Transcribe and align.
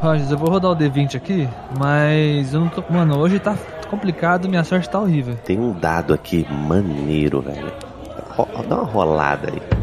Rogers, 0.00 0.30
eu 0.30 0.38
vou 0.38 0.48
rodar 0.48 0.70
o 0.70 0.76
D20 0.76 1.16
aqui, 1.16 1.48
mas 1.76 2.54
eu 2.54 2.60
não 2.60 2.68
tô. 2.68 2.84
Mano, 2.88 3.18
hoje 3.18 3.40
tá 3.40 3.56
complicado, 3.90 4.48
minha 4.48 4.62
sorte 4.62 4.88
tá 4.88 5.00
horrível. 5.00 5.36
Tem 5.44 5.58
um 5.58 5.72
dado 5.72 6.14
aqui 6.14 6.46
maneiro, 6.50 7.40
velho. 7.40 7.72
Dá 8.68 8.76
uma 8.76 8.84
rolada 8.84 9.50
aí. 9.50 9.77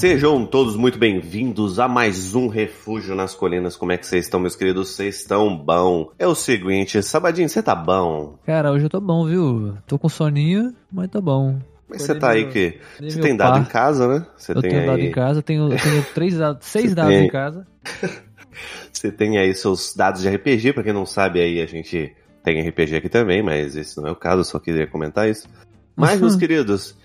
Sejam 0.00 0.46
todos 0.46 0.76
muito 0.76 0.98
bem-vindos 0.98 1.78
a 1.78 1.86
mais 1.86 2.34
um 2.34 2.48
Refúgio 2.48 3.14
nas 3.14 3.34
Colinas. 3.34 3.76
Como 3.76 3.92
é 3.92 3.98
que 3.98 4.06
vocês 4.06 4.24
estão, 4.24 4.40
meus 4.40 4.56
queridos? 4.56 4.88
Vocês 4.88 5.16
estão 5.16 5.54
bom? 5.54 6.10
É 6.18 6.26
o 6.26 6.34
seguinte, 6.34 7.02
Sabadinho, 7.02 7.50
você 7.50 7.62
tá 7.62 7.74
bom? 7.74 8.38
Cara, 8.46 8.72
hoje 8.72 8.86
eu 8.86 8.88
tô 8.88 8.98
bom, 8.98 9.26
viu? 9.26 9.76
Tô 9.86 9.98
com 9.98 10.08
soninho, 10.08 10.74
mas 10.90 11.10
tô 11.10 11.20
bom. 11.20 11.58
Mas 11.86 12.00
você 12.00 12.14
tá 12.14 12.30
aí 12.30 12.48
que. 12.48 12.80
Você 12.98 13.20
tem 13.20 13.36
dado 13.36 13.52
par. 13.52 13.60
em 13.60 13.64
casa, 13.66 14.08
né? 14.08 14.26
Você 14.38 14.52
eu 14.52 14.62
tem 14.62 14.70
tenho 14.70 14.80
aí... 14.80 14.88
dado 14.88 15.00
em 15.00 15.10
casa, 15.10 15.42
tenho, 15.42 15.68
tenho 15.68 16.06
três 16.14 16.38
dados, 16.38 16.66
seis 16.66 16.94
dados 16.94 17.12
tem... 17.12 17.26
em 17.26 17.28
casa. 17.28 17.66
você 18.90 19.12
tem 19.12 19.36
aí 19.36 19.54
seus 19.54 19.94
dados 19.94 20.22
de 20.22 20.30
RPG, 20.30 20.72
pra 20.72 20.82
quem 20.82 20.94
não 20.94 21.04
sabe 21.04 21.42
aí, 21.42 21.60
a 21.60 21.66
gente 21.66 22.16
tem 22.42 22.66
RPG 22.66 22.96
aqui 22.96 23.10
também, 23.10 23.42
mas 23.42 23.76
esse 23.76 23.98
não 23.98 24.08
é 24.08 24.12
o 24.12 24.16
caso, 24.16 24.44
só 24.44 24.58
queria 24.58 24.86
comentar 24.86 25.28
isso. 25.28 25.46
Mas, 25.94 26.18
meus 26.18 26.36
queridos, 26.40 26.96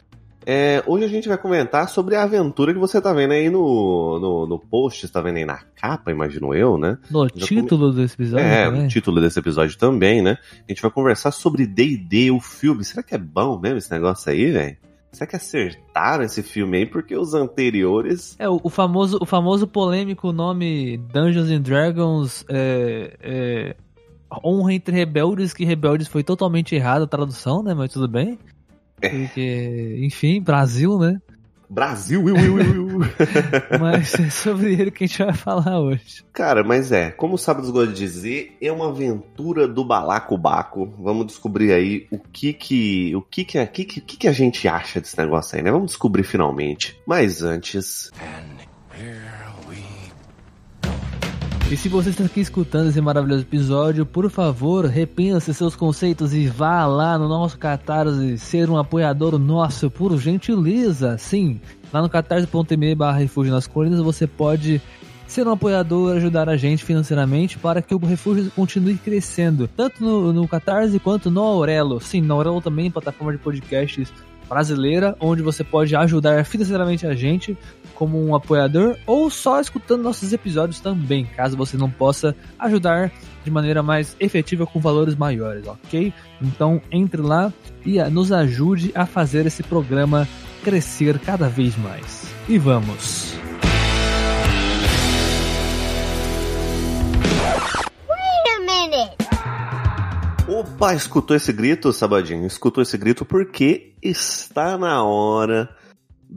é, 0.45 0.83
hoje 0.85 1.05
a 1.05 1.07
gente 1.07 1.27
vai 1.27 1.37
comentar 1.37 1.89
sobre 1.89 2.15
a 2.15 2.23
aventura 2.23 2.73
que 2.73 2.79
você 2.79 3.01
tá 3.01 3.11
vendo 3.13 3.31
aí 3.31 3.49
no, 3.49 4.19
no, 4.19 4.47
no 4.47 4.59
post, 4.59 5.05
está 5.05 5.19
vendo 5.21 5.37
aí 5.37 5.45
na 5.45 5.57
capa, 5.75 6.11
imagino 6.11 6.53
eu, 6.53 6.77
né? 6.77 6.97
No 7.09 7.27
título 7.27 7.91
come... 7.91 8.01
desse 8.01 8.13
episódio 8.13 8.45
É, 8.45 8.65
também. 8.65 8.83
no 8.83 8.87
título 8.87 9.21
desse 9.21 9.39
episódio 9.39 9.77
também, 9.77 10.21
né? 10.21 10.37
A 10.67 10.71
gente 10.71 10.81
vai 10.81 10.91
conversar 10.91 11.31
sobre 11.31 11.65
D&D, 11.65 12.29
o 12.31 12.39
filme. 12.39 12.83
Será 12.83 13.01
que 13.01 13.15
é 13.15 13.17
bom 13.17 13.59
mesmo 13.59 13.79
esse 13.79 13.91
negócio 13.91 14.31
aí, 14.31 14.51
velho? 14.51 14.77
Será 15.11 15.27
que 15.27 15.35
acertaram 15.35 16.23
esse 16.25 16.43
filme 16.43 16.77
aí? 16.77 16.85
Porque 16.85 17.15
os 17.15 17.33
anteriores. 17.33 18.35
É, 18.37 18.49
o, 18.49 18.59
o 18.61 18.69
famoso, 18.69 19.17
o 19.21 19.25
famoso 19.25 19.65
polêmico 19.65 20.33
nome 20.33 20.97
Dungeons 21.11 21.49
and 21.49 21.61
Dragons 21.61 22.45
é, 22.49 23.17
é, 23.21 23.75
Honra 24.43 24.73
entre 24.73 24.93
Rebeldes, 24.93 25.53
que 25.53 25.63
Rebeldes 25.63 26.07
foi 26.07 26.23
totalmente 26.23 26.75
errada 26.75 27.05
a 27.05 27.07
tradução, 27.07 27.63
né? 27.63 27.73
Mas 27.73 27.93
tudo 27.93 28.07
bem. 28.07 28.37
É. 29.01 29.09
Porque, 29.09 29.99
enfim, 30.01 30.41
Brasil, 30.41 30.97
né? 30.97 31.19
Brasil, 31.69 32.23
ui, 32.23 32.31
ui, 32.31 32.49
ui, 32.51 33.05
Mas 33.79 34.13
é 34.19 34.29
sobre 34.29 34.73
ele 34.73 34.91
que 34.91 35.03
a 35.03 35.07
gente 35.07 35.23
vai 35.23 35.33
falar 35.33 35.79
hoje. 35.79 36.23
Cara, 36.31 36.63
mas 36.63 36.91
é, 36.91 37.11
como 37.11 37.35
o 37.35 37.37
Sábados 37.37 37.71
gosta 37.71 37.91
de 37.91 37.97
dizer, 37.97 38.55
é 38.61 38.71
uma 38.71 38.89
aventura 38.89 39.67
do 39.67 39.83
balacobaco. 39.83 40.93
Vamos 40.99 41.27
descobrir 41.27 41.73
aí 41.73 42.07
o 42.11 42.19
que 42.19 42.53
que, 42.53 43.15
o 43.15 43.21
que 43.21 43.43
que, 43.43 43.59
o 43.59 43.67
que, 43.67 43.85
que, 43.85 44.17
que 44.17 44.27
a 44.27 44.31
gente 44.31 44.67
acha 44.67 45.01
desse 45.01 45.17
negócio 45.17 45.57
aí, 45.57 45.63
né? 45.63 45.71
Vamos 45.71 45.87
descobrir 45.87 46.23
finalmente. 46.23 46.99
Mas 47.05 47.41
antes... 47.41 48.11
E 51.71 51.75
se 51.75 51.89
você 51.89 52.11
está 52.11 52.23
aqui 52.23 52.41
escutando 52.41 52.89
esse 52.89 53.01
maravilhoso 53.01 53.41
episódio, 53.41 54.05
por 54.05 54.29
favor, 54.29 54.85
repense 54.85 55.51
seus 55.51 55.75
conceitos 55.75 56.31
e 56.31 56.45
vá 56.45 56.85
lá 56.85 57.17
no 57.17 57.27
nosso 57.27 57.57
Catarse 57.57 58.37
ser 58.37 58.69
um 58.69 58.77
apoiador 58.77 59.39
nosso, 59.39 59.89
por 59.89 60.15
gentileza. 60.19 61.17
Sim, 61.17 61.59
lá 61.91 62.03
no 62.03 62.09
catarse.me 62.09 62.93
barra 62.93 63.17
refúgio 63.17 63.51
nas 63.51 63.65
colinas 63.65 63.99
você 63.99 64.27
pode 64.27 64.79
ser 65.27 65.47
um 65.47 65.51
apoiador, 65.53 66.15
ajudar 66.15 66.47
a 66.47 66.55
gente 66.55 66.85
financeiramente 66.85 67.57
para 67.57 67.81
que 67.81 67.95
o 67.95 67.97
refúgio 67.97 68.51
continue 68.51 68.95
crescendo, 68.95 69.67
tanto 69.67 70.03
no, 70.03 70.31
no 70.31 70.47
Catarse 70.47 70.99
quanto 70.99 71.31
no 71.31 71.41
Aurelo. 71.41 71.99
Sim, 71.99 72.21
no 72.21 72.35
Aurelo 72.35 72.61
também, 72.61 72.91
plataforma 72.91 73.31
de 73.33 73.39
podcasts 73.39 74.13
brasileira, 74.47 75.17
onde 75.19 75.41
você 75.41 75.63
pode 75.63 75.95
ajudar 75.95 76.45
financeiramente 76.45 77.07
a 77.07 77.15
gente 77.15 77.57
como 77.95 78.23
um 78.23 78.35
apoiador 78.35 78.97
ou 79.07 79.29
só 79.29 79.59
escutando 79.59 80.03
nossos 80.03 80.31
episódios 80.33 80.79
também, 80.79 81.25
caso 81.25 81.57
você 81.57 81.77
não 81.77 81.89
possa 81.89 82.35
ajudar 82.59 83.11
de 83.43 83.49
maneira 83.49 83.81
mais 83.81 84.15
efetiva 84.19 84.65
com 84.65 84.79
valores 84.79 85.15
maiores, 85.15 85.65
ok? 85.67 86.13
Então 86.41 86.81
entre 86.91 87.21
lá 87.21 87.51
e 87.85 88.03
nos 88.09 88.31
ajude 88.31 88.91
a 88.93 89.05
fazer 89.05 89.45
esse 89.45 89.63
programa 89.63 90.27
crescer 90.63 91.19
cada 91.19 91.47
vez 91.47 91.77
mais. 91.77 92.33
E 92.47 92.57
vamos! 92.57 93.35
Opa, 100.47 100.93
escutou 100.93 101.35
esse 101.35 101.51
grito, 101.51 101.91
Sabadinho? 101.91 102.45
Escutou 102.45 102.81
esse 102.81 102.97
grito 102.97 103.25
porque 103.25 103.93
está 104.01 104.77
na 104.77 105.03
hora 105.03 105.69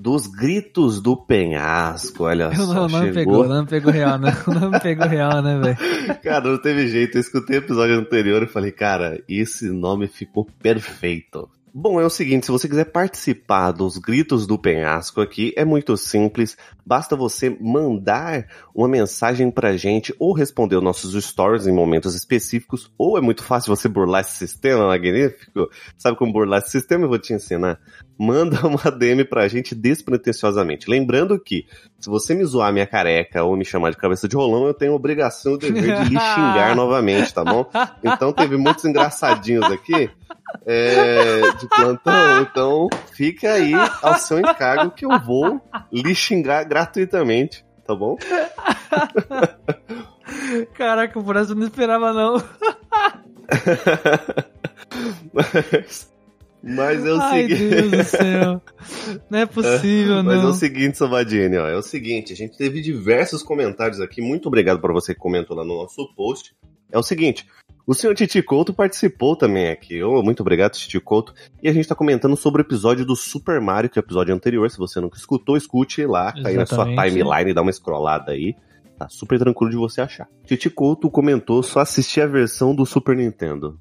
dos 0.01 0.29
gritos 0.29 1.01
do 1.01 1.17
penhasco, 1.17 2.25
olha 2.25 2.55
só. 2.55 2.73
Não, 2.73 2.89
não 2.89 2.89
chegou... 2.89 3.13
pegou, 3.15 3.49
não 3.49 3.67
pegou 3.67 3.93
real, 3.93 4.17
não, 4.17 4.31
não 4.55 4.71
me 4.71 4.81
pegou 4.81 5.09
real, 5.09 5.43
né, 5.43 5.59
velho? 5.59 5.77
Cara, 6.23 6.49
não 6.49 6.59
teve 6.59 6.87
jeito. 6.87 7.17
Eu 7.17 7.21
escutei 7.21 7.57
o 7.57 7.59
episódio 7.59 7.97
anterior 7.97 8.43
e 8.43 8.47
falei, 8.47 8.71
cara, 8.71 9.21
esse 9.29 9.69
nome 9.69 10.07
ficou 10.07 10.47
perfeito. 10.63 11.49
Bom, 11.75 12.01
é 12.01 12.05
o 12.05 12.11
seguinte, 12.11 12.47
se 12.47 12.53
você 12.53 12.69
quiser 12.69 12.87
participar 12.87 13.73
dos 13.73 13.99
gritos 13.99 14.47
do 14.47 14.59
penhasco 14.59 15.21
aqui, 15.21 15.53
é 15.57 15.65
muito 15.65 15.97
simples. 15.97 16.57
Basta 16.89 17.15
você 17.15 17.55
mandar 17.61 18.47
uma 18.75 18.89
mensagem 18.89 19.51
pra 19.51 19.77
gente 19.77 20.15
ou 20.19 20.33
responder 20.33 20.75
os 20.77 20.83
nossos 20.83 21.23
stories 21.23 21.67
em 21.67 21.73
momentos 21.73 22.15
específicos, 22.15 22.91
ou 22.97 23.19
é 23.19 23.21
muito 23.21 23.45
fácil 23.45 23.77
você 23.77 23.87
burlar 23.91 24.23
esse 24.23 24.39
sistema 24.39 24.87
magnífico. 24.87 25.69
Sabe 25.99 26.17
como 26.17 26.33
burlar 26.33 26.61
esse 26.61 26.71
sistema? 26.71 27.05
Eu 27.05 27.11
vou 27.11 27.19
te 27.19 27.35
ensinar. 27.35 27.79
Manda 28.19 28.59
uma 28.67 28.91
DM 28.91 29.23
pra 29.27 29.49
gente 29.49 29.75
despretensiosamente. 29.75 30.89
Lembrando 30.89 31.39
que, 31.39 31.67
se 32.01 32.09
você 32.09 32.35
me 32.35 32.43
zoar 32.47 32.73
minha 32.73 32.87
careca 32.87 33.45
ou 33.45 33.55
me 33.55 33.67
chamar 33.67 33.91
de 33.91 33.99
cabeça 33.99 34.27
de 34.27 34.35
rolão, 34.35 34.67
eu 34.67 34.73
tenho 34.73 34.93
a 34.93 34.97
obrigação 34.97 35.53
e 35.53 35.55
o 35.57 35.59
dever 35.59 36.05
de 36.05 36.09
lhe 36.09 36.17
xingar 36.19 36.75
novamente, 36.75 37.35
tá 37.35 37.45
bom? 37.45 37.67
Então 38.03 38.33
teve 38.33 38.57
muitos 38.57 38.87
engraçadinhos 38.87 39.71
aqui 39.71 40.11
é, 40.67 41.41
de 41.59 41.69
plantão. 41.69 42.43
Então, 42.43 42.89
fica 43.13 43.53
aí 43.53 43.73
ao 44.03 44.19
seu 44.19 44.39
encargo 44.39 44.91
que 44.91 45.05
eu 45.05 45.19
vou 45.21 45.61
lhe 45.93 46.15
xingar 46.15 46.65
gratuitamente, 46.79 47.65
tá 47.87 47.95
bom? 47.95 48.17
Caraca, 50.75 51.21
por 51.21 51.37
essa 51.37 51.53
eu 51.53 51.57
não 51.57 51.67
esperava, 51.67 52.13
não. 52.13 52.43
mas, 55.33 56.13
mas 56.63 57.05
é 57.05 57.13
o 57.13 57.21
Ai, 57.21 57.43
seguinte. 57.43 57.69
Deus 57.69 57.91
do 57.91 58.05
céu. 58.05 58.63
Não 59.31 59.39
é 59.39 59.47
possível, 59.47 60.23
Mas 60.23 60.37
não. 60.37 60.49
é 60.49 60.51
o 60.51 60.53
seguinte, 60.53 60.99
Salvadini, 60.99 61.57
ó, 61.57 61.67
é 61.67 61.77
o 61.77 61.83
seguinte, 61.83 62.33
a 62.33 62.37
gente 62.37 62.57
teve 62.57 62.81
diversos 62.81 63.43
comentários 63.43 64.01
aqui, 64.01 64.21
muito 64.21 64.47
obrigado 64.47 64.81
por 64.81 64.93
você 64.93 65.15
que 65.15 65.21
comentou 65.21 65.57
lá 65.57 65.65
no 65.65 65.75
nosso 65.83 66.07
post. 66.15 66.55
É 66.93 66.99
o 66.99 67.03
seguinte, 67.03 67.47
o 67.89 67.95
senhor 67.95 68.15
Titi 68.15 68.43
Couto 68.43 68.75
participou 68.75 69.35
também 69.35 69.71
aqui. 69.71 70.03
Oh, 70.03 70.23
muito 70.23 70.41
obrigado, 70.41 70.73
Titi 70.73 71.01
Couto. 71.01 71.33
E 71.63 71.71
a 71.71 71.73
gente 71.73 71.89
tá 71.89 71.95
comentando 71.95 72.37
sobre 72.37 72.61
o 72.61 72.65
episódio 72.65 73.03
do 73.03 73.17
Super 73.17 73.63
Mario, 73.63 73.89
que 73.89 73.99
é 73.99 74.03
o 74.03 74.05
episódio 74.05 74.35
anterior. 74.35 74.71
Se 74.71 74.77
você 74.77 75.01
nunca 75.01 75.17
escutou, 75.17 75.57
escute 75.57 76.05
lá, 76.05 76.31
cai 76.31 76.53
na 76.53 76.67
sua 76.67 76.85
Exatamente. 76.85 77.15
timeline, 77.15 77.55
dá 77.55 77.63
uma 77.63 77.73
scrollada 77.73 78.33
aí. 78.33 78.55
Tá 78.99 79.09
super 79.09 79.39
tranquilo 79.39 79.71
de 79.71 79.79
você 79.79 80.03
achar. 80.03 80.29
Titi 80.45 80.69
Couto 80.69 81.11
comentou 81.11 81.63
só 81.63 81.81
assistir 81.81 82.21
a 82.21 82.27
versão 82.27 82.75
do 82.75 82.85
Super 82.85 83.17
Nintendo. 83.17 83.81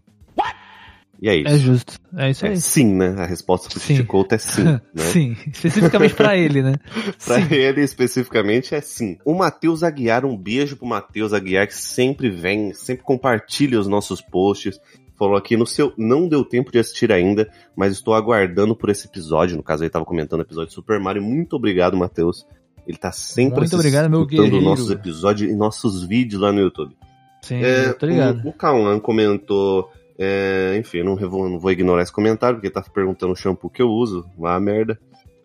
E 1.21 1.29
é 1.29 1.35
isso. 1.35 1.47
É 1.47 1.57
justo. 1.57 1.99
É 2.15 2.29
isso 2.29 2.45
É 2.45 2.49
aí. 2.49 2.61
sim, 2.61 2.93
né? 2.93 3.15
A 3.17 3.25
resposta 3.25 3.69
pro. 3.69 3.79
Titi 3.79 4.03
Couto 4.03 4.35
é 4.35 4.37
sim, 4.37 4.63
né? 4.65 4.81
Sim, 4.95 5.35
especificamente 5.51 6.13
pra 6.13 6.35
ele, 6.37 6.61
né? 6.61 6.75
Pra 7.25 7.41
Sim. 7.41 7.53
ele 7.53 7.81
especificamente 7.81 8.75
é 8.75 8.81
sim. 8.81 9.17
O 9.25 9.33
Matheus 9.33 9.81
Aguiar, 9.83 10.25
um 10.25 10.37
beijo 10.37 10.77
pro 10.77 10.85
Matheus 10.87 11.33
Aguiar, 11.33 11.67
que 11.67 11.75
sempre 11.75 12.29
vem, 12.29 12.73
sempre 12.73 13.03
compartilha 13.03 13.79
os 13.79 13.87
nossos 13.87 14.21
posts. 14.21 14.79
Falou 15.17 15.35
aqui 15.35 15.57
no 15.57 15.65
seu. 15.65 15.91
Não 15.97 16.27
deu 16.27 16.45
tempo 16.45 16.71
de 16.71 16.77
assistir 16.77 17.11
ainda, 17.11 17.49
mas 17.75 17.91
estou 17.93 18.13
aguardando 18.13 18.75
por 18.75 18.89
esse 18.91 19.07
episódio. 19.07 19.57
No 19.57 19.63
caso, 19.63 19.81
ele 19.83 19.87
estava 19.87 20.05
comentando 20.05 20.41
o 20.41 20.43
episódio 20.43 20.69
de 20.69 20.75
Super 20.75 20.99
Mario. 20.99 21.23
Muito 21.23 21.55
obrigado, 21.55 21.97
Matheus. 21.97 22.45
Ele 22.87 22.97
tá 22.97 23.11
sempre 23.11 23.59
Muito 23.59 23.75
obrigado, 23.75 24.09
meu 24.09 24.25
guerreiro. 24.25 24.61
nossos 24.61 24.91
episódios 24.91 25.51
e 25.51 25.55
nossos 25.55 26.03
vídeos 26.03 26.39
lá 26.41 26.51
no 26.51 26.59
YouTube. 26.61 26.95
Sim, 27.41 27.63
É, 27.63 27.95
ligado. 28.05 28.45
O, 28.45 28.49
o 28.49 28.53
comentou. 29.01 29.89
É, 30.19 30.75
enfim, 30.77 31.03
não 31.03 31.15
vou, 31.15 31.49
não 31.49 31.59
vou 31.59 31.71
ignorar 31.71 32.01
esse 32.01 32.11
comentário, 32.11 32.57
porque 32.57 32.69
tá 32.69 32.81
perguntando 32.81 33.33
o 33.33 33.35
shampoo 33.35 33.69
que 33.69 33.81
eu 33.81 33.89
uso. 33.89 34.29
Vá 34.37 34.59
merda. 34.59 34.99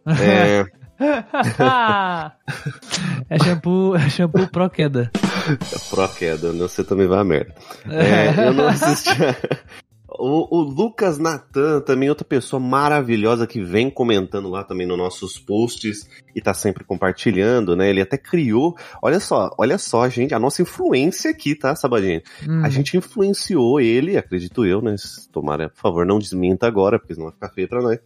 É, 0.06 0.64
é 3.28 3.38
shampoo, 3.38 3.94
é 3.96 4.08
shampoo 4.08 4.48
pro 4.48 4.70
queda. 4.70 5.10
Pro 5.90 6.08
queda, 6.08 6.52
né? 6.52 6.60
você 6.60 6.82
também 6.84 7.06
vai 7.06 7.18
a 7.18 7.24
merda. 7.24 7.54
É, 7.88 8.46
eu 8.48 8.54
não 8.54 8.66
assisti. 8.68 9.10
O, 10.18 10.58
o 10.58 10.60
Lucas 10.62 11.18
Natan, 11.18 11.80
também 11.80 12.08
outra 12.08 12.24
pessoa 12.24 12.58
maravilhosa 12.60 13.46
que 13.46 13.62
vem 13.62 13.88
comentando 13.90 14.48
lá 14.48 14.62
também 14.64 14.86
nos 14.86 14.98
nossos 14.98 15.38
posts 15.38 16.08
e 16.34 16.40
tá 16.40 16.52
sempre 16.54 16.84
compartilhando, 16.84 17.74
né? 17.76 17.88
Ele 17.90 18.00
até 18.00 18.16
criou. 18.18 18.76
Olha 19.02 19.18
só, 19.20 19.50
olha 19.58 19.78
só, 19.78 20.08
gente, 20.08 20.34
a 20.34 20.38
nossa 20.38 20.62
influência 20.62 21.30
aqui, 21.30 21.54
tá, 21.54 21.74
Sabadinho? 21.74 22.20
Hum, 22.48 22.64
A 22.64 22.68
gente 22.68 22.96
influenciou 22.96 23.80
ele, 23.80 24.16
acredito 24.16 24.64
eu, 24.66 24.82
né? 24.82 24.94
Tomara, 25.32 25.68
por 25.70 25.80
favor, 25.80 26.04
não 26.06 26.18
desminta 26.18 26.66
agora, 26.66 26.98
porque 26.98 27.14
senão 27.14 27.26
vai 27.28 27.34
ficar 27.34 27.48
feio 27.50 27.68
pra 27.68 27.82
nós. 27.82 27.98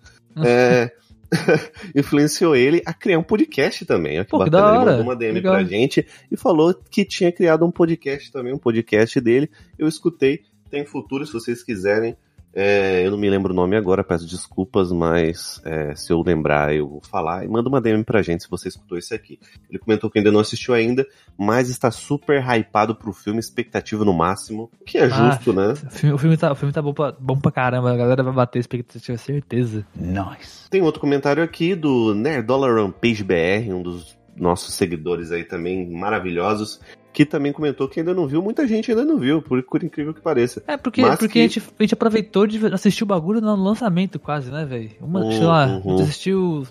é, 0.45 0.91
influenciou 1.95 2.55
ele 2.55 2.83
a 2.87 2.93
criar 2.93 3.19
um 3.19 3.23
podcast 3.23 3.85
também. 3.85 4.17
Olha 4.17 4.25
que 4.25 4.31
Pô, 4.31 4.39
bacana. 4.39 4.63
da 4.63 4.77
Ele 4.77 4.85
mandou 4.91 5.03
uma 5.03 5.17
DM 5.17 5.35
Legal. 5.35 5.55
pra 5.55 5.65
gente 5.65 6.07
e 6.31 6.37
falou 6.37 6.75
que 6.91 7.05
tinha 7.05 7.33
criado 7.33 7.65
um 7.65 7.71
podcast 7.71 8.31
também, 8.31 8.53
um 8.55 8.59
podcast 8.59 9.21
dele. 9.21 9.51
Eu 9.79 9.89
escutei, 9.89 10.43
tem 10.71 10.85
futuro 10.85 11.27
se 11.27 11.33
vocês 11.33 11.63
quiserem. 11.63 12.17
É, 12.59 13.07
eu 13.07 13.11
não 13.11 13.19
me 13.19 13.29
lembro 13.29 13.53
o 13.53 13.55
nome 13.55 13.77
agora, 13.77 14.03
peço 14.03 14.27
desculpas, 14.27 14.91
mas 14.91 15.61
é, 15.63 15.95
se 15.95 16.11
eu 16.11 16.23
lembrar 16.23 16.75
eu 16.75 16.89
vou 16.89 17.03
falar. 17.03 17.45
E 17.45 17.49
manda 17.49 17.69
uma 17.69 17.83
DM 17.83 18.03
pra 18.03 18.23
gente 18.23 18.45
se 18.45 18.51
você 18.51 18.69
escutou 18.69 18.97
esse 18.97 19.15
aqui. 19.15 19.39
Ele 19.69 19.79
comentou 19.79 20.11
que 20.11 20.19
ainda 20.19 20.33
não 20.33 20.41
assistiu 20.41 20.73
ainda, 20.73 21.07
mas 21.37 21.69
está 21.69 21.91
super 21.91 22.43
hypado 22.43 22.95
pro 22.95 23.13
filme, 23.13 23.41
expectativa 23.41 24.07
no 24.07 24.15
máximo. 24.15 24.71
O 24.81 24.85
que 24.87 24.97
é 24.97 25.05
Ah, 25.05 25.09
justo, 25.09 25.53
né? 25.53 25.73
O 25.73 25.91
filme, 25.91 26.15
o 26.15 26.19
filme 26.19 26.37
tá, 26.39 26.53
o 26.53 26.55
filme 26.55 26.73
tá 26.73 26.81
bom, 26.81 26.95
pra, 26.95 27.13
bom 27.13 27.39
pra 27.39 27.53
caramba, 27.53 27.93
a 27.93 27.97
galera 27.97 28.23
vai 28.23 28.33
bater 28.33 28.59
expectativa, 28.59 29.19
certeza. 29.19 29.87
Nice. 29.95 30.71
Tem 30.71 30.81
outro 30.81 30.99
comentário 30.99 31.43
aqui 31.43 31.75
do 31.75 32.15
Nerdola 32.15 32.73
Rampage 32.73 33.23
BR, 33.23 33.71
um 33.71 33.83
dos 33.83 34.17
nossos 34.35 34.73
seguidores 34.73 35.31
aí 35.31 35.45
também 35.45 35.91
maravilhosos, 35.91 36.81
que 37.17 37.25
também 37.25 37.51
comentou 37.51 37.89
que 37.89 37.99
ainda 37.99 38.13
não 38.13 38.27
viu. 38.29 38.43
Muita 38.43 38.69
gente 38.69 38.91
ainda 38.91 39.03
não 39.03 39.17
viu, 39.17 39.41
por, 39.41 39.63
por 39.63 39.83
incrível 39.83 40.13
que 40.13 40.21
pareça. 40.21 40.63
É, 40.67 40.77
porque, 40.77 41.01
Mas 41.01 41.19
porque 41.19 41.33
que- 41.33 41.39
a, 41.39 41.43
gente, 41.45 41.63
a 41.79 41.83
gente 41.83 41.95
aproveitou 41.95 42.47
de 42.47 42.67
assistir 42.67 43.05
o 43.05 43.07
bagulho 43.07 43.41
no 43.41 43.57
lançamento 43.57 44.19
quase, 44.19 44.51
né, 44.51 44.67
velho? 44.67 44.91
Uma, 45.01 45.21
Uhum, 45.25 45.33
sei 45.33 45.45
lá, 45.45 45.65
a 45.65 45.77
uhum. 45.79 45.83
gente 45.93 46.03
assistiu 46.03 46.67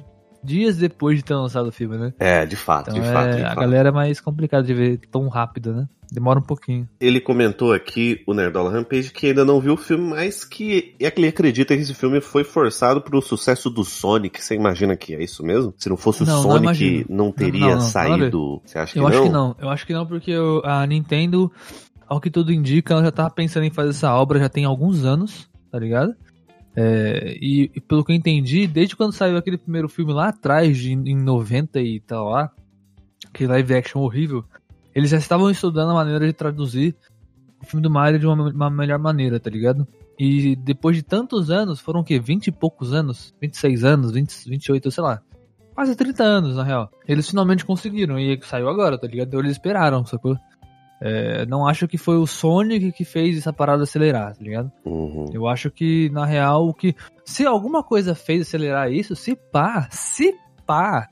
dias 0.46 0.78
depois 0.78 1.18
de 1.18 1.24
ter 1.26 1.34
lançado 1.36 1.68
o 1.68 1.72
filme, 1.72 1.98
né? 1.98 2.14
É, 2.20 2.46
de 2.46 2.56
fato, 2.56 2.90
Então 2.90 3.02
de 3.02 3.08
é, 3.08 3.12
fato. 3.12 3.36
de 3.36 3.44
a 3.44 3.48
fato. 3.50 3.60
galera 3.60 3.90
é 3.90 3.92
mais 3.92 4.20
complicada 4.22 4.64
de 4.66 4.74
ver 4.74 5.00
tão 5.12 5.28
rápido, 5.28 5.74
né? 5.74 5.88
Demora 6.12 6.38
um 6.40 6.44
pouquinho. 6.44 6.88
Ele 7.02 7.20
comentou 7.20 7.74
aqui, 7.74 8.22
o 8.28 8.34
Nerdola 8.34 8.72
Rampage, 8.72 9.12
que 9.12 9.26
ainda 9.28 9.44
não 9.44 9.60
viu 9.60 9.74
o 9.74 9.78
filme, 9.78 10.08
mas 10.12 10.46
que 10.46 10.96
é 11.00 11.10
que 11.10 11.20
ele 11.20 11.28
acredita 11.28 11.76
que 11.76 11.82
esse 11.82 11.96
filme 11.96 12.22
foi 12.22 12.44
forçado 12.44 13.02
pro 13.02 13.20
sucesso 13.24 13.72
do 13.72 13.84
Sonic. 13.84 14.42
Você 14.42 14.54
imagina 14.54 14.96
que 14.96 15.16
é 15.16 15.24
isso 15.24 15.44
mesmo? 15.44 15.74
Se 15.78 15.90
não 15.90 15.98
fosse 15.98 16.22
o 16.22 16.26
Não, 16.28 16.36
não 16.36 16.42
Sonic, 16.44 16.64
imagino. 16.64 17.06
não, 17.10 17.32
teria 17.32 17.60
Não, 17.60 17.68
não, 17.70 17.76
não, 17.78 17.82
saído. 17.82 18.62
Você 18.64 18.78
acha 18.78 18.94
que 18.94 19.00
Eu 19.00 19.04
não? 19.04 19.10
acho 19.10 19.22
que 19.24 19.30
não, 19.30 19.56
eu 19.60 19.70
acho 19.70 19.88
que 19.88 19.94
não, 19.94 20.06
porque 20.06 20.38
o- 20.38 20.62
a 20.64 20.86
Nintendo, 20.86 21.52
ao 22.08 22.22
que 22.22 22.30
tudo 22.30 22.54
indica, 22.54 22.94
ela 22.94 23.04
já 23.04 23.12
tava 23.12 23.32
pensando 23.32 23.64
em 23.66 23.72
fazer 23.72 23.90
essa 23.90 24.14
obra 24.14 24.38
já 24.40 24.48
tem 24.48 24.64
alguns 24.64 25.04
anos, 25.06 25.50
tá 25.72 25.80
ligado? 25.80 26.14
É, 26.76 27.38
e, 27.40 27.72
e 27.74 27.82
pelo 27.82 28.04
que 28.04 28.12
eu 28.12 28.16
entendi, 28.16 28.68
desde 28.68 28.96
quando 28.96 29.14
saiu 29.14 29.38
aquele 29.38 29.58
primeiro 29.58 29.88
filme 29.88 30.12
lá 30.12 30.30
atrás, 30.30 30.78
de, 30.78 30.92
em 30.92 31.16
90 31.16 31.80
e 31.80 32.00
tal 32.02 32.30
lá, 32.30 32.52
aquele 33.28 33.50
live 33.50 33.74
action 33.76 34.02
horrível, 34.02 34.44
eles 34.94 35.10
já 35.10 35.18
estavam 35.18 35.50
estudando 35.50 35.92
a 35.92 35.94
maneira 35.94 36.26
de 36.26 36.34
traduzir 36.34 36.96
o 37.62 37.66
filme 37.66 37.82
do 37.82 37.90
Mario 37.90 38.20
de 38.20 38.28
uma, 38.28 38.50
uma 38.50 38.70
melhor 38.70 39.00
maneira, 39.00 39.40
tá 39.40 39.50
ligado? 39.50 39.88
E 40.18 40.56
depois 40.56 40.96
de 40.96 41.04
tantos 41.04 41.50
anos, 41.50 41.80
foram 41.80 42.02
o 42.02 42.04
quê? 42.04 42.20
20 42.20 42.48
e 42.48 42.52
poucos 42.52 42.94
anos? 42.94 43.34
26 43.42 43.84
anos, 43.84 44.12
20, 44.12 44.50
28, 44.50 44.92
sei 44.92 45.04
lá. 45.04 45.22
Quase 45.74 45.94
30 45.94 46.24
anos, 46.24 46.56
na 46.56 46.64
real. 46.64 46.90
Eles 47.06 47.30
finalmente 47.30 47.66
conseguiram 47.66 48.18
e 48.18 48.40
saiu 48.44 48.70
agora, 48.70 48.98
tá 48.98 49.08
ligado? 49.08 49.28
Então 49.28 49.40
eles 49.42 49.54
esperaram, 49.54 50.06
sacou? 50.06 50.38
É, 51.02 51.46
não 51.46 51.68
acho 51.68 51.88
que 51.88 51.98
foi 51.98 52.18
o 52.18 52.26
Sonic 52.26 52.92
que 52.92 53.04
fez 53.04 53.38
essa 53.38 53.52
parada 53.52 53.84
acelerar, 53.84 54.36
tá 54.36 54.44
ligado? 54.44 54.72
Uhum. 54.86 55.26
Eu 55.34 55.48
acho 55.48 55.70
que, 55.70 56.10
na 56.10 56.26
real, 56.26 56.68
o 56.68 56.74
que. 56.74 56.96
Se 57.26 57.46
alguma 57.46 57.84
coisa 57.84 58.16
fez 58.16 58.42
acelerar 58.42 58.92
isso, 58.92 59.16
se 59.16 59.36
pá, 59.36 59.88
se 59.92 60.34
pá, 60.66 61.10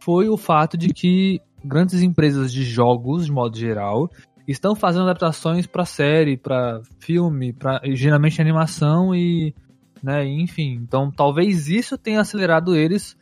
foi 0.00 0.28
o 0.28 0.36
fato 0.36 0.76
de 0.76 0.88
que 0.92 1.40
grandes 1.64 2.02
empresas 2.02 2.52
de 2.52 2.62
jogos, 2.62 3.26
de 3.26 3.32
modo 3.32 3.56
geral, 3.58 4.10
estão 4.46 4.74
fazendo 4.74 5.04
adaptações 5.04 5.66
pra 5.66 5.84
série, 5.84 6.36
pra 6.36 6.80
filme, 7.00 7.52
pra 7.52 7.80
geralmente 7.84 8.40
animação 8.40 9.14
e. 9.14 9.54
Né, 10.02 10.26
enfim. 10.26 10.78
Então 10.82 11.10
talvez 11.10 11.68
isso 11.68 11.96
tenha 11.96 12.20
acelerado 12.20 12.76
eles. 12.76 13.16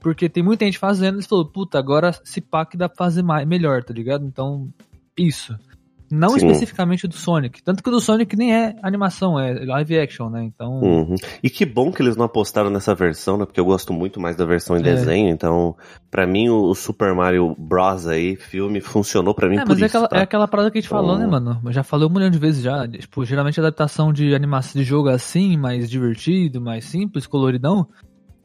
Porque 0.00 0.30
tem 0.30 0.42
muita 0.42 0.64
gente 0.64 0.78
fazendo, 0.78 1.16
eles 1.16 1.26
falaram, 1.26 1.50
puta, 1.50 1.78
agora 1.78 2.10
se 2.24 2.40
pá 2.40 2.64
que 2.64 2.74
dá 2.74 2.88
pra 2.88 2.96
fazer 2.96 3.22
mais, 3.22 3.46
melhor, 3.46 3.84
tá 3.84 3.92
ligado? 3.92 4.24
Então, 4.24 4.72
isso. 5.26 5.54
Não 6.12 6.30
Sim. 6.30 6.38
especificamente 6.38 7.06
do 7.06 7.14
Sonic. 7.14 7.62
Tanto 7.62 7.84
que 7.84 7.88
o 7.88 7.92
do 7.92 8.00
Sonic 8.00 8.34
nem 8.36 8.52
é 8.52 8.74
animação, 8.82 9.38
é 9.38 9.64
live 9.64 9.96
action, 9.96 10.28
né? 10.28 10.42
Então. 10.42 10.80
Uhum. 10.80 11.14
E 11.40 11.48
que 11.48 11.64
bom 11.64 11.92
que 11.92 12.02
eles 12.02 12.16
não 12.16 12.24
apostaram 12.24 12.68
nessa 12.68 12.92
versão, 12.96 13.36
né? 13.38 13.44
Porque 13.46 13.60
eu 13.60 13.64
gosto 13.64 13.92
muito 13.92 14.18
mais 14.18 14.34
da 14.34 14.44
versão 14.44 14.76
em 14.76 14.80
É. 14.80 14.82
desenho. 14.82 15.28
Então, 15.28 15.76
pra 16.10 16.26
mim, 16.26 16.48
o 16.48 16.74
Super 16.74 17.14
Mario 17.14 17.54
Bros. 17.56 18.08
aí, 18.08 18.34
filme, 18.34 18.80
funcionou 18.80 19.32
pra 19.32 19.48
mim 19.48 19.54
É, 19.58 19.60
por 19.60 19.68
mas 19.68 19.82
é 19.82 19.86
isso, 19.86 19.96
aquela, 19.98 20.08
tá? 20.08 20.16
é 20.18 20.22
aquela 20.22 20.48
parada 20.48 20.68
que 20.72 20.78
a 20.78 20.80
gente 20.80 20.90
falou, 20.90 21.16
né, 21.16 21.26
Então- 21.26 21.30
mano? 21.40 21.60
Eu 21.64 21.72
já 21.72 21.84
falei 21.84 22.08
um 22.08 22.10
milhão 22.12 22.28
de 22.28 22.38
vezes 22.40 22.60
já. 22.60 22.88
Tipo, 22.88 23.24
geralmente 23.24 23.60
a 23.60 23.62
adaptação 23.62 24.12
de 24.12 24.34
animação 24.34 24.82
de 24.82 24.84
jogo 24.88 25.08
assim, 25.10 25.56
mais 25.56 25.88
divertido, 25.88 26.60
mais 26.60 26.86
simples, 26.86 27.24
coloridão, 27.24 27.86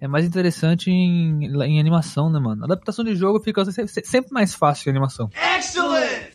é 0.02 0.08
mais 0.08 0.26
interessante 0.26 0.90
em, 0.92 1.46
em 1.64 1.80
animação, 1.80 2.30
né, 2.30 2.40
mano? 2.40 2.64
A 2.64 2.66
adaptação 2.66 3.04
de 3.06 3.16
jogo 3.16 3.40
fica 3.40 3.64
se- 3.66 3.88
se- 3.88 4.04
sempre 4.06 4.32
mais 4.34 4.54
fácil 4.54 4.84
que 4.86 4.90
animação. 4.90 5.30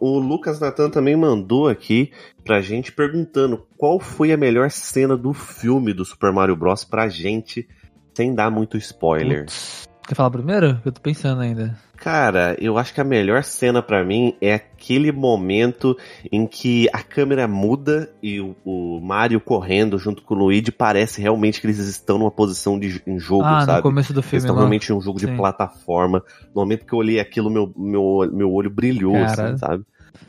O 0.00 0.18
Lucas 0.18 0.58
Natan 0.60 0.88
também 0.90 1.14
mandou 1.16 1.68
aqui 1.68 2.10
pra 2.44 2.60
gente 2.60 2.90
perguntando 2.92 3.66
qual 3.76 4.00
foi 4.00 4.32
a 4.32 4.36
melhor 4.36 4.70
cena 4.70 5.16
do 5.16 5.32
filme 5.34 5.92
do 5.92 6.04
Super 6.04 6.32
Mario 6.32 6.56
Bros. 6.56 6.84
pra 6.84 7.08
gente, 7.08 7.68
sem 8.14 8.34
dar 8.34 8.50
muito 8.50 8.76
spoiler. 8.78 9.44
Putz. 9.44 9.89
Quer 10.10 10.16
falar 10.16 10.30
primeiro? 10.32 10.76
Eu 10.84 10.90
tô 10.90 11.00
pensando 11.00 11.40
ainda. 11.40 11.78
Cara, 11.96 12.56
eu 12.60 12.76
acho 12.76 12.92
que 12.92 13.00
a 13.00 13.04
melhor 13.04 13.44
cena 13.44 13.80
pra 13.80 14.02
mim 14.02 14.34
é 14.40 14.54
aquele 14.54 15.12
momento 15.12 15.96
em 16.32 16.48
que 16.48 16.88
a 16.92 17.00
câmera 17.00 17.46
muda 17.46 18.12
e 18.20 18.40
o, 18.40 18.56
o 18.64 19.00
Mario 19.00 19.40
correndo 19.40 19.98
junto 20.00 20.24
com 20.24 20.34
o 20.34 20.38
Luigi 20.38 20.72
parece 20.72 21.20
realmente 21.20 21.60
que 21.60 21.66
eles 21.68 21.78
estão 21.78 22.18
numa 22.18 22.30
posição 22.32 22.76
de 22.76 23.00
em 23.06 23.20
jogo, 23.20 23.44
ah, 23.44 23.60
no 23.60 23.66
sabe? 23.66 23.82
começo 23.82 24.12
do 24.12 24.18
Eles 24.18 24.30
filme 24.30 24.38
estão 24.38 24.56
lá. 24.56 24.62
realmente 24.62 24.90
em 24.90 24.96
um 24.96 25.00
jogo 25.00 25.20
de 25.20 25.26
Sim. 25.26 25.36
plataforma. 25.36 26.24
No 26.52 26.60
momento 26.62 26.84
que 26.84 26.92
eu 26.92 26.98
olhei 26.98 27.20
aquilo, 27.20 27.48
meu, 27.48 27.72
meu, 27.76 28.28
meu 28.32 28.52
olho 28.52 28.68
brilhou, 28.68 29.12
Cara. 29.12 29.50
assim, 29.50 29.58
sabe? 29.58 29.84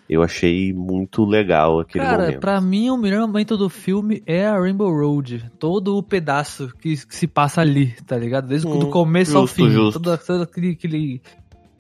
Eu 0.10 0.22
achei 0.24 0.74
muito 0.74 1.24
legal 1.25 1.80
aquele 1.80 2.04
Cara, 2.04 2.24
momento. 2.24 2.39
pra 2.39 2.60
mim 2.60 2.89
o 2.89 2.98
melhor 2.98 3.22
momento 3.28 3.56
do 3.57 3.69
filme 3.69 4.22
é 4.25 4.45
a 4.45 4.60
Rainbow 4.60 4.92
Road. 4.92 5.50
Todo 5.57 5.98
o 5.98 6.04
pedaço 6.04 6.68
que, 6.80 6.95
que 7.06 7.16
se 7.16 7.28
passa 7.28 7.62
ali, 7.62 7.94
tá 8.06 8.18
ligado? 8.18 8.48
Desde 8.48 8.68
o 8.68 8.72
Hum, 8.72 8.80
do 8.80 8.89
começo 8.89 9.38
ao 9.38 9.44
justo, 9.44 9.56
fim. 9.56 9.69
justo. 9.69 10.00
Todo, 10.00 10.18
todo 10.18 10.44
aquele. 10.44 10.72
aquele 10.72 11.22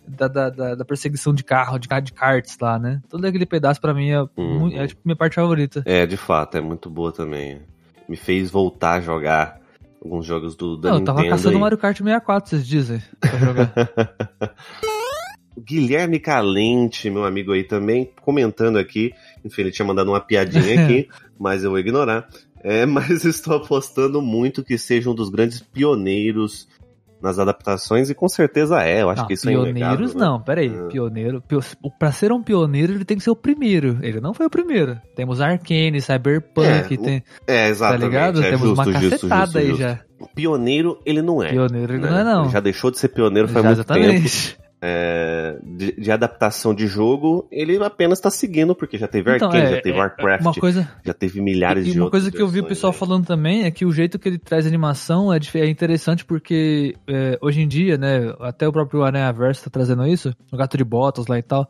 da, 0.07 0.27
da, 0.27 0.49
da, 0.75 0.83
perseguição 0.83 1.33
de 1.33 1.43
carro, 1.43 1.77
de 1.79 1.87
de 1.87 2.11
karts 2.11 2.57
lá, 2.59 2.77
né? 2.79 3.01
Todo 3.07 3.23
aquele 3.23 3.45
pedaço 3.45 3.79
pra 3.79 3.93
mim 3.93 4.09
é, 4.11 4.25
muito- 4.35 4.75
é 4.75 4.87
tipo 4.87 4.99
minha 5.05 5.15
parte 5.15 5.35
favorita. 5.35 5.83
É, 5.85 6.05
de 6.05 6.17
fato, 6.17 6.57
é 6.57 6.61
muito 6.61 6.89
boa 6.89 7.11
também. 7.13 7.61
Me 8.09 8.17
fez 8.17 8.49
voltar 8.51 8.93
a 8.95 9.01
jogar 9.01 9.57
alguns 10.03 10.25
jogos 10.25 10.55
do 10.55 10.75
da 10.75 10.89
Não, 10.89 10.97
eu 10.97 11.03
tava 11.05 11.19
Nintendo. 11.19 11.35
caçando 11.37 11.55
aí. 11.55 11.61
Mario 11.61 11.77
Kart 11.77 11.97
64, 11.97 12.49
vocês 12.49 12.67
dizem, 12.67 13.01
pra 13.21 13.37
jogar. 13.37 13.71
Guilherme 15.59 16.19
Calente, 16.19 17.09
meu 17.09 17.25
amigo 17.25 17.51
aí 17.51 17.63
também, 17.63 18.09
comentando 18.21 18.77
aqui. 18.77 19.13
Enfim, 19.43 19.61
ele 19.61 19.71
tinha 19.71 19.85
mandado 19.85 20.09
uma 20.09 20.19
piadinha 20.19 20.83
aqui, 20.83 21.07
mas 21.39 21.63
eu 21.63 21.71
vou 21.71 21.79
ignorar. 21.79 22.27
É, 22.63 22.85
mas 22.87 23.25
estou 23.25 23.55
apostando 23.55 24.21
muito 24.21 24.63
que 24.63 24.77
seja 24.77 25.09
um 25.09 25.15
dos 25.15 25.29
grandes 25.29 25.59
pioneiros 25.59 26.67
nas 27.21 27.37
adaptações, 27.37 28.09
e 28.09 28.15
com 28.15 28.27
certeza 28.27 28.81
é. 28.81 29.03
Eu 29.03 29.09
acho 29.09 29.21
não, 29.21 29.27
que 29.27 29.33
isso 29.35 29.47
é 29.47 29.51
pioneiros 29.51 30.15
né? 30.15 30.25
não, 30.25 30.41
peraí. 30.41 30.73
Ah. 30.75 30.87
Pioneiro. 30.87 31.41
Pio, 31.41 31.59
pra 31.99 32.11
ser 32.11 32.31
um 32.31 32.41
pioneiro, 32.41 32.93
ele 32.93 33.05
tem 33.05 33.15
que 33.15 33.23
ser 33.23 33.29
o 33.29 33.35
primeiro. 33.35 33.99
Ele 34.01 34.19
não 34.19 34.33
foi 34.33 34.47
o 34.47 34.49
primeiro. 34.49 34.99
Temos 35.15 35.39
Arcane, 35.39 36.01
Cyberpunk, 36.01 36.67
É, 36.67 36.97
tem, 36.97 37.23
É, 37.45 37.65
tá 37.65 37.69
exatamente. 37.69 38.03
ligado? 38.05 38.43
é 38.43 38.49
Temos 38.49 38.69
justo, 38.69 38.73
uma 38.73 38.91
cacetada 38.91 39.45
justo, 39.45 39.57
aí 39.59 39.67
justo. 39.67 39.81
já. 39.81 39.99
Pioneiro, 40.33 40.99
ele 41.05 41.21
não 41.21 41.43
é. 41.43 41.49
Pioneiro 41.51 41.93
ele 41.93 42.01
né? 42.01 42.09
não 42.09 42.17
é, 42.17 42.23
não. 42.23 42.43
Ele 42.43 42.51
já 42.51 42.59
deixou 42.59 42.89
de 42.89 42.97
ser 42.97 43.09
pioneiro 43.09 43.47
faz 43.47 43.63
Já, 43.63 43.75
muito 43.75 43.85
tempo. 43.85 44.61
É, 44.83 45.59
de, 45.63 45.91
de 45.91 46.11
adaptação 46.11 46.73
de 46.73 46.87
jogo, 46.87 47.47
ele 47.51 47.77
apenas 47.83 48.17
está 48.17 48.31
seguindo, 48.31 48.73
porque 48.73 48.97
já 48.97 49.07
teve 49.07 49.35
Então, 49.35 49.47
Arcane, 49.47 49.65
é, 49.65 49.75
já 49.75 49.81
teve 49.81 49.95
é, 49.95 50.01
Warcraft, 50.01 50.41
Uma 50.41 50.53
coisa, 50.55 50.91
já 51.05 51.13
teve 51.13 51.39
milhares 51.39 51.85
e 51.85 51.91
de 51.91 51.99
uma 51.99 52.05
outras 52.05 52.23
coisa 52.23 52.35
que 52.35 52.41
eu 52.41 52.47
vi 52.47 52.61
o 52.61 52.65
pessoal 52.65 52.91
né? 52.91 52.97
falando 52.97 53.27
também 53.27 53.63
é 53.65 53.69
que 53.69 53.85
o 53.85 53.91
jeito 53.91 54.17
que 54.17 54.27
ele 54.27 54.39
traz 54.39 54.65
animação 54.65 55.31
é, 55.31 55.37
é 55.53 55.69
interessante 55.69 56.25
porque 56.25 56.95
é, 57.07 57.37
hoje 57.41 57.61
em 57.61 57.67
dia, 57.67 57.95
né, 57.95 58.33
até 58.39 58.67
o 58.67 58.71
próprio 58.71 59.03
Aranha 59.03 59.31
Verso 59.31 59.65
tá 59.65 59.69
trazendo 59.69 60.07
isso, 60.07 60.33
o 60.51 60.57
Gato 60.57 60.75
de 60.75 60.83
Botas 60.83 61.27
lá 61.27 61.37
e 61.37 61.43
tal, 61.43 61.69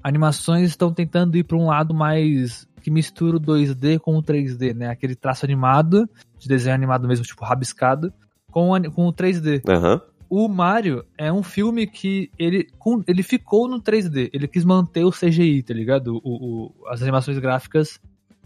animações 0.00 0.70
estão 0.70 0.94
tentando 0.94 1.36
ir 1.36 1.42
para 1.42 1.56
um 1.56 1.66
lado 1.66 1.92
mais 1.92 2.68
que 2.80 2.90
mistura 2.90 3.38
o 3.38 3.40
2D 3.40 3.98
com 3.98 4.16
o 4.16 4.22
3D, 4.22 4.74
né, 4.74 4.90
aquele 4.90 5.16
traço 5.16 5.44
animado, 5.44 6.08
de 6.38 6.46
desenho 6.46 6.76
animado 6.76 7.08
mesmo, 7.08 7.24
tipo 7.24 7.44
rabiscado, 7.44 8.12
com, 8.48 8.70
com 8.92 9.08
o 9.08 9.12
3D. 9.12 9.62
Aham. 9.68 10.00
O 10.36 10.48
Mario 10.48 11.04
é 11.16 11.32
um 11.32 11.44
filme 11.44 11.86
que 11.86 12.28
ele, 12.36 12.66
ele 13.06 13.22
ficou 13.22 13.68
no 13.68 13.80
3D. 13.80 14.30
Ele 14.32 14.48
quis 14.48 14.64
manter 14.64 15.04
o 15.04 15.12
CGI, 15.12 15.62
tá 15.62 15.72
ligado? 15.72 16.20
O, 16.24 16.72
o- 16.72 16.88
as 16.88 17.00
animações 17.02 17.38
gráficas 17.38 18.00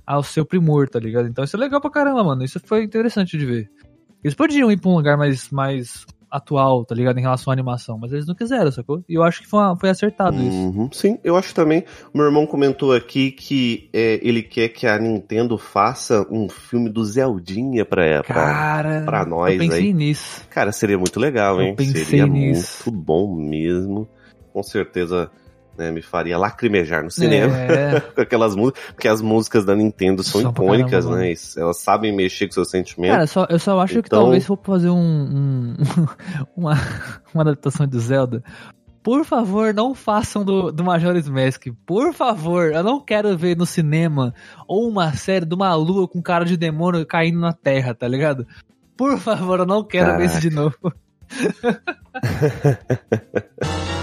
ao 0.07 0.23
seu 0.23 0.45
primor, 0.45 0.87
tá 0.88 0.99
ligado? 0.99 1.28
Então 1.28 1.42
isso 1.45 1.57
é 1.57 1.59
legal 1.59 1.80
pra 1.80 1.90
caramba, 1.90 2.23
mano. 2.23 2.45
Isso 2.45 2.61
foi 2.61 2.83
interessante 2.85 3.38
de 3.38 3.47
ver. 3.47 3.71
Eles 4.23 4.35
podiam 4.35 4.71
ir 4.71 4.78
pra 4.78 4.90
um 4.90 4.97
lugar 4.97 5.16
mais, 5.16 5.49
mais 5.50 6.04
atual, 6.30 6.85
tá 6.85 6.94
ligado? 6.94 7.18
Em 7.18 7.23
relação 7.23 7.50
à 7.50 7.54
animação. 7.54 7.99
Mas 7.99 8.12
eles 8.12 8.26
não 8.26 8.35
quiseram, 8.35 8.70
sacou? 8.70 9.02
E 9.08 9.14
eu 9.14 9.23
acho 9.23 9.40
que 9.40 9.47
foi, 9.49 9.61
uma, 9.61 9.76
foi 9.76 9.90
acertado 9.90 10.37
isso. 10.40 10.56
Uhum. 10.56 10.88
Sim, 10.92 11.18
eu 11.25 11.37
acho 11.37 11.54
também. 11.54 11.85
Meu 12.14 12.25
irmão 12.26 12.47
comentou 12.47 12.92
aqui 12.94 13.30
que 13.30 13.88
é, 13.92 14.18
ele 14.23 14.42
quer 14.42 14.68
que 14.68 14.87
a 14.87 14.99
Nintendo 14.99 15.56
faça 15.58 16.26
um 16.30 16.49
filme 16.49 16.88
do 16.90 17.04
Zeldinha 17.04 17.85
pra, 17.85 18.23
Cara, 18.23 19.00
pra, 19.00 19.04
pra 19.04 19.25
nós 19.26 19.52
eu 19.54 19.58
pensei 19.58 19.87
aí. 19.87 19.92
nisso. 19.92 20.47
Cara, 20.50 20.73
seria 20.73 20.99
muito 20.99 21.18
legal, 21.20 21.61
Eu 21.61 21.68
hein? 21.68 21.75
pensei 21.76 22.04
seria 22.04 22.26
nisso. 22.26 22.85
muito 22.90 23.04
bom 23.04 23.35
mesmo. 23.35 24.08
Com 24.52 24.62
certeza 24.62 25.30
né, 25.78 25.90
me 25.92 26.02
faria 26.02 26.37
lacrimejar 26.37 27.02
no 27.04 27.11
cinema. 27.11 27.56
É, 27.56 28.00
com 28.14 28.20
aquelas 28.20 28.54
músicas, 28.56 28.82
porque 28.92 29.06
as 29.08 29.23
músicas 29.23 29.64
da 29.64 29.75
Nintendo 29.76 30.23
são 30.25 30.52
pra 30.52 30.64
icônicas, 30.64 31.06
né? 31.06 31.32
Elas 31.56 31.76
sabem 31.78 32.12
mexer 32.14 32.49
com 32.49 32.52
seus 32.54 32.68
sentimentos. 32.70 33.14
Cara, 33.14 33.26
só, 33.28 33.47
eu 33.49 33.58
só 33.58 33.78
acho 33.80 33.94
que 33.94 33.99
Então- 34.00 34.23
talvez 34.23 34.42
se 34.42 34.49
for 34.49 34.58
fazer 34.62 34.90
um, 34.90 34.99
um- 34.99 35.76
uma, 36.56 36.75
uma 37.32 37.42
adaptação 37.42 37.87
de 37.87 37.99
Zelda, 38.00 38.42
por 39.02 39.25
favor, 39.25 39.73
não 39.73 39.94
façam 39.94 40.44
do, 40.44 40.70
do 40.73 40.82
Majora's 40.85 41.28
Mask. 41.28 41.66
Por 41.87 42.12
favor, 42.12 42.73
eu 42.73 42.82
não 42.82 43.00
quero 43.00 43.38
ver 43.38 43.56
no 43.56 43.64
cinema 43.64 44.35
ou 44.66 44.88
uma 44.88 45.12
série 45.14 45.47
de 45.47 45.54
uma 45.54 45.73
lua 45.76 46.08
com 46.08 46.20
cara 46.20 46.44
de 46.44 46.56
demônio 46.56 47.06
caindo 47.06 47.38
na 47.38 47.52
terra, 47.52 47.94
tá 47.94 48.08
ligado? 48.08 48.44
Por 48.97 49.16
favor, 49.18 49.61
eu 49.61 49.66
não 49.66 49.85
quero 49.85 50.16
ver 50.18 50.25
isso 50.26 50.40
de 50.40 50.50
novo. 50.50 50.75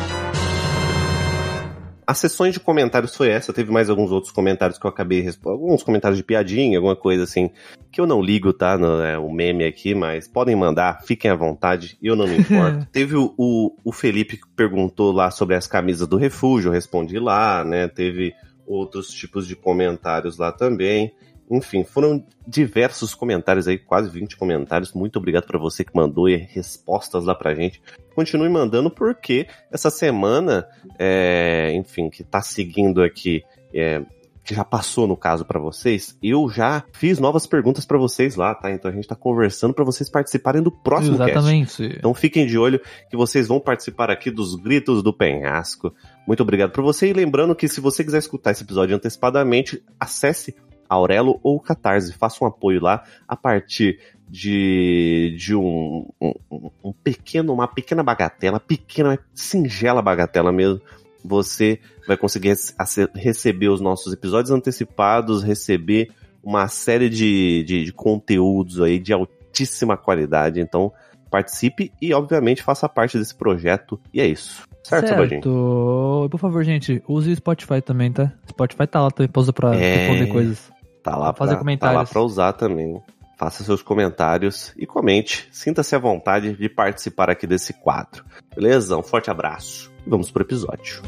As 2.08 2.18
sessões 2.20 2.54
de 2.54 2.60
comentários 2.60 3.16
foi 3.16 3.30
essa, 3.30 3.52
teve 3.52 3.72
mais 3.72 3.90
alguns 3.90 4.12
outros 4.12 4.32
comentários 4.32 4.78
que 4.78 4.86
eu 4.86 4.90
acabei 4.90 5.22
respondendo, 5.22 5.64
alguns 5.64 5.84
comentários 5.84 6.18
de 6.18 6.24
piadinha, 6.24 6.78
alguma 6.78 6.96
coisa 6.96 7.24
assim, 7.24 7.50
que 7.92 8.00
eu 8.00 8.06
não 8.06 8.22
ligo, 8.22 8.54
tá? 8.54 8.78
No, 8.78 9.02
é, 9.02 9.18
o 9.18 9.32
meme 9.32 9.66
aqui, 9.66 9.96
mas 9.96 10.28
podem 10.28 10.56
mandar, 10.56 11.02
fiquem 11.04 11.32
à 11.32 11.36
vontade, 11.36 11.98
eu 12.02 12.16
não 12.16 12.28
me 12.28 12.38
importo. 12.38 12.88
teve 12.92 13.16
o, 13.16 13.34
o, 13.38 13.76
o 13.84 13.92
Felipe 13.92 14.38
que 14.38 14.48
perguntou 14.56 15.12
lá 15.12 15.32
sobre 15.32 15.56
as 15.56 15.66
camisas 15.66 16.08
do 16.08 16.18
refúgio, 16.18 16.70
eu 16.70 16.74
respondi 16.74 17.18
lá, 17.18 17.64
né? 17.64 17.88
Teve 17.88 18.34
outros 18.68 19.10
tipos 19.10 19.48
de 19.48 19.56
comentários 19.56 20.38
lá 20.38 20.52
também. 20.52 21.14
Enfim, 21.50 21.84
foram 21.84 22.26
diversos 22.48 23.14
comentários 23.14 23.68
aí, 23.68 23.78
quase 23.78 24.10
20 24.10 24.36
comentários. 24.38 24.94
Muito 24.94 25.18
obrigado 25.18 25.46
para 25.46 25.60
você 25.60 25.84
que 25.84 25.96
mandou 25.96 26.28
e 26.28 26.36
respostas 26.36 27.26
lá 27.26 27.36
pra 27.36 27.54
gente. 27.54 27.82
Continue 28.16 28.50
mandando 28.50 28.90
porque 28.90 29.48
essa 29.72 29.90
semana, 29.90 30.68
é, 30.98 31.72
enfim, 31.74 32.10
que 32.10 32.24
tá 32.24 32.42
seguindo 32.42 33.04
aqui, 33.04 33.44
é, 33.74 34.02
que 34.46 34.54
já 34.54 34.64
passou 34.64 35.08
no 35.08 35.18
caso 35.18 35.44
para 35.44 35.60
vocês, 35.60 36.16
eu 36.22 36.48
já 36.50 36.84
fiz 36.94 37.20
novas 37.20 37.48
perguntas 37.48 37.84
para 37.84 37.98
vocês 37.98 38.36
lá, 38.36 38.54
tá? 38.54 38.72
Então 38.72 38.90
a 38.90 38.94
gente 38.94 39.08
tá 39.08 39.16
conversando 39.16 39.74
para 39.74 39.84
vocês 39.84 40.08
participarem 40.08 40.62
do 40.62 40.72
próximo 40.72 41.18
cast. 41.18 41.32
Exatamente. 41.32 41.84
Então 41.98 42.14
fiquem 42.14 42.46
de 42.46 42.58
olho 42.58 42.80
que 43.10 43.18
vocês 43.18 43.48
vão 43.48 43.60
participar 43.60 44.12
aqui 44.12 44.30
dos 44.30 44.56
gritos 44.56 45.02
do 45.02 45.12
penhasco. 45.12 45.94
Muito 46.28 46.44
obrigado 46.44 46.72
por 46.72 46.84
você 46.84 47.10
e 47.10 47.14
lembrando 47.14 47.56
que 47.56 47.68
se 47.68 47.82
você 47.82 48.04
quiser 48.04 48.20
escutar 48.20 48.52
esse 48.52 48.64
episódio 48.64 48.96
antecipadamente, 48.96 49.84
acesse 50.00 50.56
Aurelo 50.90 51.40
ou 51.44 51.60
Catarse, 51.60 52.14
faça 52.14 52.44
um 52.44 52.48
apoio 52.48 52.82
lá 52.82 53.04
a 53.28 53.36
partir 53.36 54.00
de, 54.30 55.36
de 55.38 55.56
um, 55.56 56.08
um, 56.22 56.70
um 56.84 56.92
pequeno, 56.92 57.54
uma 57.54 57.68
pequena 57.68 58.04
bagatela, 58.04 58.60
pequena, 58.60 59.20
singela 59.34 60.02
bagatela 60.02 60.52
mesmo. 60.52 60.82
Você 61.24 61.80
vai 62.08 62.18
conseguir 62.18 62.50
rece- 62.50 63.10
receber 63.16 63.70
os 63.70 63.82
nossos 63.82 64.14
episódios 64.14 64.52
antecipados, 64.52 65.44
receber 65.44 66.12
uma 66.44 66.68
série 66.68 67.10
de, 67.10 67.64
de, 67.64 67.86
de 67.86 67.92
conteúdos 67.94 68.80
aí 68.82 69.00
de 69.00 69.12
altíssima 69.12 69.98
qualidade. 69.98 70.60
Então, 70.60 70.92
participe 71.32 71.92
e, 72.02 72.14
obviamente, 72.14 72.62
faça 72.62 72.88
parte 72.88 73.18
desse 73.18 73.34
projeto. 73.34 74.00
E 74.14 74.22
é 74.22 74.28
isso. 74.28 74.64
Certo, 74.84 75.08
Sabadinho? 75.08 75.42
Certo. 75.42 76.28
Por 76.30 76.38
favor, 76.40 76.64
gente, 76.64 77.02
use 77.08 77.32
o 77.32 77.36
Spotify 77.36 77.82
também, 77.82 78.12
tá? 78.12 78.32
Spotify 78.48 78.86
tá 78.86 79.02
lá 79.02 79.10
também 79.10 79.30
pra 79.32 79.42
usar 79.42 79.54
pra 79.54 79.76
É. 79.76 79.98
responder 80.08 80.28
coisas. 80.32 80.72
Tá 81.06 81.16
lá, 81.16 81.32
comentários. 81.32 81.80
tá 81.80 81.92
lá 81.92 82.04
pra 82.04 82.22
usar 82.22 82.54
também. 82.54 83.00
Faça 83.38 83.64
seus 83.64 83.84
comentários 83.84 84.74
e 84.76 84.88
comente. 84.88 85.48
Sinta-se 85.52 85.96
à 85.96 86.00
vontade 86.00 86.54
de 86.54 86.68
participar 86.68 87.30
aqui 87.30 87.46
desse 87.46 87.74
quadro. 87.74 88.26
Beleza? 88.56 88.98
Um 88.98 89.04
forte 89.04 89.30
abraço. 89.30 89.92
E 90.04 90.10
vamos 90.10 90.32
pro 90.32 90.42
episódio. 90.42 91.04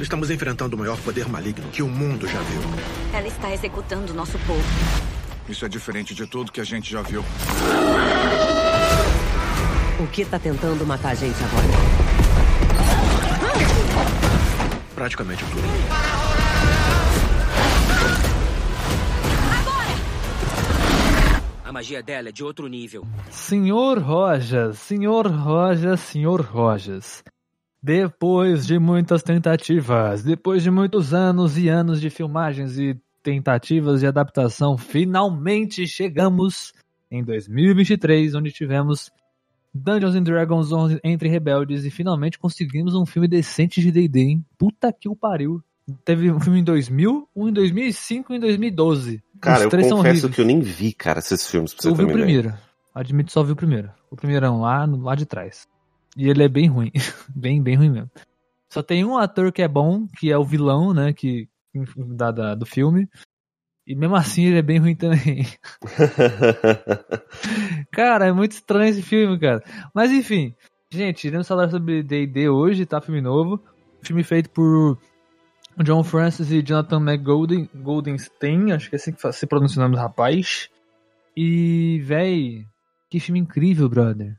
Estamos 0.00 0.30
enfrentando 0.30 0.74
o 0.74 0.78
maior 0.78 0.96
poder 1.02 1.28
maligno 1.28 1.68
que 1.68 1.82
o 1.82 1.88
mundo 1.88 2.26
já 2.26 2.40
viu. 2.40 2.62
Ela 3.12 3.26
está 3.26 3.52
executando 3.52 4.14
nosso 4.14 4.38
povo. 4.38 4.64
Isso 5.46 5.66
é 5.66 5.68
diferente 5.68 6.14
de 6.14 6.26
tudo 6.26 6.50
que 6.50 6.62
a 6.62 6.64
gente 6.64 6.90
já 6.90 7.02
viu. 7.02 7.22
O 10.00 10.06
que 10.06 10.24
tá 10.24 10.38
tentando 10.38 10.86
matar 10.86 11.10
a 11.10 11.14
gente 11.14 11.36
agora? 11.44 11.66
Praticamente 14.94 15.44
tudo. 15.44 16.17
Magia 21.78 22.02
dela 22.02 22.30
é 22.30 22.32
de 22.32 22.42
outro 22.42 22.66
nível. 22.66 23.06
Senhor 23.30 24.00
Rojas, 24.00 24.80
senhor 24.80 25.28
Rojas, 25.28 26.00
senhor 26.00 26.40
Rojas. 26.40 27.22
Depois 27.80 28.66
de 28.66 28.80
muitas 28.80 29.22
tentativas, 29.22 30.24
depois 30.24 30.64
de 30.64 30.72
muitos 30.72 31.14
anos 31.14 31.56
e 31.56 31.68
anos 31.68 32.00
de 32.00 32.10
filmagens 32.10 32.76
e 32.76 33.00
tentativas 33.22 34.00
de 34.00 34.08
adaptação, 34.08 34.76
finalmente 34.76 35.86
chegamos 35.86 36.72
em 37.08 37.22
2023, 37.22 38.34
onde 38.34 38.50
tivemos 38.50 39.08
Dungeons 39.72 40.16
and 40.16 40.24
Dragons 40.24 40.72
11 40.72 40.98
entre 41.04 41.28
rebeldes 41.28 41.84
e 41.84 41.92
finalmente 41.92 42.40
conseguimos 42.40 42.96
um 42.96 43.06
filme 43.06 43.28
decente 43.28 43.80
de 43.80 43.92
D&D, 43.92 44.20
hein? 44.20 44.44
Puta 44.58 44.92
que 44.92 45.08
o 45.08 45.14
pariu. 45.14 45.62
Teve 46.04 46.28
um 46.32 46.40
filme 46.40 46.58
em 46.58 46.64
2000, 46.64 47.28
um 47.36 47.48
em 47.48 47.52
2005 47.52 48.32
e 48.32 48.34
um 48.34 48.36
em 48.36 48.40
2012. 48.40 49.22
Cara, 49.40 49.64
eu 49.64 49.70
confesso 49.70 50.28
que 50.30 50.40
eu 50.40 50.44
nem 50.44 50.60
vi, 50.60 50.92
cara, 50.92 51.18
esses 51.20 51.48
filmes 51.50 51.72
pra 51.74 51.82
você 51.82 51.88
Eu 51.88 51.94
vi 51.94 52.02
o 52.02 52.06
uma 52.06 52.12
ideia. 52.12 52.26
primeiro. 52.26 52.58
Admito 52.94 53.32
só 53.32 53.42
vi 53.42 53.52
o 53.52 53.56
primeiro. 53.56 53.90
O 54.10 54.16
primeirão 54.16 54.60
lá, 54.60 54.86
no- 54.86 55.02
lá 55.02 55.14
de 55.14 55.26
trás. 55.26 55.66
E 56.16 56.28
ele 56.28 56.42
é 56.42 56.48
bem 56.48 56.66
ruim. 56.68 56.90
bem, 57.34 57.62
bem 57.62 57.76
ruim 57.76 57.90
mesmo. 57.90 58.10
Só 58.68 58.82
tem 58.82 59.04
um 59.04 59.16
ator 59.16 59.52
que 59.52 59.62
é 59.62 59.68
bom, 59.68 60.06
que 60.18 60.30
é 60.30 60.36
o 60.38 60.44
vilão, 60.44 60.92
né? 60.92 61.12
Que, 61.12 61.48
da, 61.96 62.30
da- 62.30 62.54
do 62.54 62.66
filme. 62.66 63.08
E 63.86 63.94
mesmo 63.94 64.16
assim 64.16 64.44
ele 64.44 64.58
é 64.58 64.62
bem 64.62 64.78
ruim 64.78 64.94
também. 64.94 65.46
cara, 67.92 68.26
é 68.26 68.32
muito 68.32 68.52
estranho 68.52 68.90
esse 68.90 69.02
filme, 69.02 69.38
cara. 69.38 69.62
Mas 69.94 70.10
enfim. 70.10 70.54
Gente, 70.90 71.26
iremos 71.26 71.46
falar 71.46 71.68
sobre 71.70 72.02
D&D 72.02 72.48
hoje, 72.48 72.86
tá? 72.86 73.00
Filme 73.00 73.20
novo. 73.20 73.60
Filme 74.02 74.22
feito 74.22 74.48
por 74.50 74.98
John 75.84 76.02
Francis 76.02 76.50
e 76.50 76.62
Jonathan 76.62 77.00
McGolden, 77.00 77.68
Goldenstein, 77.74 78.72
acho 78.72 78.88
que 78.90 78.96
é 78.96 78.98
assim 78.98 79.12
que 79.12 79.32
se 79.32 79.46
pronuncia 79.46 79.78
o 79.80 79.82
nome 79.82 79.94
do 79.96 80.00
rapaz. 80.00 80.68
E, 81.36 82.00
véi, 82.04 82.64
que 83.10 83.20
filme 83.20 83.38
incrível, 83.40 83.88
brother. 83.88 84.34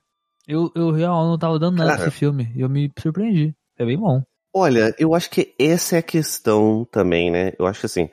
Eu, 0.47 0.71
eu 0.75 0.91
real 0.91 1.27
não 1.27 1.37
tava 1.37 1.59
dando 1.59 1.77
nada 1.77 1.91
Cara. 1.95 2.07
esse 2.09 2.11
filme. 2.17 2.51
E 2.55 2.61
eu 2.61 2.69
me 2.69 2.91
surpreendi. 2.99 3.53
É 3.77 3.85
bem 3.85 3.97
bom. 3.97 4.21
Olha, 4.53 4.93
eu 4.97 5.13
acho 5.13 5.29
que 5.29 5.53
essa 5.59 5.95
é 5.95 5.99
a 5.99 6.03
questão 6.03 6.85
também, 6.91 7.29
né? 7.31 7.53
Eu 7.57 7.65
acho 7.67 7.79
que 7.81 7.85
assim. 7.85 8.09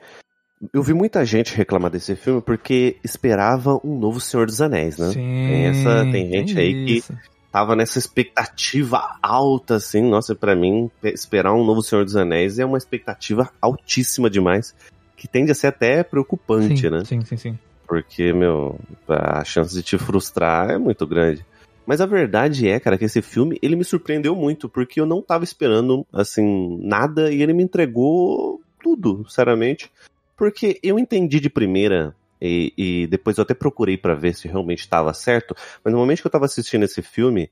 Eu 0.73 0.81
vi 0.81 0.93
muita 0.93 1.23
gente 1.25 1.55
reclamar 1.55 1.91
desse 1.91 2.15
filme 2.15 2.41
porque 2.41 2.97
esperava 3.03 3.79
um 3.83 3.97
novo 3.99 4.19
Senhor 4.19 4.45
dos 4.47 4.61
Anéis, 4.61 4.97
né? 4.97 5.07
Sim. 5.07 5.13
Tem 5.47 5.65
essa- 5.65 6.11
tem 6.11 6.31
gente 6.31 6.57
aí 6.59 6.85
que- 6.85 6.93
isso. 6.97 7.13
Tava 7.57 7.75
nessa 7.75 7.97
expectativa 7.97 9.17
alta, 9.19 9.77
assim. 9.77 10.07
Nossa, 10.07 10.35
pra 10.35 10.55
mim, 10.55 10.91
pe- 11.01 11.09
esperar 11.09 11.55
um 11.55 11.65
novo 11.65 11.81
Senhor 11.81 12.05
dos 12.05 12.15
Anéis 12.15 12.59
é 12.59 12.65
uma 12.65 12.77
expectativa 12.77 13.49
altíssima 13.59 14.29
demais. 14.29 14.75
Que 15.15 15.27
tende 15.27 15.51
a 15.51 15.55
ser 15.55 15.65
até 15.65 16.03
preocupante, 16.03 16.81
sim, 16.81 16.89
né? 16.91 17.03
Sim, 17.03 17.25
sim, 17.25 17.35
sim. 17.35 17.59
Porque, 17.87 18.31
meu, 18.31 18.79
a 19.07 19.43
chance 19.43 19.73
de 19.73 19.81
te 19.81 19.97
frustrar 19.97 20.69
é 20.69 20.77
muito 20.77 21.07
grande. 21.07 21.43
Mas 21.83 21.99
a 21.99 22.05
verdade 22.05 22.69
é, 22.69 22.79
cara, 22.79 22.95
que 22.95 23.05
esse 23.05 23.23
filme, 23.23 23.57
ele 23.59 23.75
me 23.75 23.83
surpreendeu 23.83 24.35
muito, 24.35 24.69
porque 24.69 25.01
eu 25.01 25.07
não 25.07 25.19
tava 25.19 25.43
esperando, 25.43 26.05
assim, 26.13 26.77
nada, 26.83 27.33
e 27.33 27.41
ele 27.41 27.53
me 27.53 27.63
entregou 27.63 28.61
tudo, 28.83 29.25
sinceramente. 29.27 29.89
Porque 30.37 30.79
eu 30.83 30.99
entendi 30.99 31.39
de 31.39 31.49
primeira, 31.49 32.13
e, 32.41 32.73
e 32.77 33.07
depois 33.07 33.37
eu 33.37 33.43
até 33.43 33.53
procurei 33.53 33.97
pra 33.97 34.15
ver 34.15 34.33
se 34.33 34.47
realmente 34.47 34.79
estava 34.79 35.13
certo, 35.13 35.55
mas 35.83 35.93
no 35.93 35.99
momento 35.99 36.21
que 36.21 36.27
eu 36.27 36.31
tava 36.31 36.45
assistindo 36.45 36.83
esse 36.83 37.01
filme, 37.01 37.49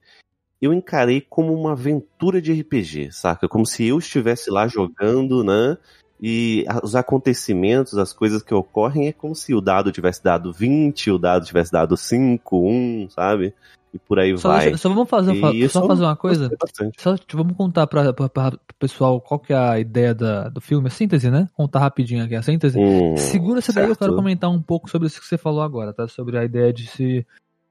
eu 0.62 0.74
encarei 0.74 1.22
como 1.22 1.54
uma 1.54 1.74
aventura 1.74 2.42
de 2.42 2.54
RPG, 2.54 3.12
saca? 3.12 3.48
Como 3.48 3.66
se 3.66 3.86
eu 3.86 4.00
estivesse 4.00 4.50
lá 4.50 4.68
jogando, 4.68 5.44
né? 5.44 5.78
E 6.22 6.66
os 6.82 6.96
acontecimentos, 6.96 7.98
as 7.98 8.14
coisas 8.14 8.42
que 8.42 8.54
ocorrem, 8.54 9.08
é 9.08 9.14
como 9.14 9.36
se 9.36 9.54
o 9.54 9.60
dado 9.60 9.92
tivesse 9.92 10.24
dado 10.24 10.52
20, 10.52 11.12
o 11.12 11.18
dado 11.18 11.46
tivesse 11.46 11.72
dado 11.72 11.98
5, 11.98 12.58
1, 12.58 13.10
sabe? 13.10 13.54
E 13.94 14.00
por 14.00 14.20
aí 14.20 14.38
Só, 14.38 14.50
vai. 14.50 14.78
só 14.78 14.90
vamos 14.90 15.10
fazer, 15.10 15.34
E 15.54 15.70
só 15.70 15.88
fazer 15.88 16.04
uma 16.04 16.16
coisa. 16.18 16.50
Só 16.98 17.18
tipo, 17.18 17.38
vamos 17.38 17.56
contar 17.56 17.88
pra, 17.88 18.12
pro 18.12 18.30
pessoal 18.78 19.22
qual 19.22 19.40
que 19.40 19.54
é 19.54 19.58
a 19.58 19.80
ideia 19.80 20.14
da, 20.14 20.50
do 20.50 20.60
filme, 20.60 20.88
a 20.88 20.92
síntese, 20.92 21.32
né? 21.32 21.50
Contar 21.54 21.80
rapidinho 21.80 22.24
aqui 22.24 22.36
a 22.36 22.42
síntese. 22.42 22.78
Hum, 22.78 23.16
Segura 23.16 23.60
essa 23.60 23.72
daí, 23.72 23.88
eu 23.90 23.96
quero 23.96 24.16
comentar 24.16 24.50
um 24.50 24.62
pouco 24.62 24.90
sobre 24.90 25.08
isso 25.08 25.20
que 25.20 25.26
você 25.26 25.38
falou 25.38 25.62
agora, 25.62 25.94
tá? 25.94 26.08
Sobre 26.08 26.38
a 26.38 26.44
ideia 26.44 26.74
de 26.74 26.88
se 26.88 27.26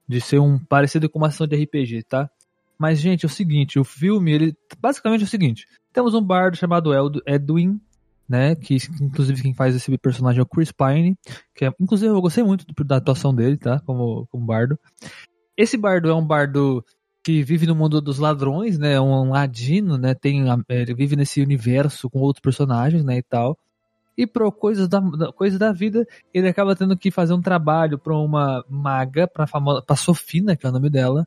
De 0.09 0.21
ser 0.21 0.39
um 0.39 0.59
parecido 0.59 1.11
com 1.11 1.19
uma 1.19 1.29
ação 1.29 1.47
de 1.47 1.63
RPG, 1.63 2.05
tá? 2.05 2.31
Mas, 2.79 3.01
gente, 3.01 3.25
é 3.25 3.29
o 3.29 3.31
seguinte, 3.31 3.79
o 3.79 3.85
filme, 3.85 4.33
ele 4.33 4.57
basicamente 4.79 5.23
é 5.23 5.25
o 5.25 5.29
seguinte: 5.29 5.67
temos 5.93 6.15
um 6.15 6.23
bardo 6.23 6.57
chamado 6.57 6.91
Edwin, 7.27 7.79
né? 8.29 8.55
Que 8.55 8.77
inclusive 9.01 9.43
quem 9.43 9.55
faz 9.55 9.75
esse 9.75 9.97
personagem 9.99 10.41
é 10.41 10.43
o 10.43 10.47
Chris 10.47 10.73
Pine, 10.73 11.17
que 11.55 11.65
é, 11.65 11.73
inclusive 11.81 12.13
eu 12.13 12.21
gostei 12.21 12.43
muito 12.45 12.67
da 12.85 12.97
atuação 12.97 13.35
dele, 13.35 13.57
tá? 13.57 13.81
Como, 13.81 14.27
como 14.31 14.47
bardo. 14.47 14.79
Esse 15.57 15.77
bardo 15.77 16.09
é 16.09 16.15
um 16.15 16.27
bardo 16.27 16.85
que 17.23 17.43
vive 17.43 17.67
no 17.67 17.75
mundo 17.75 18.01
dos 18.01 18.19
ladrões, 18.19 18.79
né? 18.79 19.01
Um 19.01 19.31
ladino, 19.31 19.97
né? 19.97 20.15
Tem, 20.15 20.45
ele 20.69 20.95
vive 20.95 21.17
nesse 21.17 21.41
universo 21.41 22.11
com 22.11 22.19
outros 22.19 22.43
personagens, 22.43 23.05
né? 23.05 23.19
E 23.19 23.23
tal. 23.23 23.59
E 24.17 24.27
por 24.27 24.51
coisas 24.53 24.89
da, 24.89 25.01
coisas 25.33 25.59
da 25.59 25.73
vida, 25.73 26.07
ele 26.33 26.49
acaba 26.49 26.77
tendo 26.77 26.97
que 26.97 27.11
fazer 27.11 27.33
um 27.33 27.41
trabalho 27.41 27.99
pra 27.99 28.17
uma 28.17 28.65
maga, 28.69 29.27
pra, 29.27 29.47
famosa, 29.47 29.83
pra 29.83 29.97
Sofina, 29.97 30.55
que 30.55 30.67
é 30.67 30.69
o 30.69 30.73
nome 30.73 30.89
dela, 30.89 31.27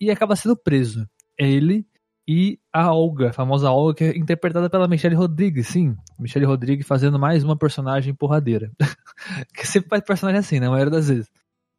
e 0.00 0.10
acaba 0.10 0.36
sendo 0.36 0.56
preso. 0.56 1.08
Ele 1.36 1.84
e 2.32 2.60
a 2.72 2.94
Olga, 2.94 3.30
a 3.30 3.32
famosa 3.32 3.72
Olga, 3.72 3.94
que 3.94 4.04
é 4.04 4.16
interpretada 4.16 4.70
pela 4.70 4.86
Michelle 4.86 5.16
Rodrigues, 5.16 5.66
sim. 5.66 5.96
Michelle 6.16 6.46
Rodrigues 6.46 6.86
fazendo 6.86 7.18
mais 7.18 7.42
uma 7.42 7.56
personagem 7.56 8.14
porradeira. 8.14 8.70
que 9.52 9.66
sempre 9.66 9.88
faz 9.88 10.04
personagem 10.04 10.38
assim, 10.38 10.60
né? 10.60 10.68
A 10.68 10.70
maioria 10.70 10.92
das 10.92 11.08
vezes. 11.08 11.28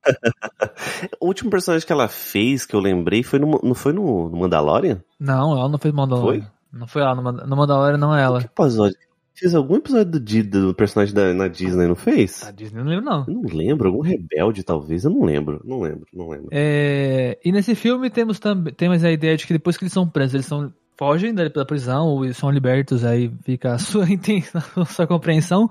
O 1.21 1.27
último 1.27 1.49
personagem 1.49 1.87
que 1.87 1.93
ela 1.93 2.09
fez, 2.09 2.65
que 2.65 2.75
eu 2.75 2.81
lembrei, 2.81 3.23
foi 3.23 3.39
no, 3.39 3.61
não 3.63 3.73
foi 3.73 3.93
no, 3.93 4.29
Mandalorian? 4.29 5.01
Não, 5.17 5.57
ela 5.57 5.69
não 5.69 5.79
fez 5.79 5.93
Mandalorian. 5.93 6.51
Não 6.73 6.85
foi 6.85 7.01
ela, 7.01 7.15
no 7.15 7.23
Manda- 7.23 7.45
no 7.47 7.55
Mandalorian 7.55 7.97
não 7.97 8.13
é 8.13 8.17
Que 8.19 8.23
ela. 8.25 8.41
episódio? 8.41 8.97
Fez 9.33 9.55
algum 9.55 9.77
episódio 9.77 10.11
do, 10.11 10.67
do 10.67 10.75
personagem 10.75 11.15
da, 11.15 11.33
na 11.33 11.47
Disney, 11.47 11.87
não 11.87 11.95
fez? 11.95 12.43
A 12.43 12.51
Disney 12.51 12.79
eu 12.79 12.83
não 12.83 12.91
lembro 12.91 13.05
não. 13.05 13.25
Eu 13.27 13.33
não 13.33 13.41
lembro, 13.41 13.87
algum 13.87 14.01
rebelde 14.01 14.63
talvez, 14.63 15.03
eu 15.03 15.11
não 15.11 15.23
lembro, 15.23 15.61
não 15.63 15.81
lembro, 15.81 16.05
não 16.13 16.29
lembro. 16.29 16.49
É, 16.51 17.39
e 17.43 17.51
nesse 17.51 17.73
filme 17.75 18.09
temos 18.09 18.39
também 18.39 18.73
temos 18.73 19.03
a 19.03 19.11
ideia 19.11 19.35
de 19.35 19.47
que 19.47 19.53
depois 19.53 19.77
que 19.77 19.83
eles 19.83 19.93
são 19.93 20.07
presos, 20.07 20.33
eles 20.35 20.45
são, 20.45 20.71
fogem 20.97 21.33
da, 21.33 21.47
da 21.47 21.65
prisão 21.65 22.07
ou 22.07 22.33
são 22.33 22.51
libertos, 22.51 23.03
aí 23.03 23.31
fica 23.43 23.73
a 23.73 23.77
sua, 23.79 24.07
intenção, 24.11 24.61
a 24.75 24.85
sua 24.85 25.07
compreensão. 25.07 25.69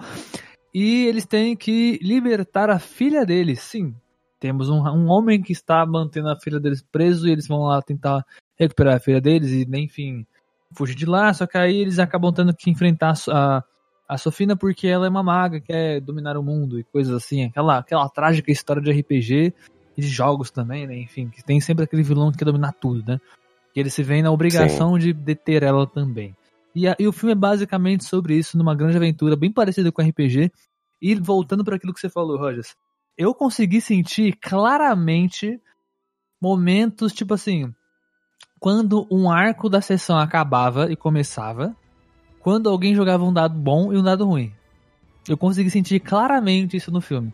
E 0.74 1.06
eles 1.06 1.26
têm 1.26 1.56
que 1.56 1.98
libertar 2.02 2.70
a 2.70 2.78
filha 2.78 3.24
deles. 3.24 3.60
Sim, 3.60 3.94
temos 4.40 4.68
um, 4.68 4.80
um 4.88 5.08
homem 5.08 5.42
que 5.42 5.52
está 5.52 5.84
mantendo 5.84 6.30
a 6.30 6.40
filha 6.40 6.58
deles 6.58 6.82
preso 6.82 7.28
e 7.28 7.30
eles 7.30 7.46
vão 7.46 7.62
lá 7.62 7.80
tentar 7.82 8.24
recuperar 8.58 8.96
a 8.96 9.00
filha 9.00 9.20
deles 9.20 9.50
e, 9.50 9.66
enfim, 9.76 10.26
fugir 10.74 10.94
de 10.94 11.06
lá. 11.06 11.32
Só 11.34 11.46
que 11.46 11.56
aí 11.58 11.76
eles 11.76 11.98
acabam 11.98 12.32
tendo 12.32 12.54
que 12.54 12.70
enfrentar 12.70 13.14
a, 13.28 13.64
a, 14.08 14.18
Sofina 14.18 14.56
porque 14.56 14.86
ela 14.86 15.06
é 15.06 15.08
uma 15.08 15.22
maga, 15.22 15.60
quer 15.60 16.00
dominar 16.00 16.36
o 16.36 16.42
mundo 16.42 16.78
e 16.78 16.84
coisas 16.84 17.14
assim. 17.14 17.44
Aquela, 17.44 17.78
aquela 17.78 18.08
trágica 18.08 18.50
história 18.50 18.82
de 18.82 18.90
RPG 18.90 19.52
e 19.96 20.00
de 20.00 20.08
jogos 20.08 20.50
também, 20.50 20.86
né? 20.86 20.96
Enfim, 20.98 21.28
que 21.28 21.42
tem 21.44 21.60
sempre 21.60 21.84
aquele 21.84 22.02
vilão 22.02 22.30
que 22.30 22.38
quer 22.38 22.44
dominar 22.44 22.72
tudo, 22.72 23.04
né? 23.06 23.20
Que 23.72 23.80
ele 23.80 23.90
se 23.90 24.02
vê 24.02 24.20
na 24.22 24.30
obrigação 24.30 24.98
de 24.98 25.12
deter 25.12 25.62
ela 25.62 25.86
também. 25.86 26.34
E, 26.74 26.86
a- 26.88 26.96
e 26.98 27.06
o 27.06 27.12
filme 27.12 27.32
é 27.32 27.36
basicamente 27.36 28.04
sobre 28.04 28.36
isso, 28.36 28.56
numa 28.56 28.74
grande 28.74 28.96
aventura 28.96 29.36
bem 29.36 29.52
parecida 29.52 29.90
com 29.92 30.02
RPG. 30.02 30.50
E 31.02 31.14
voltando 31.14 31.64
para 31.64 31.76
aquilo 31.76 31.92
que 31.94 32.00
você 32.00 32.08
falou, 32.08 32.36
Rogers, 32.38 32.74
eu 33.16 33.34
consegui 33.34 33.80
sentir 33.80 34.36
claramente 34.40 35.60
momentos, 36.40 37.12
tipo 37.12 37.34
assim, 37.34 37.72
quando 38.60 39.06
um 39.10 39.30
arco 39.30 39.70
da 39.70 39.80
sessão 39.80 40.18
acabava 40.18 40.92
e 40.92 40.94
começava, 40.94 41.74
quando 42.40 42.68
alguém 42.68 42.94
jogava 42.94 43.24
um 43.24 43.32
dado 43.32 43.58
bom 43.58 43.92
e 43.92 43.96
um 43.96 44.02
dado 44.02 44.26
ruim. 44.26 44.52
Eu 45.26 45.36
consegui 45.36 45.70
sentir 45.70 45.98
claramente 46.00 46.76
isso 46.76 46.90
no 46.92 47.00
filme. 47.00 47.32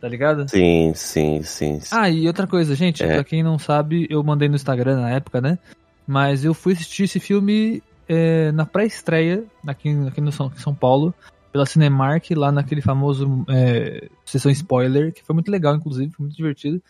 Tá 0.00 0.08
ligado? 0.08 0.48
Sim, 0.48 0.92
sim, 0.94 1.42
sim. 1.42 1.80
sim. 1.80 1.88
Ah, 1.90 2.08
e 2.08 2.26
outra 2.26 2.46
coisa, 2.46 2.74
gente, 2.74 3.02
É. 3.02 3.14
pra 3.14 3.24
quem 3.24 3.42
não 3.42 3.58
sabe, 3.58 4.06
eu 4.08 4.22
mandei 4.22 4.48
no 4.48 4.54
Instagram 4.54 5.00
na 5.00 5.10
época, 5.10 5.40
né? 5.40 5.58
Mas 6.06 6.44
eu 6.44 6.54
fui 6.54 6.74
assistir 6.74 7.04
esse 7.04 7.18
filme 7.18 7.82
é, 8.08 8.52
na 8.52 8.66
pré-estreia, 8.66 9.44
aqui, 9.66 9.90
aqui 10.06 10.20
no 10.20 10.30
São, 10.30 10.52
São 10.56 10.74
Paulo, 10.74 11.14
pela 11.50 11.64
Cinemark, 11.64 12.30
lá 12.32 12.52
naquele 12.52 12.82
famoso 12.82 13.44
é, 13.48 14.08
sessão 14.24 14.52
spoiler, 14.52 15.12
que 15.12 15.24
foi 15.24 15.32
muito 15.34 15.50
legal, 15.50 15.74
inclusive, 15.74 16.12
foi 16.12 16.26
muito 16.26 16.36
divertido. 16.36 16.82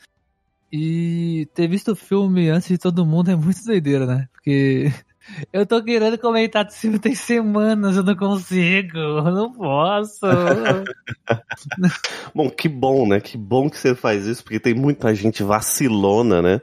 E 0.77 1.47
ter 1.55 1.69
visto 1.69 1.93
o 1.93 1.97
filme 1.97 2.51
antes 2.51 2.67
de 2.67 2.77
todo 2.77 3.07
mundo 3.07 3.31
é 3.31 3.37
muito 3.37 3.65
doideira, 3.65 4.07
né? 4.07 4.29
Porque 4.33 4.93
eu 5.53 5.65
tô 5.65 5.81
querendo 5.81 6.19
comentar 6.19 6.65
desse 6.65 6.81
filme 6.81 6.99
tem 6.99 7.15
semanas, 7.15 7.97
eu 7.97 8.03
não 8.03 8.17
consigo, 8.17 8.99
eu 8.99 9.23
não 9.23 9.53
posso. 9.53 10.27
Bom, 12.35 12.51
que 12.51 12.69
bom, 12.69 13.07
né? 13.07 13.21
Que 13.21 13.39
bom 13.39 13.71
que 13.71 13.79
você 13.79 13.95
faz 13.95 14.27
isso, 14.27 14.43
porque 14.43 14.59
tem 14.59 14.75
muita 14.75 15.15
gente 15.15 15.45
vacilona, 15.45 16.43
né? 16.43 16.61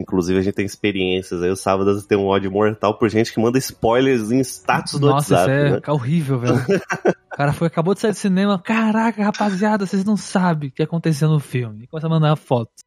Inclusive 0.00 0.38
a 0.38 0.42
gente 0.42 0.54
tem 0.54 0.64
experiências 0.64 1.42
aí. 1.42 1.50
O 1.50 1.56
sábado 1.56 2.02
tem 2.02 2.16
um 2.16 2.26
ódio 2.26 2.50
mortal 2.50 2.98
por 2.98 3.10
gente 3.10 3.32
que 3.32 3.38
manda 3.38 3.58
spoilers 3.58 4.30
em 4.30 4.40
status 4.40 4.98
do 4.98 5.10
Nossa, 5.10 5.34
WhatsApp, 5.34 5.52
isso 5.52 5.66
é 5.66 5.70
né? 5.72 5.80
horrível, 5.88 6.38
velho. 6.38 6.54
O 6.56 7.36
cara 7.36 7.52
foi, 7.52 7.66
acabou 7.66 7.92
de 7.92 8.00
sair 8.00 8.12
do 8.12 8.16
cinema. 8.16 8.58
Caraca, 8.58 9.22
rapaziada, 9.22 9.84
vocês 9.84 10.04
não 10.04 10.16
sabem 10.16 10.70
o 10.70 10.72
que 10.72 10.82
aconteceu 10.82 11.28
no 11.28 11.38
filme. 11.38 11.84
E 11.84 11.86
começa 11.86 12.06
a 12.06 12.10
mandar 12.10 12.34
fotos. 12.36 12.82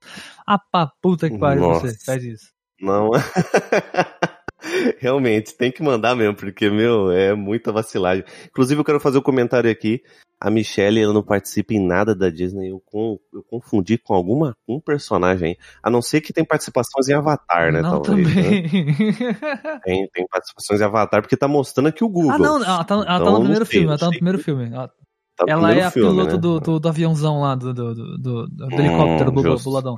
Ah, 0.46 0.58
pra 0.58 0.92
puta 1.02 1.30
que 1.30 1.38
pariu 1.38 1.62
Nossa. 1.62 1.88
você. 1.88 2.04
Faz 2.04 2.24
isso. 2.24 2.48
Não. 2.82 3.12
Realmente, 4.98 5.56
tem 5.56 5.72
que 5.72 5.84
mandar 5.84 6.16
mesmo, 6.16 6.36
porque, 6.36 6.70
meu, 6.70 7.12
é 7.12 7.36
muita 7.36 7.72
vacilagem. 7.72 8.24
Inclusive, 8.48 8.80
eu 8.80 8.86
quero 8.86 9.00
fazer 9.00 9.20
um 9.20 9.22
comentário 9.24 9.70
aqui. 9.70 10.02
A 10.46 10.52
Michelle, 10.52 11.00
ela 11.02 11.14
não 11.14 11.24
participa 11.24 11.74
em 11.74 11.80
nada 11.80 12.14
da 12.14 12.30
Disney. 12.30 12.70
Eu, 12.70 12.82
com- 12.86 13.18
eu 13.34 13.42
confundi 13.44 13.98
com 13.98 14.14
alguma 14.14 14.56
um 14.68 14.78
personagem. 14.80 15.58
A 15.82 15.90
não 15.90 16.02
ser 16.02 16.20
que 16.20 16.34
tem 16.34 16.44
participações 16.44 17.08
em 17.08 17.14
Avatar, 17.14 17.72
né? 17.72 17.82
não, 17.82 18.02
talvez. 18.02 18.28
né? 18.28 18.44
também. 18.44 18.64
Tem, 19.86 20.08
tem 20.14 20.28
participações 20.28 20.82
em 20.82 20.84
Avatar, 20.84 21.22
porque 21.22 21.38
tá 21.38 21.48
mostrando 21.48 21.88
aqui 21.88 22.04
o 22.04 22.10
Google. 22.10 22.32
ah, 22.32 22.38
não, 22.38 22.56
ela 22.64 22.84
tá, 22.84 22.96
ela 22.96 23.06
tá 23.06 23.16
Então, 23.16 23.26
no 23.26 23.32
não 23.34 23.40
primeiro 23.42 23.66
sei, 23.66 23.72
filme. 23.74 23.88
Ela 23.88 23.98
tá 23.98 24.06
no 24.08 24.12
primeiro 24.14 24.40
filme. 24.40 24.66
Ela, 24.74 24.92
Tá 25.36 25.46
ela 25.48 25.62
primeiro 25.62 25.80
é 25.80 25.84
a 25.86 25.92
filme, 25.92 26.10
piloto 26.12 26.34
né? 26.36 26.38
do, 26.42 26.60
do, 26.60 26.80
do 26.80 26.88
aviãozão 26.90 27.42
lá, 27.42 27.56
do, 27.56 27.74
do, 27.74 27.96
do, 27.96 28.18
do- 28.20 28.48
do 28.48 28.66
Hum, 28.66 28.80
helicóptero 28.80 29.42
justo. 29.42 29.64
buladão. 29.64 29.96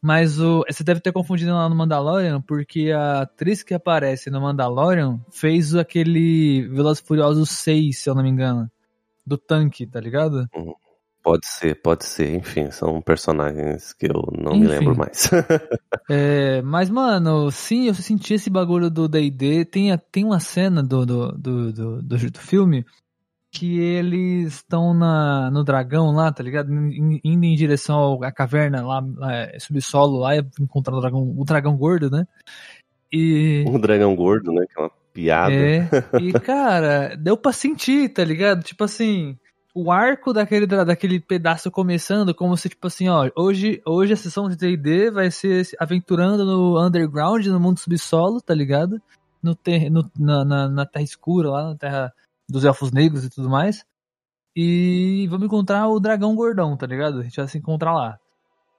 Mas 0.00 0.38
o, 0.38 0.62
você 0.70 0.84
deve 0.84 1.00
ter 1.00 1.10
confundido 1.10 1.52
lá 1.52 1.68
no 1.68 1.74
Mandalorian, 1.74 2.40
porque 2.40 2.92
a 2.92 3.22
atriz 3.22 3.64
que 3.64 3.74
aparece 3.74 4.30
no 4.30 4.40
Mandalorian 4.40 5.18
fez 5.32 5.74
aquele 5.74 6.68
Velozes 6.68 7.02
Furiosos 7.04 7.50
6, 7.50 7.98
se 7.98 8.08
eu 8.08 8.14
não 8.14 8.22
me 8.22 8.28
engano. 8.30 8.70
Do 9.26 9.36
tanque, 9.36 9.86
tá 9.86 10.00
ligado? 10.00 10.46
Pode 11.22 11.44
ser, 11.44 11.74
pode 11.82 12.04
ser. 12.04 12.36
Enfim, 12.36 12.70
são 12.70 13.02
personagens 13.02 13.92
que 13.92 14.06
eu 14.06 14.22
não 14.38 14.52
Enfim. 14.52 14.60
me 14.60 14.66
lembro 14.68 14.96
mais. 14.96 15.28
É, 16.08 16.62
mas, 16.62 16.88
mano, 16.88 17.50
sim, 17.50 17.88
eu 17.88 17.94
senti 17.94 18.34
esse 18.34 18.48
bagulho 18.48 18.88
do 18.88 19.08
D&D. 19.08 19.64
Tem, 19.64 19.98
tem 20.12 20.24
uma 20.24 20.38
cena 20.38 20.80
do, 20.80 21.04
do, 21.04 21.32
do, 21.32 21.72
do, 21.72 22.02
do- 22.02 22.38
filme 22.38 22.84
que 23.50 23.80
eles 23.80 24.54
estão 24.54 24.94
na, 24.94 25.50
no 25.50 25.64
dragão 25.64 26.12
lá, 26.12 26.30
tá 26.30 26.44
ligado? 26.44 26.72
In- 26.72 27.20
Indo 27.24 27.44
em 27.44 27.56
direção 27.56 28.22
à 28.22 28.30
caverna 28.30 28.86
lá, 28.86 29.00
lá, 29.16 29.34
é, 29.34 29.58
subsolo 29.58 30.18
lá, 30.18 30.36
e 30.36 30.46
encontrando 30.60 30.98
o 30.98 31.00
dragão, 31.00 31.34
o 31.36 31.44
dragão 31.44 31.76
gordo, 31.76 32.08
né? 32.08 32.24
E... 33.12 33.64
um 33.66 33.80
dragão 33.80 34.14
gordo, 34.14 34.52
né? 34.52 34.64
É 34.78 34.90
piada. 35.16 35.54
É, 35.54 35.88
e 36.20 36.30
cara, 36.34 37.16
deu 37.16 37.38
pra 37.38 37.50
sentir, 37.50 38.10
tá 38.10 38.22
ligado? 38.22 38.62
Tipo 38.62 38.84
assim, 38.84 39.38
o 39.74 39.90
arco 39.90 40.34
daquele, 40.34 40.66
daquele 40.66 41.18
pedaço 41.18 41.70
começando, 41.70 42.34
como 42.34 42.54
se, 42.54 42.68
tipo 42.68 42.86
assim, 42.86 43.08
ó, 43.08 43.30
hoje, 43.34 43.80
hoje 43.86 44.12
a 44.12 44.16
sessão 44.16 44.46
de 44.48 44.56
D&D 44.56 45.10
vai 45.10 45.30
ser 45.30 45.64
se 45.64 45.76
aventurando 45.80 46.44
no 46.44 46.78
underground, 46.78 47.46
no 47.46 47.58
mundo 47.58 47.80
subsolo, 47.80 48.42
tá 48.42 48.54
ligado? 48.54 49.00
No 49.42 49.54
ter, 49.54 49.90
no, 49.90 50.10
na, 50.18 50.44
na, 50.44 50.68
na 50.68 50.86
Terra 50.86 51.04
Escura, 51.04 51.50
lá 51.50 51.70
na 51.70 51.76
Terra 51.76 52.12
dos 52.46 52.64
Elfos 52.64 52.92
Negros 52.92 53.24
e 53.24 53.30
tudo 53.30 53.48
mais. 53.48 53.84
E 54.54 55.26
vamos 55.30 55.46
encontrar 55.46 55.88
o 55.88 56.00
dragão 56.00 56.34
gordão, 56.34 56.76
tá 56.76 56.86
ligado? 56.86 57.20
A 57.20 57.22
gente 57.22 57.36
vai 57.36 57.48
se 57.48 57.58
encontrar 57.58 57.94
lá. 57.94 58.18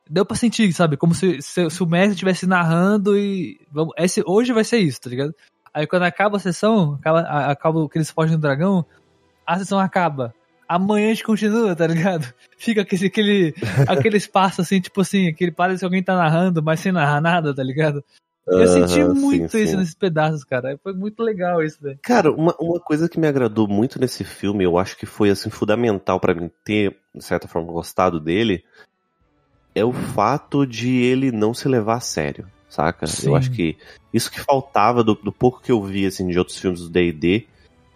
Deu 0.10 0.26
pra 0.26 0.38
sentir, 0.38 0.72
sabe? 0.74 0.98
Como 0.98 1.14
se, 1.14 1.42
se, 1.42 1.70
se 1.70 1.84
o 1.84 1.86
mestre 1.86 2.14
estivesse 2.14 2.48
narrando 2.48 3.18
e. 3.18 3.60
Vamos, 3.72 3.94
esse, 3.98 4.24
hoje 4.26 4.54
vai 4.54 4.64
ser 4.64 4.78
isso, 4.78 5.02
tá 5.02 5.10
ligado? 5.10 5.34
Aí 5.74 5.86
quando 5.88 6.04
acaba 6.04 6.38
a 6.38 6.40
sessão, 6.40 6.96
acaba, 6.96 7.22
acaba 7.22 7.90
que 7.90 7.98
eles 7.98 8.12
fogem 8.12 8.36
do 8.38 8.42
dragão, 8.42 8.86
a 9.46 9.58
sessão 9.58 9.80
acaba. 9.80 10.34
Amanhã 10.68 11.08
a 11.08 11.10
gente 11.10 11.24
continua, 11.24 11.76
tá 11.76 11.88
ligado? 11.88 12.34
Fica 12.58 12.82
aquele, 12.82 13.08
aquele, 13.08 13.56
aquele 13.88 14.18
espaço 14.18 14.62
assim, 14.62 14.82
tipo 14.82 15.02
assim, 15.02 15.30
aquele 15.30 15.52
parece 15.52 15.80
que 15.80 15.86
alguém 15.86 16.04
tá 16.04 16.16
narrando, 16.16 16.62
mas 16.62 16.80
sem 16.80 16.92
narrar 16.92 17.22
nada, 17.22 17.54
tá 17.54 17.64
ligado? 17.64 18.04
Eu 18.48 18.66
senti 18.68 19.04
muito 19.04 19.52
sim, 19.52 19.60
isso 19.60 19.72
sim. 19.72 19.78
nesses 19.78 19.94
pedaços, 19.94 20.46
cara. 20.46 20.80
Foi 20.82 20.94
muito 20.94 21.22
legal 21.22 21.62
isso, 21.62 21.78
velho. 21.82 22.00
Cara, 22.02 22.32
uma, 22.32 22.56
uma 22.60 22.80
coisa 22.80 23.10
que 23.10 23.20
me 23.20 23.28
agradou 23.28 23.68
muito 23.68 24.00
nesse 24.00 24.24
filme, 24.24 24.64
eu 24.64 24.78
acho 24.78 24.98
que 24.98 25.06
foi 25.06 25.30
assim 25.30 25.50
fundamental 25.50 26.18
pra 26.18 26.34
mim 26.34 26.50
ter, 26.64 26.96
de 27.14 27.24
certa 27.24 27.46
forma, 27.46 27.72
gostado 27.72 28.22
dele, 28.22 28.64
é 29.76 29.84
o 29.84 29.92
fato 29.92 30.66
de 30.66 30.96
ele 30.96 31.30
não 31.30 31.54
se 31.54 31.68
levar 31.68 31.98
a 31.98 32.00
sério, 32.00 32.48
saca? 32.70 33.08
Sim. 33.08 33.30
Eu 33.30 33.36
acho 33.36 33.52
que 33.52 33.78
isso 34.14 34.32
que 34.32 34.40
faltava 34.40 35.04
do, 35.04 35.16
do 35.16 35.32
pouco 35.32 35.62
que 35.62 35.72
eu 35.72 35.82
vi 35.82 36.06
assim 36.06 36.28
de 36.28 36.38
outros 36.38 36.58
filmes 36.58 36.82
do 36.82 36.90
D&D, 36.90 37.48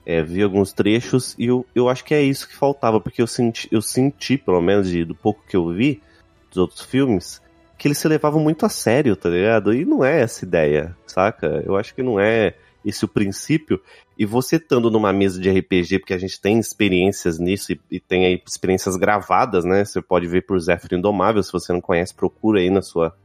é, 0.05 0.21
vi 0.21 0.41
alguns 0.41 0.73
trechos 0.73 1.35
e 1.37 1.45
eu, 1.45 1.65
eu 1.75 1.87
acho 1.87 2.03
que 2.03 2.13
é 2.13 2.21
isso 2.21 2.47
que 2.47 2.55
faltava, 2.55 2.99
porque 2.99 3.21
eu 3.21 3.27
senti, 3.27 3.67
eu 3.71 3.81
senti 3.81 4.37
pelo 4.37 4.61
menos 4.61 4.89
de- 4.89 5.05
do 5.05 5.15
pouco 5.15 5.43
que 5.47 5.55
eu 5.55 5.67
vi 5.69 6.01
dos 6.49 6.57
outros 6.57 6.81
filmes, 6.81 7.41
que 7.77 7.87
eles 7.87 7.97
se 7.97 8.07
levavam 8.07 8.41
muito 8.41 8.65
a 8.65 8.69
sério, 8.69 9.15
tá 9.15 9.29
ligado? 9.29 9.73
E 9.73 9.85
não 9.85 10.03
é 10.03 10.21
essa 10.21 10.43
ideia, 10.45 10.95
saca? 11.05 11.63
Eu 11.65 11.75
acho 11.75 11.93
que 11.95 12.03
não 12.03 12.19
é 12.19 12.55
esse 12.83 13.05
o 13.05 13.07
princípio. 13.07 13.79
E 14.17 14.25
você 14.25 14.57
estando 14.57 14.91
numa 14.91 15.13
mesa 15.13 15.39
de 15.39 15.49
RPG, 15.49 15.99
porque 15.99 16.13
a 16.13 16.17
gente 16.17 16.39
tem 16.39 16.59
experiências 16.59 17.39
nisso 17.39 17.71
e, 17.71 17.79
e 17.89 17.99
tem 17.99 18.25
aí 18.25 18.41
experiências 18.45 18.95
gravadas, 18.95 19.63
né? 19.63 19.85
Você 19.85 20.01
pode 20.01 20.27
ver 20.27 20.45
por 20.45 20.59
Zephyr 20.59 20.97
Indomável, 20.97 21.41
se 21.41 21.51
você 21.51 21.71
não 21.71 21.81
conhece, 21.81 22.13
procura 22.13 22.59
aí 22.59 22.69
na 22.69 22.81
sua 22.81 23.15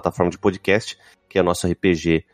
plataforma 0.00 0.30
de 0.30 0.38
podcast, 0.38 0.98
que 1.28 1.38
é 1.38 1.42
nosso 1.42 1.66
RPG 1.66 2.24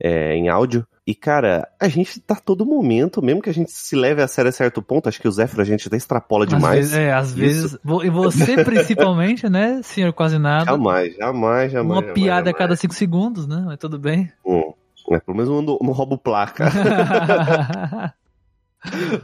é, 0.00 0.34
em 0.34 0.48
áudio. 0.48 0.86
E, 1.06 1.14
cara, 1.14 1.66
a 1.80 1.88
gente 1.88 2.20
tá 2.20 2.34
todo 2.34 2.66
momento, 2.66 3.22
mesmo 3.22 3.40
que 3.40 3.48
a 3.48 3.54
gente 3.54 3.70
se 3.70 3.96
leve 3.96 4.20
a 4.20 4.28
sério 4.28 4.50
a 4.50 4.52
certo 4.52 4.82
ponto, 4.82 5.08
acho 5.08 5.20
que 5.20 5.26
o 5.26 5.32
Zéfiro 5.32 5.62
a 5.62 5.64
gente 5.64 5.88
até 5.88 5.96
extrapola 5.96 6.44
Às 6.44 6.50
demais. 6.50 6.78
vezes- 6.90 6.96
é, 6.98 7.12
às 7.12 7.32
vezes. 7.32 7.78
E 8.04 8.10
você 8.10 8.62
principalmente, 8.62 9.48
né, 9.48 9.80
senhor 9.82 10.12
quase 10.12 10.38
nada. 10.38 10.66
Jamais, 10.66 11.16
jamais, 11.16 11.72
jamais. 11.72 11.90
uma 11.90 12.00
jamais, 12.00 12.14
piada 12.14 12.50
a 12.50 12.52
jamais. 12.52 12.56
cada 12.58 12.76
cinco 12.76 12.94
segundos, 12.94 13.46
né? 13.46 13.62
Mas 13.64 13.78
tudo 13.78 13.98
bem. 13.98 14.30
Hum, 14.44 14.74
é, 15.10 15.18
pelo 15.18 15.36
menos 15.36 15.48
eu 15.50 15.62
não, 15.62 15.78
não 15.80 15.92
roubo 15.92 16.18
placa. 16.18 16.70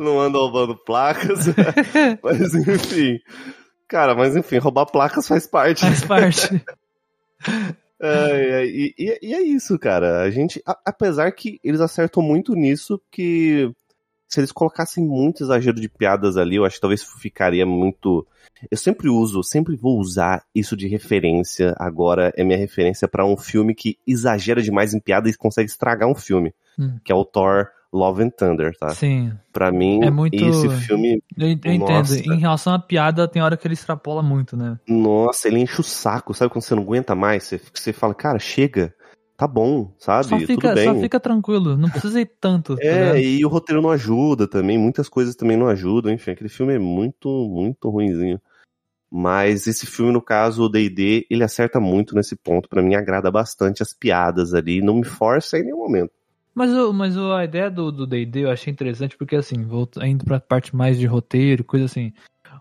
não 0.00 0.20
ando 0.20 0.38
roubando 0.38 0.76
placas. 0.76 1.46
mas 2.24 2.54
enfim. 2.54 3.18
Cara, 3.86 4.14
mas 4.14 4.34
enfim, 4.34 4.58
roubar 4.58 4.86
placas 4.86 5.28
faz 5.28 5.46
parte. 5.46 5.82
Faz 5.82 6.04
parte. 6.04 6.64
Ai, 8.00 8.66
e, 8.66 8.94
e- 8.98 9.18
e 9.22 9.34
é 9.34 9.42
isso, 9.42 9.78
cara. 9.78 10.22
A 10.22 10.30
gente, 10.30 10.62
a- 10.66 10.78
apesar 10.84 11.30
que 11.32 11.58
eles 11.62 11.80
acertam 11.80 12.22
muito 12.22 12.54
nisso, 12.54 13.00
que 13.10 13.70
se 14.28 14.40
eles 14.40 14.50
colocassem 14.52 15.04
muito 15.04 15.42
exagero 15.44 15.80
de 15.80 15.88
piadas 15.88 16.36
ali, 16.36 16.56
eu 16.56 16.64
acho 16.64 16.76
que 16.76 16.80
talvez 16.80 17.02
ficaria 17.04 17.64
muito. 17.64 18.26
Eu 18.70 18.76
sempre 18.76 19.08
uso, 19.08 19.42
sempre 19.42 19.76
vou 19.76 19.98
usar 19.98 20.42
isso 20.54 20.76
de 20.76 20.88
referência. 20.88 21.74
Agora 21.78 22.32
é 22.36 22.42
minha 22.42 22.58
referência 22.58 23.06
pra 23.06 23.24
um 23.24 23.36
filme 23.36 23.74
que 23.74 23.96
exagera 24.06 24.60
demais 24.62 24.92
em 24.94 25.00
piada 25.00 25.28
e 25.28 25.34
consegue 25.34 25.70
estragar 25.70 26.08
um 26.08 26.14
filme, 26.14 26.52
Hum. 26.78 26.98
que 27.04 27.12
é 27.12 27.14
o 27.14 27.24
Thor 27.24 27.68
Love 27.94 28.24
and 28.24 28.30
Thunder, 28.30 28.76
tá? 28.76 28.90
Sim. 28.90 29.32
Pra 29.52 29.70
mim, 29.70 30.02
É 30.02 30.10
muito- 30.10 30.34
esse 30.34 30.68
filme, 30.86 31.22
Eu, 31.38 31.46
eu 31.46 31.52
entendo. 31.52 31.78
Nossa. 31.78 32.18
Em 32.18 32.38
relação 32.40 32.74
à 32.74 32.78
piada, 32.80 33.28
tem 33.28 33.40
hora 33.40 33.56
que 33.56 33.64
ele 33.66 33.74
extrapola 33.74 34.20
muito, 34.20 34.56
né? 34.56 34.76
nossa, 34.88 35.46
ele 35.46 35.60
enche 35.60 35.80
o 35.80 35.84
saco, 35.84 36.34
sabe 36.34 36.50
quando 36.50 36.64
você 36.64 36.74
não 36.74 36.82
aguenta 36.82 37.14
mais? 37.14 37.44
Você, 37.44 37.60
você 37.72 37.92
fala, 37.92 38.12
cara, 38.12 38.38
chega, 38.40 38.92
tá 39.36 39.46
bom, 39.46 39.94
sabe? 39.96 40.26
Só 40.26 40.38
fica, 40.40 40.54
Tudo 40.54 40.74
bem. 40.74 40.84
só 40.92 40.94
fica 41.00 41.20
tranquilo, 41.20 41.76
não 41.76 41.88
precisa 41.88 42.20
ir 42.20 42.30
tanto. 42.40 42.74
tá 42.74 42.82
É, 42.82 43.20
e 43.22 43.44
o 43.44 43.48
roteiro 43.48 43.80
não 43.80 43.90
ajuda 43.90 44.48
também, 44.48 44.76
muitas 44.76 45.08
coisas 45.08 45.36
também 45.36 45.56
não 45.56 45.68
ajudam, 45.68 46.12
enfim, 46.12 46.32
aquele 46.32 46.50
filme 46.50 46.74
é 46.74 46.78
muito, 46.80 47.28
muito 47.48 47.88
ruinzinho. 47.88 48.40
Mas 49.08 49.68
esse 49.68 49.86
filme, 49.86 50.10
no 50.10 50.20
caso, 50.20 50.64
o 50.64 50.68
D&D, 50.68 51.24
ele 51.30 51.44
acerta 51.44 51.78
muito 51.78 52.16
nesse 52.16 52.34
ponto, 52.34 52.68
pra 52.68 52.82
mim 52.82 52.96
agrada 52.96 53.30
bastante 53.30 53.80
as 53.80 53.92
piadas 53.92 54.52
ali, 54.52 54.82
não 54.82 54.96
me 54.96 55.04
força 55.04 55.56
em 55.56 55.62
nenhum 55.62 55.78
momento. 55.78 56.10
Mas, 56.54 56.70
o- 56.72 56.92
mas 56.92 57.16
o- 57.16 57.32
a 57.32 57.44
ideia 57.44 57.70
do 57.70 58.06
D&D 58.06 58.44
eu 58.44 58.50
achei 58.50 58.72
interessante 58.72 59.16
porque, 59.16 59.36
assim, 59.36 59.56
indo 60.02 60.24
pra 60.24 60.38
parte 60.40 60.74
mais 60.74 60.98
de 60.98 61.06
roteiro, 61.06 61.64
coisa 61.64 61.86
assim. 61.86 62.12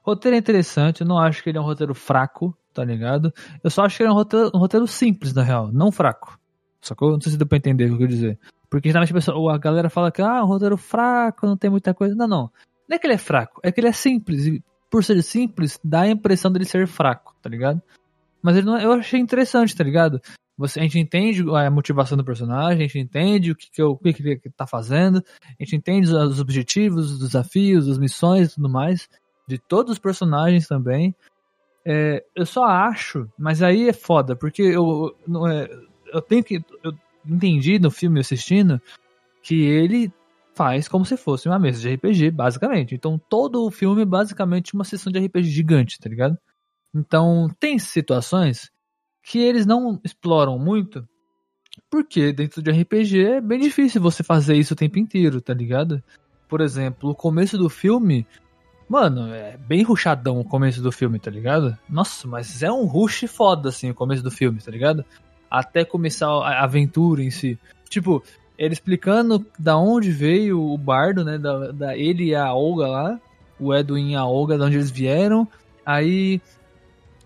Roteiro 0.01 0.35
é 0.35 0.39
interessante, 0.39 1.01
eu 1.01 1.07
não 1.07 1.17
acho 1.19 1.43
que 1.43 1.49
ele 1.49 1.57
é 1.57 1.61
um 1.61 1.65
roteiro 1.65 1.93
fraco, 1.93 2.57
tá 2.73 2.83
ligado? 2.83 3.31
Eu 3.63 3.69
só 3.69 3.83
acho 3.85 3.95
que 3.97 4.03
ele 4.03 4.09
é 4.09 4.11
um 4.11 4.15
roteiro, 4.15 4.51
um 4.53 4.57
roteiro 4.57 4.87
simples, 4.87 5.33
na 5.33 5.43
real, 5.43 5.71
não 5.71 5.91
fraco. 5.91 6.37
Sacou? 6.81 7.11
Não 7.11 7.21
sei 7.21 7.31
se 7.31 7.37
deu 7.37 7.47
pra 7.47 7.57
entender 7.57 7.85
o 7.85 7.87
que 7.89 7.93
eu 7.93 7.97
quero 7.99 8.09
dizer. 8.09 8.39
Porque 8.69 8.89
geralmente 8.89 9.13
a 9.15 9.57
galera 9.57 9.89
fala 9.89 10.11
que, 10.11 10.21
ah, 10.21 10.43
um 10.43 10.47
roteiro 10.47 10.75
fraco, 10.75 11.45
não 11.45 11.55
tem 11.55 11.69
muita 11.69 11.93
coisa. 11.93 12.15
Não, 12.15 12.27
não. 12.27 12.51
Não 12.89 12.95
é 12.95 12.99
que 12.99 13.05
ele 13.07 13.13
é 13.13 13.17
fraco, 13.19 13.61
é 13.63 13.71
que 13.71 13.79
ele 13.79 13.87
é 13.87 13.91
simples. 13.93 14.45
E 14.47 14.61
por 14.89 15.03
ser 15.03 15.21
simples, 15.21 15.79
dá 15.83 16.01
a 16.01 16.09
impressão 16.09 16.51
dele 16.51 16.65
ser 16.65 16.85
fraco, 16.87 17.33
tá 17.41 17.49
ligado? 17.49 17.81
Mas 18.41 18.57
ele 18.57 18.65
não, 18.65 18.75
é, 18.77 18.83
eu 18.85 18.91
achei 18.93 19.19
interessante, 19.19 19.75
tá 19.75 19.83
ligado? 19.83 20.19
Você, 20.57 20.79
a 20.79 20.83
gente 20.83 20.99
entende 20.99 21.43
a 21.49 21.71
motivação 21.71 22.17
do 22.17 22.23
personagem, 22.23 22.85
a 22.85 22.87
gente 22.87 22.99
entende 22.99 23.51
o 23.51 23.55
que, 23.55 23.71
que, 23.71 23.81
o 23.81 23.97
que, 23.97 24.13
que 24.13 24.23
ele 24.23 24.39
tá 24.55 24.67
fazendo, 24.67 25.23
a 25.43 25.63
gente 25.63 25.75
entende 25.75 26.07
os, 26.07 26.13
os 26.13 26.39
objetivos, 26.39 27.11
os 27.11 27.19
desafios, 27.19 27.89
as 27.89 27.97
missões 27.97 28.51
e 28.51 28.55
tudo 28.55 28.69
mais, 28.69 29.09
de 29.47 29.57
todos 29.57 29.93
os 29.93 29.99
personagens 29.99 30.67
também. 30.67 31.15
É, 31.85 32.23
eu 32.35 32.45
só 32.45 32.63
acho, 32.65 33.27
mas 33.37 33.61
aí 33.61 33.89
é 33.89 33.93
foda, 33.93 34.35
porque 34.35 34.61
eu, 34.61 35.15
não 35.27 35.47
é, 35.47 35.67
eu 36.13 36.21
tenho 36.21 36.43
que. 36.43 36.63
Eu 36.83 36.93
entendi 37.25 37.79
no 37.79 37.89
filme 37.89 38.19
assistindo 38.19 38.79
que 39.41 39.61
ele 39.63 40.11
faz 40.55 40.87
como 40.87 41.05
se 41.05 41.17
fosse 41.17 41.47
uma 41.47 41.59
mesa 41.59 41.81
de 41.81 41.93
RPG, 41.95 42.31
basicamente. 42.31 42.95
Então 42.95 43.19
todo 43.29 43.65
o 43.65 43.71
filme 43.71 44.03
é 44.03 44.05
basicamente 44.05 44.73
uma 44.73 44.83
sessão 44.83 45.11
de 45.11 45.19
RPG 45.19 45.43
gigante, 45.49 45.99
tá 45.99 46.07
ligado? 46.07 46.37
Então 46.93 47.49
tem 47.59 47.79
situações 47.79 48.71
que 49.23 49.39
eles 49.39 49.65
não 49.65 49.99
exploram 50.03 50.59
muito, 50.59 51.07
porque 51.89 52.33
dentro 52.33 52.61
de 52.61 52.71
RPG 52.71 53.25
é 53.25 53.41
bem 53.41 53.59
difícil 53.59 54.01
você 54.01 54.21
fazer 54.21 54.55
isso 54.55 54.73
o 54.73 54.77
tempo 54.77 54.99
inteiro, 54.99 55.39
tá 55.39 55.53
ligado? 55.53 56.03
Por 56.47 56.61
exemplo, 56.61 57.09
o 57.09 57.15
começo 57.15 57.57
do 57.57 57.69
filme, 57.69 58.27
mano, 58.87 59.33
é 59.33 59.57
bem 59.57 59.81
ruchadão 59.81 60.39
o 60.39 60.45
começo 60.45 60.81
do 60.81 60.91
filme, 60.91 61.17
tá 61.17 61.31
ligado? 61.31 61.77
Nossa, 61.89 62.27
mas 62.27 62.61
é 62.61 62.71
um 62.71 62.85
rush 62.85 63.25
foda, 63.27 63.69
assim, 63.69 63.89
o 63.89 63.95
começo 63.95 64.21
do 64.21 64.29
filme, 64.29 64.59
tá 64.59 64.69
ligado? 64.69 65.05
Até 65.49 65.85
começar 65.85 66.27
a 66.27 66.63
aventura 66.63 67.23
em 67.23 67.31
si. 67.31 67.57
Tipo, 67.89 68.21
ele 68.57 68.73
explicando 68.73 69.45
da 69.57 69.77
onde 69.77 70.11
veio 70.11 70.61
o 70.61 70.77
bardo, 70.77 71.23
né? 71.23 71.37
Da, 71.37 71.71
da 71.71 71.97
ele 71.97 72.25
e 72.25 72.35
a 72.35 72.53
Olga 72.53 72.87
lá, 72.87 73.21
o 73.59 73.73
Edwin 73.73 74.11
e 74.11 74.15
a 74.15 74.25
Olga, 74.25 74.57
de 74.57 74.63
onde 74.63 74.75
eles 74.75 74.91
vieram. 74.91 75.47
Aí 75.85 76.41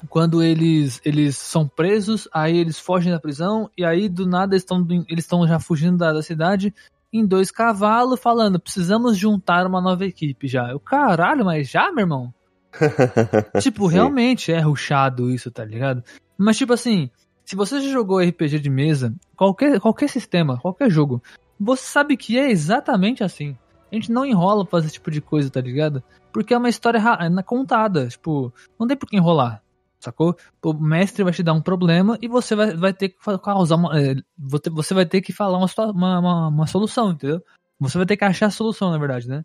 quando 0.10 0.44
eles 0.44 1.02
eles 1.04 1.38
são 1.38 1.68
presos, 1.68 2.28
aí 2.32 2.58
eles 2.58 2.80
fogem 2.80 3.12
da 3.12 3.20
prisão 3.20 3.70
e 3.78 3.84
aí 3.84 4.08
do 4.08 4.28
nada 4.28 4.54
eles 4.54 4.64
estão 4.64 4.86
eles 5.08 5.24
estão 5.24 5.48
já 5.48 5.60
fugindo 5.60 5.98
da, 5.98 6.14
da 6.14 6.22
cidade 6.22 6.74
em 7.12 7.26
dois 7.26 7.50
cavalos 7.50 8.20
falando, 8.20 8.60
precisamos 8.60 9.18
juntar 9.18 9.66
uma 9.66 9.82
nova 9.82 10.06
equipe 10.06 10.48
já. 10.48 10.70
Eu, 10.70 10.80
caralho, 10.80 11.46
mas 11.46 11.70
já, 11.70 11.92
meu 11.92 12.04
irmão? 12.04 12.34
tipo, 13.62 13.88
realmente 13.88 14.52
é 14.52 14.60
ruchado 14.60 15.32
isso, 15.32 15.50
tá 15.50 15.64
ligado? 15.64 16.04
Mas 16.38 16.58
tipo 16.58 16.74
assim, 16.74 17.10
se 17.46 17.56
você 17.56 17.82
já 17.82 17.90
jogou 17.90 18.20
RPG 18.20 18.60
de 18.60 18.70
mesa, 18.70 19.16
qualquer 19.36 19.80
qualquer 19.80 20.10
sistema, 20.10 20.60
qualquer 20.60 20.90
jogo, 20.90 21.24
você 21.60 21.84
sabe 21.84 22.18
que 22.18 22.38
é 22.38 22.52
exatamente 22.52 23.24
assim. 23.24 23.58
A 23.92 23.96
gente 23.96 24.12
não 24.12 24.26
enrola 24.26 24.66
pra 24.66 24.72
fazer 24.72 24.88
esse 24.88 24.96
tipo 24.96 25.10
de 25.10 25.22
coisa, 25.22 25.50
tá 25.50 25.62
ligado? 25.62 26.04
Porque 26.32 26.54
é 26.54 26.58
uma 26.58 26.70
história 26.70 27.00
é 27.00 27.44
contada, 27.44 28.08
tipo, 28.08 28.54
não 28.78 28.86
tem 28.86 28.98
por 28.98 29.08
que 29.08 29.16
enrolar. 29.16 29.64
Sacou? 30.00 30.36
O 30.64 30.74
mestre 30.74 31.24
vai 31.24 31.34
te 31.34 31.42
dar 31.42 31.54
um 31.54 31.62
problema 31.62 32.18
e 32.22 32.28
você 32.28 32.56
vai, 32.56 32.76
vai 32.76 32.94
ter 32.94 33.10
que 33.10 33.18
causar 33.44 33.76
uma. 33.76 34.00
é, 34.00 34.16
você- 34.38 34.94
vai 34.94 35.06
ter 35.06 35.22
que 35.22 35.34
falar 35.34 35.58
uma, 35.58 35.68
uma, 35.92 36.20
uma, 36.20 36.48
uma 36.50 36.68
solução, 36.68 37.12
entendeu? 37.12 37.42
Você 37.80 37.98
vai 37.98 38.06
ter 38.06 38.16
que 38.18 38.24
achar 38.24 38.48
a 38.48 38.52
solução, 38.52 38.92
na 38.92 38.98
verdade, 38.98 39.28
né? 39.28 39.44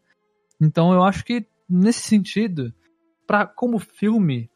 Então 0.61 0.93
eu 0.93 1.03
acho 1.03 1.25
que, 1.25 1.47
nesse 1.69 2.01
sentido, 2.01 2.73
pra, 3.27 3.47
como 3.47 3.79
filme, 3.79 4.51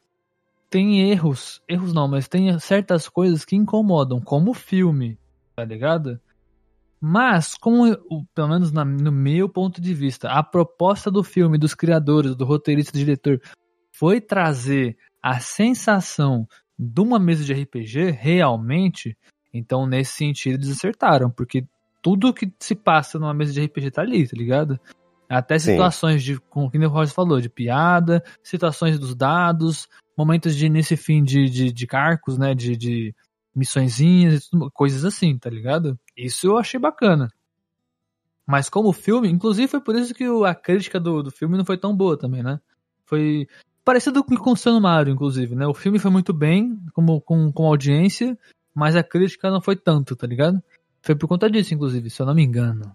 tem 0.69 1.09
erros. 1.09 1.61
Erros 1.67 1.93
não, 1.93 2.07
mas 2.07 2.27
tem 2.27 2.57
certas 2.59 3.09
coisas 3.09 3.43
que 3.43 3.55
incomodam, 3.55 4.21
como 4.21 4.53
filme, 4.53 5.17
tá 5.55 5.65
ligado? 5.65 6.19
Mas, 6.99 7.55
como, 7.55 7.95
pelo 8.33 8.47
menos 8.49 8.71
na- 8.71 8.83
no 8.85 9.11
meu 9.11 9.47
ponto 9.47 9.79
de 9.79 9.93
vista, 9.93 10.29
a 10.29 10.41
proposta 10.41 11.11
do 11.11 11.23
filme, 11.23 11.57
dos 11.57 11.75
criadores, 11.75 12.35
do 12.35 12.45
roteirista 12.45 12.91
do 12.91 12.99
diretor, 12.99 13.39
foi 13.91 14.19
trazer 14.19 14.97
a 15.21 15.39
sensação 15.39 16.47
de 16.77 17.01
uma 17.01 17.19
mesa 17.19 17.43
de 17.43 17.53
RPG 17.53 18.11
realmente, 18.11 19.17
então 19.53 19.85
nesse 19.85 20.13
sentido 20.13 20.55
eles 20.55 20.69
acertaram, 20.69 21.29
porque 21.29 21.65
tudo 22.01 22.33
que 22.33 22.51
se 22.59 22.75
passa 22.75 23.17
numa 23.17 23.33
mesa 23.33 23.53
de 23.53 23.63
RPG 23.63 23.91
tá 23.91 24.01
ali, 24.01 24.27
tá 24.27 24.37
ligado? 24.37 24.79
Até 25.29 25.59
Sim. 25.59 25.71
situações 25.71 26.23
de, 26.23 26.39
como 26.39 26.69
o 26.73 26.87
Roger 26.87 27.13
falou, 27.13 27.41
de 27.41 27.49
piada, 27.49 28.23
situações 28.41 28.97
dos 28.97 29.13
dados, 29.13 29.89
momentos 30.17 30.55
de 30.55 30.65
início 30.65 30.93
e 30.93 30.97
fim 30.97 31.21
de, 31.23 31.49
de, 31.49 31.71
de 31.71 31.87
carcos, 31.87 32.37
né? 32.37 32.55
De, 32.55 32.77
de 32.77 33.13
missõezinhas, 33.53 34.45
e 34.45 34.71
coisas 34.73 35.03
assim, 35.03 35.37
tá 35.37 35.49
ligado? 35.49 35.99
Isso 36.15 36.47
eu 36.47 36.57
achei 36.57 36.79
bacana. 36.79 37.29
Mas 38.45 38.69
como 38.69 38.93
filme, 38.93 39.29
inclusive 39.29 39.67
foi 39.67 39.81
por 39.81 39.95
isso 39.95 40.13
que 40.13 40.23
a 40.45 40.55
crítica 40.55 40.99
do, 40.99 41.21
do 41.21 41.31
filme 41.31 41.57
não 41.57 41.65
foi 41.65 41.77
tão 41.77 41.93
boa 41.93 42.17
também, 42.17 42.41
né? 42.41 42.61
Foi 43.05 43.47
parecido 43.87 44.21
com 44.21 44.51
o 44.51 44.57
Seu 44.57 44.77
Mario, 44.81 45.13
inclusive, 45.13 45.55
né? 45.55 45.65
O 45.65 45.73
filme 45.73 45.97
foi 45.97 46.11
muito 46.11 46.33
bem, 46.33 46.77
como, 46.93 47.21
com, 47.21 47.49
com 47.53 47.65
audiência, 47.65 48.37
mas 48.75 48.97
a 48.97 49.01
crítica 49.01 49.49
não 49.49 49.61
foi 49.61 49.77
tanto, 49.77 50.13
tá 50.13 50.27
ligado? 50.27 50.61
Foi 51.01 51.15
por 51.15 51.25
conta 51.25 51.49
disso, 51.49 51.73
inclusive, 51.73 52.09
se 52.09 52.21
eu 52.21 52.25
não 52.25 52.35
me 52.35 52.43
engano. 52.43 52.93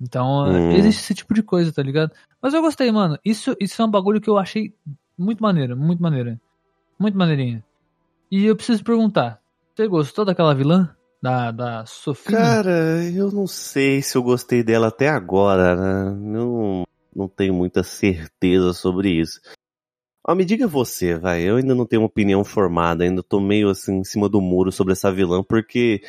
Então, 0.00 0.46
Hum. 0.46 0.70
existe 0.70 1.00
esse 1.00 1.14
tipo 1.16 1.34
de 1.34 1.42
coisa, 1.42 1.72
tá 1.72 1.82
ligado? 1.82 2.12
Mas 2.40 2.54
eu 2.54 2.62
gostei, 2.62 2.92
mano. 2.92 3.18
Isso, 3.24 3.56
isso 3.58 3.82
é 3.82 3.84
um 3.84 3.90
bagulho 3.90 4.20
que 4.20 4.30
eu 4.30 4.38
achei 4.38 4.72
muito 5.18 5.42
maneiro, 5.42 5.76
muito 5.76 6.00
maneiro. 6.00 6.38
Muito 6.96 7.18
maneirinha. 7.18 7.64
E 8.30 8.46
eu 8.46 8.54
preciso 8.54 8.84
perguntar: 8.84 9.40
você 9.74 9.88
gostou 9.88 10.24
daquela 10.24 10.54
vilã? 10.54 10.94
Da, 11.20 11.50
da 11.50 11.86
Sofia? 11.86 12.38
Cara, 12.38 13.04
eu 13.12 13.32
não 13.32 13.48
sei 13.48 14.00
se 14.00 14.16
eu 14.16 14.22
gostei 14.22 14.62
dela 14.62 14.86
até 14.86 15.08
agora, 15.08 15.74
né? 15.74 16.16
Não, 16.16 16.84
não 17.14 17.26
tenho 17.26 17.52
muita 17.52 17.82
certeza 17.82 18.72
sobre 18.72 19.10
isso. 19.10 19.40
Ó, 20.28 20.34
me 20.34 20.44
diga 20.44 20.66
você, 20.66 21.16
vai. 21.16 21.40
Eu 21.40 21.56
ainda 21.56 21.74
não 21.74 21.86
tenho 21.86 22.02
uma 22.02 22.06
opinião 22.06 22.44
formada, 22.44 23.02
ainda 23.02 23.22
tô 23.22 23.40
meio 23.40 23.70
assim 23.70 24.00
em 24.00 24.04
cima 24.04 24.28
do 24.28 24.42
muro 24.42 24.70
sobre 24.70 24.92
essa 24.92 25.10
vilã, 25.10 25.42
porque 25.42 26.02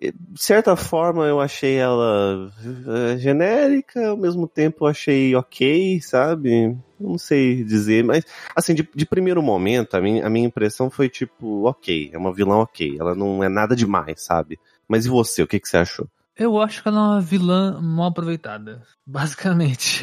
de 0.00 0.40
certa 0.40 0.76
forma 0.76 1.26
eu 1.26 1.40
achei 1.40 1.74
ela 1.74 2.48
eh, 2.86 3.18
genérica, 3.18 4.10
ao 4.10 4.16
mesmo 4.16 4.46
tempo 4.46 4.84
eu 4.84 4.88
achei 4.88 5.34
ok, 5.34 6.00
sabe? 6.00 6.78
Não 6.98 7.18
sei 7.18 7.64
dizer, 7.64 8.04
mas 8.04 8.24
assim, 8.54 8.72
de, 8.72 8.88
de 8.94 9.04
primeiro 9.04 9.42
momento, 9.42 9.96
a 9.96 10.00
minha, 10.00 10.24
a 10.24 10.30
minha 10.30 10.46
impressão 10.46 10.88
foi 10.88 11.08
tipo, 11.08 11.64
ok, 11.64 12.08
é 12.12 12.16
uma 12.16 12.32
vilã 12.32 12.58
ok, 12.58 12.98
ela 13.00 13.16
não 13.16 13.42
é 13.42 13.48
nada 13.48 13.74
demais, 13.74 14.24
sabe? 14.24 14.60
Mas 14.86 15.06
e 15.06 15.08
você, 15.08 15.42
o 15.42 15.46
que, 15.48 15.58
que 15.58 15.68
você 15.68 15.78
achou? 15.78 16.06
Eu 16.38 16.60
acho 16.62 16.84
que 16.84 16.88
ela 16.88 16.98
é 16.98 17.00
uma 17.00 17.20
vilã 17.20 17.80
mal 17.82 18.10
aproveitada. 18.10 18.80
Basicamente. 19.04 20.02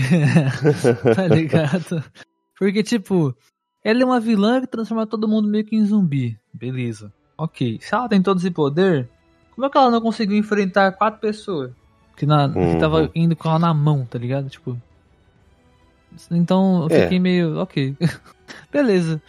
tá 1.15 1.27
ligado? 1.27 2.03
Porque, 2.57 2.81
tipo, 2.83 3.35
ela 3.83 4.01
é 4.01 4.05
uma 4.05 4.19
vilã 4.19 4.61
que 4.61 4.67
transforma 4.67 5.05
todo 5.07 5.27
mundo 5.27 5.47
meio 5.47 5.63
que 5.65 5.75
em 5.75 5.85
zumbi. 5.85 6.37
Beleza. 6.53 7.13
Ok. 7.37 7.77
Se 7.81 7.93
ela 7.93 8.09
tem 8.09 8.21
todo 8.21 8.37
esse 8.39 8.49
poder, 8.51 9.07
como 9.53 9.67
é 9.67 9.69
que 9.69 9.77
ela 9.77 9.91
não 9.91 10.01
conseguiu 10.01 10.37
enfrentar 10.37 10.91
quatro 10.93 11.19
pessoas? 11.19 11.71
Que, 12.15 12.25
na, 12.25 12.47
Uhum. 12.47 12.73
que 12.73 12.79
tava 12.79 13.11
indo 13.13 13.35
com 13.35 13.47
ela 13.47 13.59
na 13.59 13.73
mão, 13.73 14.05
tá 14.05 14.17
ligado? 14.17 14.49
Tipo. 14.49 14.75
Então 16.31 16.87
eu 16.89 16.95
É. 16.95 17.03
fiquei 17.03 17.19
meio. 17.19 17.57
Ok. 17.59 17.95
Beleza. 18.71 19.21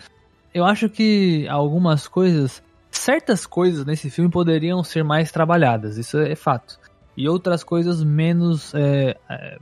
Eu 0.55 0.65
acho 0.65 0.89
que 0.89 1.47
algumas 1.49 2.09
coisas. 2.09 2.63
Certas 2.91 3.45
coisas 3.47 3.85
nesse 3.85 4.09
filme 4.09 4.31
poderiam 4.31 4.83
ser 4.83 5.05
mais 5.05 5.31
trabalhadas, 5.31 5.99
isso 5.99 6.17
é 6.19 6.35
fato. 6.35 6.79
E 7.19 7.29
outras 7.29 7.65
coisas 7.65 8.05
menos. 8.05 8.73
É, 8.77 9.17
é, 9.29 9.59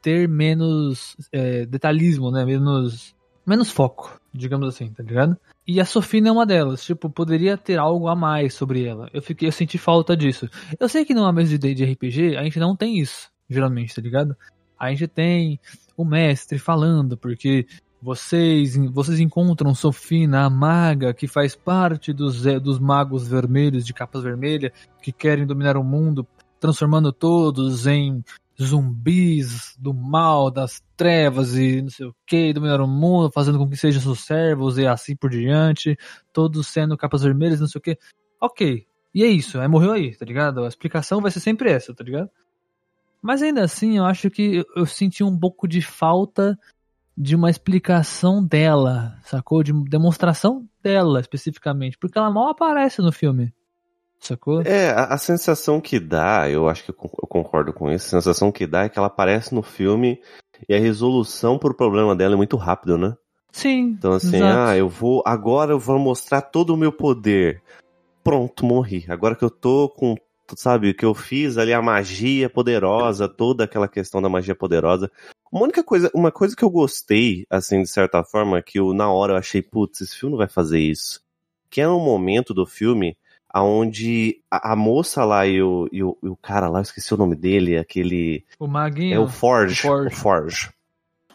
ter 0.00 0.26
menos 0.26 1.14
é, 1.30 1.66
detalhismo, 1.66 2.30
né? 2.30 2.42
Menos. 2.42 3.14
Menos 3.46 3.70
foco, 3.70 4.18
digamos 4.32 4.66
assim, 4.66 4.88
tá 4.88 5.02
ligado? 5.02 5.36
E 5.68 5.78
a 5.78 5.84
Sofina 5.84 6.30
é 6.30 6.32
uma 6.32 6.46
delas. 6.46 6.82
Tipo, 6.82 7.10
poderia 7.10 7.58
ter 7.58 7.78
algo 7.78 8.08
a 8.08 8.16
mais 8.16 8.54
sobre 8.54 8.86
ela. 8.86 9.10
Eu 9.12 9.20
fiquei, 9.20 9.46
eu 9.46 9.52
senti 9.52 9.76
falta 9.76 10.16
disso. 10.16 10.48
Eu 10.80 10.88
sei 10.88 11.04
que 11.04 11.12
numa 11.12 11.30
mesa 11.30 11.58
de, 11.58 11.74
de 11.74 11.84
RPG 11.84 12.38
a 12.38 12.44
gente 12.44 12.58
não 12.58 12.74
tem 12.74 12.98
isso, 12.98 13.30
geralmente, 13.46 13.94
tá 13.94 14.00
ligado? 14.00 14.34
A 14.78 14.88
gente 14.88 15.06
tem 15.06 15.60
o 15.94 16.06
mestre 16.06 16.58
falando, 16.58 17.18
porque 17.18 17.66
vocês, 18.00 18.76
vocês 18.90 19.20
encontram 19.20 19.74
Sofina, 19.74 20.44
a 20.44 20.50
maga, 20.50 21.12
que 21.12 21.26
faz 21.26 21.54
parte 21.54 22.12
dos, 22.12 22.46
eh, 22.46 22.58
dos 22.58 22.78
magos 22.78 23.28
vermelhos, 23.28 23.84
de 23.84 23.92
capas 23.92 24.22
vermelhas, 24.22 24.72
que 25.02 25.12
querem 25.12 25.46
dominar 25.46 25.76
o 25.76 25.82
mundo, 25.82 26.26
transformando 26.64 27.12
todos 27.12 27.86
em 27.86 28.24
zumbis 28.58 29.76
do 29.78 29.92
mal, 29.92 30.50
das 30.50 30.82
trevas 30.96 31.54
e 31.58 31.82
não 31.82 31.90
sei 31.90 32.06
o 32.06 32.16
que, 32.26 32.54
dominar 32.54 32.80
o 32.80 32.88
mundo, 32.88 33.30
fazendo 33.30 33.58
com 33.58 33.68
que 33.68 33.76
sejam 33.76 34.00
seus 34.00 34.20
servos 34.20 34.78
e 34.78 34.86
assim 34.86 35.14
por 35.14 35.28
diante, 35.28 35.94
todos 36.32 36.66
sendo 36.66 36.96
capas 36.96 37.22
vermelhas, 37.22 37.60
não 37.60 37.66
sei 37.66 37.78
o 37.78 37.82
que. 37.82 37.98
Ok. 38.40 38.86
E 39.14 39.22
é 39.22 39.26
isso, 39.26 39.60
aí 39.60 39.68
morreu 39.68 39.92
aí, 39.92 40.16
tá 40.16 40.24
ligado? 40.24 40.64
A 40.64 40.68
explicação 40.68 41.20
vai 41.20 41.30
ser 41.30 41.40
sempre 41.40 41.70
essa, 41.70 41.94
tá 41.94 42.02
ligado? 42.02 42.30
Mas 43.20 43.42
ainda 43.42 43.62
assim, 43.62 43.98
eu 43.98 44.06
acho 44.06 44.30
que 44.30 44.56
eu- 44.56 44.66
eu 44.74 44.86
senti 44.86 45.22
um 45.22 45.38
pouco 45.38 45.68
de 45.68 45.82
falta 45.82 46.58
de 47.14 47.36
uma 47.36 47.50
explicação 47.50 48.42
dela, 48.42 49.18
sacou? 49.22 49.62
De 49.62 49.72
demonstração 49.84 50.66
dela 50.82 51.20
especificamente, 51.20 51.98
porque 51.98 52.16
ela 52.16 52.30
mal 52.30 52.48
aparece 52.48 53.02
no 53.02 53.12
filme, 53.12 53.52
sacou? 54.20 54.62
É, 54.62 54.90
a, 54.90 55.04
a 55.14 55.18
sensação 55.18 55.80
que 55.80 55.98
dá, 56.00 56.48
eu 56.48 56.68
acho 56.68 56.84
que 56.84 56.90
eu 56.90 56.94
con- 56.94 57.10
eu 57.22 57.28
concordo 57.28 57.72
com 57.72 57.90
isso, 57.90 58.06
a 58.06 58.20
sensação 58.20 58.50
que 58.50 58.66
dá 58.66 58.84
é 58.84 58.88
que 58.88 58.98
ela 58.98 59.08
aparece 59.08 59.54
no 59.54 59.62
filme 59.62 60.20
e 60.68 60.74
a 60.74 60.78
resolução 60.78 61.58
pro 61.58 61.74
problema 61.74 62.14
dela 62.14 62.34
é 62.34 62.36
muito 62.36 62.56
rápido, 62.56 62.96
né? 62.96 63.16
Sim. 63.52 63.94
Então 63.98 64.12
assim, 64.12 64.36
exato. 64.36 64.70
ah, 64.70 64.76
eu 64.76 64.88
vou, 64.88 65.22
agora 65.26 65.72
eu 65.72 65.78
vou 65.78 65.98
mostrar 65.98 66.40
todo 66.42 66.70
o 66.70 66.76
meu 66.76 66.92
poder. 66.92 67.62
Pronto, 68.22 68.64
morri. 68.64 69.04
Agora 69.08 69.36
que 69.36 69.44
eu 69.44 69.50
tô 69.50 69.88
com, 69.88 70.16
sabe, 70.56 70.94
que 70.94 71.04
eu 71.04 71.14
fiz 71.14 71.58
ali 71.58 71.72
a 71.72 71.82
magia 71.82 72.48
poderosa, 72.48 73.28
toda 73.28 73.64
aquela 73.64 73.86
questão 73.86 74.22
da 74.22 74.28
magia 74.28 74.54
poderosa. 74.54 75.10
Uma 75.52 75.62
única 75.64 75.84
coisa, 75.84 76.10
uma 76.14 76.32
coisa 76.32 76.56
que 76.56 76.64
eu 76.64 76.70
gostei, 76.70 77.46
assim, 77.50 77.82
de 77.82 77.88
certa 77.88 78.24
forma, 78.24 78.60
que 78.62 78.80
eu, 78.80 78.92
na 78.94 79.12
hora 79.12 79.34
eu 79.34 79.36
achei, 79.36 79.62
putz, 79.62 80.00
esse 80.00 80.16
filme 80.18 80.32
não 80.32 80.38
vai 80.38 80.48
fazer 80.48 80.80
isso. 80.80 81.20
Que 81.70 81.80
era 81.80 81.92
um 81.92 82.02
momento 82.04 82.54
do 82.54 82.64
filme 82.66 83.16
aonde 83.54 84.38
a, 84.50 84.72
a 84.72 84.76
moça 84.76 85.24
lá 85.24 85.46
e 85.46 85.62
o, 85.62 85.88
e, 85.92 86.02
o, 86.02 86.18
e 86.20 86.28
o 86.28 86.36
cara 86.36 86.68
lá, 86.68 86.80
eu 86.80 86.82
esqueci 86.82 87.14
o 87.14 87.16
nome 87.16 87.36
dele, 87.36 87.78
aquele... 87.78 88.44
O 88.58 88.66
Maguinho. 88.66 89.14
É 89.14 89.18
o 89.20 89.28
Forge. 89.28 89.78
o 89.78 89.82
Forge. 89.82 90.08
O 90.08 90.18
Forge. 90.18 90.70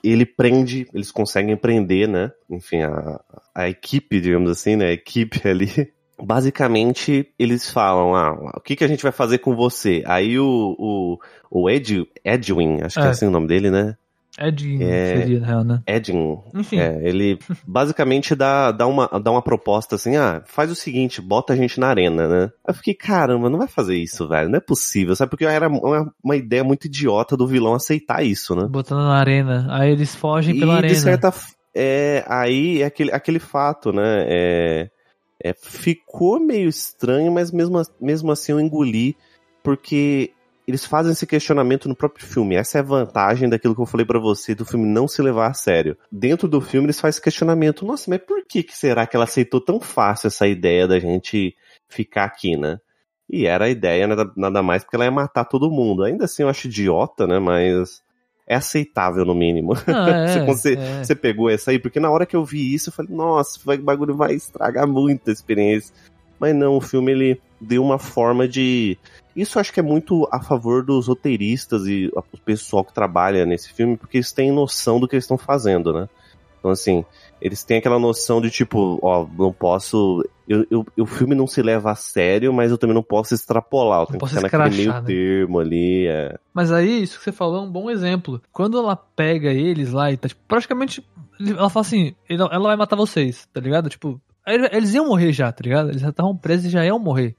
Ele 0.03 0.25
prende, 0.25 0.86
eles 0.93 1.12
conseguem 1.12 1.55
prender, 1.55 2.10
né? 2.10 2.29
Enfim, 2.49 2.82
a, 2.82 3.21
a 3.55 3.69
equipe, 3.69 4.19
digamos 4.19 4.51
assim, 4.51 4.75
né? 4.75 4.88
A 4.88 4.91
equipe 4.91 5.47
ali. 5.47 5.93
Basicamente, 6.21 7.34
eles 7.39 7.71
falam, 7.71 8.13
ah, 8.13 8.34
o 8.58 8.60
que, 8.60 8.75
que 8.75 8.84
a 8.84 8.88
gente 8.88 9.03
vai 9.03 9.13
fazer 9.13 9.38
com 9.38 9.55
você? 9.55 10.03
Aí 10.05 10.38
o, 10.38 10.75
o, 10.77 11.17
o 11.49 11.69
Ed, 11.69 12.05
Edwin, 12.25 12.82
acho 12.82 12.95
que 12.95 13.05
é. 13.05 13.08
É. 13.08 13.12
assim 13.12 13.27
o 13.27 13.32
nome 13.32 13.47
dele, 13.47 13.71
né? 13.71 13.95
Edinho 14.39 14.82
É. 14.84 15.17
seria, 15.17 15.39
na 15.39 15.47
real, 15.47 15.63
né? 15.63 15.82
Edwin. 15.86 16.39
Enfim. 16.54 16.80
É, 16.80 16.99
ele 17.04 17.38
basicamente 17.67 18.36
dá, 18.36 18.71
dá, 18.71 18.88
uma, 18.88 19.08
dá 19.21 19.32
uma 19.32 19.41
proposta 19.41 19.95
assim, 19.95 20.15
ah, 20.15 20.41
faz 20.45 20.71
o 20.71 20.75
seguinte, 20.75 21.21
bota 21.21 21.54
a 21.54 21.56
gente 21.56 21.80
na 21.80 21.88
arena, 21.88 22.28
né? 22.28 22.52
Eu 22.67 22.73
fiquei, 22.73 22.93
caramba, 22.93 23.49
não 23.49 23.58
vai 23.58 23.67
fazer 23.67 23.97
isso, 23.97 24.28
velho, 24.28 24.49
não 24.49 24.58
é 24.58 24.62
possível, 24.62 25.15
sabe? 25.15 25.30
Porque 25.30 25.45
era 25.45 25.67
uma, 25.67 26.13
uma 26.23 26.36
ideia 26.36 26.63
muito 26.63 26.86
idiota 26.86 27.36
do 27.36 27.47
vilão 27.47 27.73
aceitar 27.73 28.23
isso, 28.23 28.56
né? 28.56 28.67
Botando 28.69 28.99
na 28.99 29.17
arena. 29.17 29.67
Aí 29.69 29.91
eles 29.91 30.15
fogem 30.15 30.58
pela 30.58 30.75
e 30.75 30.78
arena. 30.78 30.93
de 30.93 30.99
certa 30.99 31.34
é 31.75 32.23
aí 32.28 32.82
é 32.82 32.86
aquele, 32.86 33.12
aquele 33.12 33.39
fato, 33.39 33.91
né? 33.91 34.25
É, 34.28 34.89
é, 35.43 35.54
ficou 35.54 36.39
meio 36.39 36.67
estranho, 36.67 37.32
mas 37.32 37.52
mesmo, 37.52 37.82
mesmo 37.99 38.32
assim 38.32 38.52
eu 38.52 38.60
engoli, 38.60 39.15
porque 39.63 40.32
eles 40.69 40.86
fazem 40.86 41.12
esse 41.12 41.25
questionamento 41.25 41.89
no 41.89 41.95
próprio 41.95 42.25
filme. 42.25 42.55
Essa 42.55 42.77
é 42.77 42.82
a 42.82 42.84
vantagem 42.84 43.49
daquilo 43.49 43.73
que 43.73 43.82
eu 43.82 43.88
falei 43.88 44.05
pra 44.05 44.19
você, 44.19 44.53
do 44.53 44.63
filme 44.63 44.86
não 44.86 45.08
se 45.08 45.19
levar 45.21 45.47
a 45.47 45.53
sério. 45.53 45.97
Dentro 46.12 46.47
do 46.47 46.62
filme 46.62 46.86
eles 46.86 46.99
fazem 46.99 47.15
esse 47.15 47.21
questionamento. 47.21 47.86
Nossa, 47.86 48.10
mas 48.10 48.21
por 48.21 48.45
que, 48.45 48.62
que 48.62 48.77
será 48.77 49.08
que 49.08 49.15
ela 49.15 49.25
aceitou 49.25 49.60
tão 49.60 49.82
fácil 49.82 50.27
essa 50.27 50.47
ideia 50.47 50.88
da 50.88 50.99
gente 50.99 51.55
ficar 51.88 52.25
aqui, 52.25 52.55
né? 52.55 52.79
E 53.27 53.45
era 53.45 53.65
a 53.65 53.69
ideia, 53.69 54.08
nada, 54.36 54.62
mais, 54.62 54.84
porque 54.84 54.95
ela 54.95 55.05
ia 55.05 55.12
matar 55.12 55.45
todo 55.45 55.71
mundo. 55.71 56.03
Ainda 56.03 56.25
assim 56.25 56.43
eu 56.43 56.49
acho 56.49 56.67
idiota, 56.67 57.25
né? 57.25 57.39
Mas 57.39 58.01
é 58.47 58.55
aceitável 58.55 59.25
no 59.25 59.34
mínimo. 59.34 59.73
Não, 59.88 60.08
é, 60.08 60.45
você, 60.45 60.73
é. 60.73 61.03
você 61.03 61.15
pegou 61.15 61.49
essa 61.49 61.71
aí, 61.71 61.79
porque 61.79 61.99
na 61.99 62.12
hora 62.12 62.25
que 62.25 62.36
eu 62.36 62.45
vi 62.45 62.73
isso, 62.73 62.89
eu 62.89 62.93
falei, 62.93 63.12
nossa, 63.13 63.60
vai- 63.65 63.77
o 63.77 63.84
bagulho 63.84 64.15
vai 64.15 64.34
estragar 64.34 64.88
muito 64.88 65.29
a 65.29 65.34
experiência. 65.34 65.93
Mas 66.39 66.55
não, 66.55 66.77
o 66.77 66.82
filme 66.82 67.12
ele 67.12 67.41
deu 67.59 67.83
uma 67.83 67.99
forma 67.99 68.47
de. 68.47 68.97
Isso 69.35 69.59
acho 69.59 69.71
que 69.71 69.79
é 69.79 69.83
muito 69.83 70.27
a 70.31 70.41
favor 70.41 70.83
dos 70.83 71.07
roteiristas 71.07 71.85
e 71.87 72.11
o 72.13 72.37
pessoal 72.43 72.83
que 72.83 72.93
trabalha 72.93 73.45
nesse 73.45 73.71
filme, 73.71 73.95
porque 73.95 74.17
eles 74.17 74.31
têm 74.31 74.51
noção 74.51 74.99
do 74.99 75.07
que 75.07 75.15
eles 75.15 75.23
estão 75.23 75.37
fazendo, 75.37 75.93
né? 75.93 76.09
Então, 76.59 76.71
assim, 76.71 77.05
eles 77.41 77.63
têm 77.63 77.77
aquela 77.77 77.97
noção 77.97 78.41
de 78.41 78.49
tipo, 78.49 78.99
ó, 79.01 79.25
não 79.37 79.53
posso. 79.53 80.21
Eu, 80.47 80.65
eu- 80.69 80.85
o 80.97 81.05
filme 81.05 81.33
não 81.33 81.47
se 81.47 81.61
leva 81.61 81.91
a 81.91 81.95
sério, 81.95 82.51
mas 82.51 82.69
eu 82.69 82.77
também 82.77 82.93
não 82.93 83.03
posso 83.03 83.33
extrapolar. 83.33 84.01
Eu 84.01 84.05
tenho 84.07 84.19
que 84.19 84.19
posso 84.19 84.35
ficar 84.35 84.57
naquele 84.57 84.77
meio 84.77 84.93
né? 84.93 85.01
termo 85.05 85.59
ali. 85.59 86.07
É. 86.07 86.37
Mas 86.53 86.69
aí, 86.71 87.01
isso 87.01 87.17
que 87.17 87.23
você 87.23 87.31
falou 87.31 87.59
é 87.59 87.61
um 87.61 87.71
bom 87.71 87.89
exemplo. 87.89 88.41
Quando 88.51 88.77
ela 88.77 88.95
pega 88.95 89.53
eles 89.53 89.91
lá 89.93 90.11
e 90.11 90.17
tá, 90.17 90.27
tipo, 90.27 90.41
praticamente. 90.47 91.01
Ela 91.39 91.69
fala 91.69 91.85
assim: 91.85 92.13
ela 92.27 92.59
vai 92.59 92.75
matar 92.75 92.97
vocês, 92.97 93.47
tá 93.53 93.61
ligado? 93.61 93.87
Tipo, 93.87 94.19
eles 94.45 94.93
iam 94.93 95.07
morrer 95.07 95.31
já, 95.31 95.49
tá 95.51 95.61
ligado? 95.63 95.89
Eles 95.91 96.01
já 96.01 96.09
estavam 96.09 96.35
presos 96.35 96.65
e 96.65 96.69
já 96.69 96.85
iam 96.85 96.99
morrer. 96.99 97.37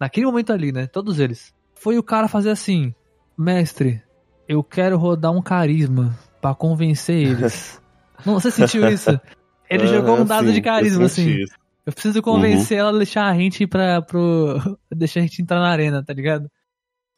Naquele 0.00 0.26
momento 0.26 0.52
ali, 0.52 0.72
né? 0.72 0.86
Todos 0.86 1.18
eles. 1.18 1.52
Foi 1.74 1.98
o 1.98 2.02
cara 2.02 2.28
fazer 2.28 2.50
assim: 2.50 2.94
Mestre, 3.36 4.02
eu 4.48 4.62
quero 4.62 4.96
rodar 4.98 5.32
um 5.32 5.42
carisma 5.42 6.16
pra 6.40 6.54
convencer 6.54 7.16
eles. 7.16 7.80
Não, 8.24 8.34
você 8.34 8.50
sentiu 8.50 8.88
isso? 8.88 9.18
Ele 9.70 9.86
jogou 9.86 10.18
um 10.18 10.24
dado 10.24 10.48
sim, 10.48 10.54
de 10.54 10.60
carisma, 10.60 11.02
eu 11.02 11.06
assim. 11.06 11.28
isso. 11.42 11.54
Eu 11.86 11.92
preciso 11.92 12.20
convencer 12.20 12.78
ela 12.78 12.90
a 12.90 12.96
deixar 12.98 13.26
a 13.26 13.34
gente 13.34 13.62
ir 13.62 13.66
pra, 13.66 14.02
pro. 14.02 14.58
deixar 14.90 15.20
a 15.20 15.22
gente 15.22 15.40
entrar 15.40 15.60
na 15.60 15.68
arena, 15.68 16.02
tá 16.04 16.12
ligado? 16.12 16.50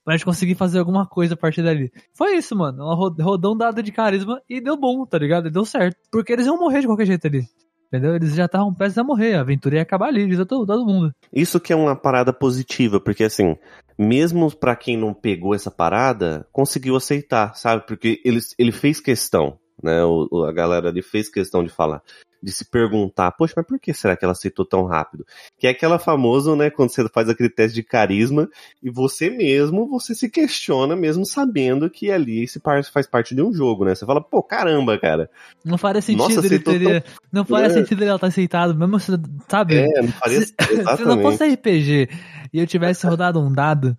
Pra 0.05 0.17
gente 0.17 0.25
conseguir 0.25 0.55
fazer 0.55 0.79
alguma 0.79 1.07
coisa 1.07 1.35
a 1.35 1.37
partir 1.37 1.63
dali. 1.63 1.93
Foi 2.15 2.37
isso, 2.37 2.57
mano. 2.57 2.83
Ela 2.83 2.95
ro- 2.95 3.15
rodou 3.21 3.55
um 3.55 3.57
dado 3.57 3.83
de 3.83 3.93
carisma 3.93 4.41
e 4.49 4.61
deu 4.61 4.77
bom, 4.77 5.05
tá 5.05 5.19
ligado? 5.19 5.49
E 5.49 5.51
deu 5.51 5.65
certo. 5.65 5.97
Porque 6.11 6.33
eles 6.33 6.47
iam 6.47 6.57
morrer 6.59 6.81
de 6.81 6.87
qualquer 6.87 7.07
jeito 7.07 7.27
ali. 7.27 7.47
Entendeu? 7.93 8.15
Eles 8.15 8.35
já 8.37 8.45
estavam 8.45 8.73
prestes 8.73 8.99
a 8.99 9.05
morrer. 9.05 9.35
A 9.35 9.41
aventura 9.41 9.77
ia 9.77 9.83
acabar 9.83 10.07
ali, 10.07 10.27
diz 10.27 10.39
todo, 10.47 10.65
todo 10.65 10.87
mundo. 10.87 11.13
Isso 11.33 11.59
que 11.59 11.73
é 11.73 11.77
uma 11.77 11.97
parada 11.97 12.33
positiva, 12.33 13.01
porque 13.01 13.25
assim, 13.25 13.57
mesmo 13.99 14.51
pra 14.57 14.77
quem 14.77 14.97
não 14.97 15.13
pegou 15.13 15.55
essa 15.55 15.71
parada, 15.71 16.47
conseguiu 16.53 16.97
aceitar, 16.97 17.55
sabe? 17.55 17.85
Porque 17.87 18.21
ele, 18.25 18.39
ele 18.59 18.73
fez 18.73 19.01
questão. 19.01 19.59
Né? 19.83 20.05
O, 20.05 20.45
a 20.45 20.53
galera 20.53 20.89
ali 20.89 21.03
fez 21.03 21.29
questão 21.29 21.63
de 21.63 21.71
falar, 21.71 22.03
de 22.43 22.51
se 22.53 22.65
perguntar, 22.65 23.31
poxa, 23.33 23.55
mas 23.57 23.67
por 23.67 23.79
que 23.79 23.93
será 23.93 24.17
que 24.17 24.25
ela 24.25 24.33
aceitou 24.33 24.65
tão 24.65 24.85
rápido? 24.85 25.27
Que 25.59 25.67
é 25.67 25.71
aquela 25.71 25.99
famosa, 25.99 26.57
né, 26.57 26.71
quando 26.71 26.91
você 26.91 27.07
faz 27.09 27.29
aquele 27.29 27.51
teste 27.51 27.75
de 27.75 27.83
carisma 27.83 28.49
e 28.83 28.91
você 28.91 29.29
mesmo, 29.29 29.87
você 29.89 30.15
se 30.15 30.29
questiona 30.31 30.97
mesmo 30.97 31.27
sabendo 31.27 31.91
que 31.91 32.11
ali 32.11 32.49
se 32.49 32.59
par- 32.59 32.83
faz 32.85 33.07
parte 33.07 33.35
de 33.35 33.43
um 33.43 33.53
jogo, 33.53 33.85
né? 33.85 33.95
Você 33.95 34.07
fala, 34.07 34.23
pô, 34.23 34.43
caramba, 34.43 34.99
cara. 34.99 35.29
Não 35.65 35.77
faria 35.77 36.01
sentido 36.01 36.29
Nossa, 36.29 36.47
ele 36.47 36.59
teria. 36.59 37.05
Não 37.31 37.45
faria 37.45 37.67
É. 37.67 37.71
sentido 37.71 38.03
ele 38.03 38.13
estar 38.15 38.27
aceitado, 38.27 38.75
mesmo 38.75 38.99
se, 38.99 39.13
sabe? 39.49 39.77
É, 39.77 40.03
não 40.03 40.13
faria 40.13 40.41
Se, 40.41 40.55
se 40.97 41.05
não 41.05 41.21
fosse 41.21 41.45
RPG 41.45 42.09
e 42.53 42.59
eu 42.59 42.67
tivesse 42.67 43.05
rodado 43.07 43.39
um 43.41 43.53
dado, 43.53 43.97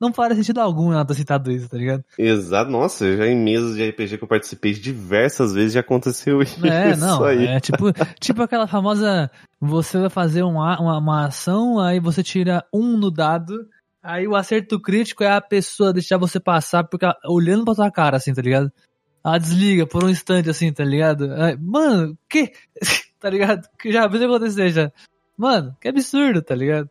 não 0.00 0.12
faria 0.12 0.36
sentido 0.36 0.60
algum 0.60 0.92
ela 0.92 1.04
ter 1.04 1.14
citado 1.14 1.50
isso, 1.50 1.68
tá 1.68 1.76
ligado? 1.76 2.04
Exato, 2.18 2.70
nossa, 2.70 3.16
já 3.16 3.26
em 3.26 3.36
mesas 3.36 3.76
de 3.76 3.88
RPG 3.88 4.18
que 4.18 4.24
eu 4.24 4.28
participei 4.28 4.72
diversas 4.72 5.52
vezes 5.52 5.72
já 5.72 5.80
aconteceu 5.80 6.40
isso 6.42 6.64
É, 6.66 6.96
não. 6.96 7.24
aí. 7.24 7.46
É 7.46 7.60
tipo, 7.60 7.86
tipo 8.20 8.42
aquela 8.42 8.66
famosa. 8.66 9.30
Você 9.60 9.98
vai 9.98 10.10
fazer 10.10 10.42
uma, 10.44 10.80
uma, 10.80 10.98
uma 10.98 11.26
ação, 11.26 11.80
aí 11.80 11.98
você 12.00 12.22
tira 12.22 12.64
um 12.72 12.96
no 12.96 13.10
dado, 13.10 13.54
aí 14.02 14.26
o 14.28 14.36
acerto 14.36 14.80
crítico 14.80 15.24
é 15.24 15.30
a 15.32 15.40
pessoa 15.40 15.92
deixar 15.92 16.16
você 16.16 16.38
passar 16.38 16.84
porque 16.84 17.04
ela- 17.04 17.16
olhando 17.28 17.64
pra 17.64 17.74
tua 17.74 17.90
cara, 17.90 18.16
assim, 18.18 18.32
tá 18.32 18.40
ligado? 18.42 18.70
Ela 19.24 19.36
desliga 19.38 19.84
por 19.86 20.04
um 20.04 20.08
instante, 20.08 20.48
assim, 20.48 20.72
tá 20.72 20.84
ligado? 20.84 21.32
Aí, 21.34 21.56
Mano, 21.60 22.16
que? 22.30 22.52
tá 23.20 23.28
ligado? 23.28 23.68
Que 23.78 23.90
já 23.92 24.06
viu 24.06 24.24
acontecer 24.24 24.70
já. 24.70 24.92
Mano, 25.36 25.76
que 25.80 25.88
absurdo, 25.88 26.40
tá 26.40 26.54
ligado? 26.54 26.88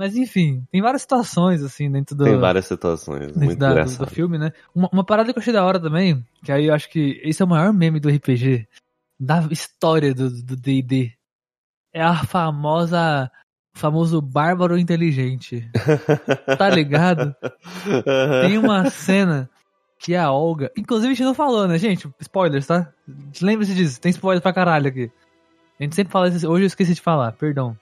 Mas 0.00 0.16
enfim, 0.16 0.66
tem 0.72 0.80
várias 0.80 1.02
situações, 1.02 1.62
assim, 1.62 1.90
dentro 1.92 2.16
do. 2.16 2.24
Tem 2.24 2.38
várias 2.38 2.64
situações, 2.64 3.20
dentro 3.26 3.44
muito 3.44 3.58
da- 3.58 3.74
do, 3.84 3.98
do 3.98 4.06
filme, 4.06 4.38
né? 4.38 4.50
Uma, 4.74 4.88
uma 4.90 5.04
parada 5.04 5.30
que 5.30 5.38
eu 5.38 5.42
achei 5.42 5.52
da 5.52 5.62
hora 5.62 5.78
também, 5.78 6.24
que 6.42 6.50
aí 6.50 6.64
eu 6.68 6.74
acho 6.74 6.88
que 6.88 7.20
esse 7.22 7.42
é 7.42 7.44
o 7.44 7.48
maior 7.48 7.70
meme 7.70 8.00
do 8.00 8.08
RPG, 8.08 8.66
da 9.20 9.46
história 9.50 10.14
do 10.14 10.30
D&D. 10.56 11.12
É 11.92 12.02
a 12.02 12.14
famosa, 12.24 13.30
o 13.76 13.78
famoso 13.78 14.22
bárbaro 14.22 14.78
inteligente. 14.78 15.68
Tá 16.56 16.70
ligado? 16.70 17.36
Tem 18.40 18.56
uma 18.56 18.88
cena 18.90 19.50
que 19.98 20.16
a 20.16 20.32
Olga, 20.32 20.72
inclusive 20.78 21.12
a 21.12 21.14
gente 21.14 21.26
não 21.26 21.34
falou, 21.34 21.68
né, 21.68 21.76
gente? 21.76 22.08
Spoilers, 22.20 22.66
tá? 22.66 22.90
Lembre-se 23.42 23.74
disso, 23.74 24.00
tem 24.00 24.08
spoiler 24.10 24.40
pra 24.42 24.52
caralho 24.54 24.88
aqui. 24.88 25.10
A 25.78 25.82
gente 25.82 25.94
sempre 25.94 26.10
fala 26.10 26.28
isso, 26.28 26.48
hoje 26.48 26.62
eu 26.64 26.68
esqueci 26.68 26.94
de 26.94 27.02
falar, 27.02 27.32
perdão. 27.32 27.76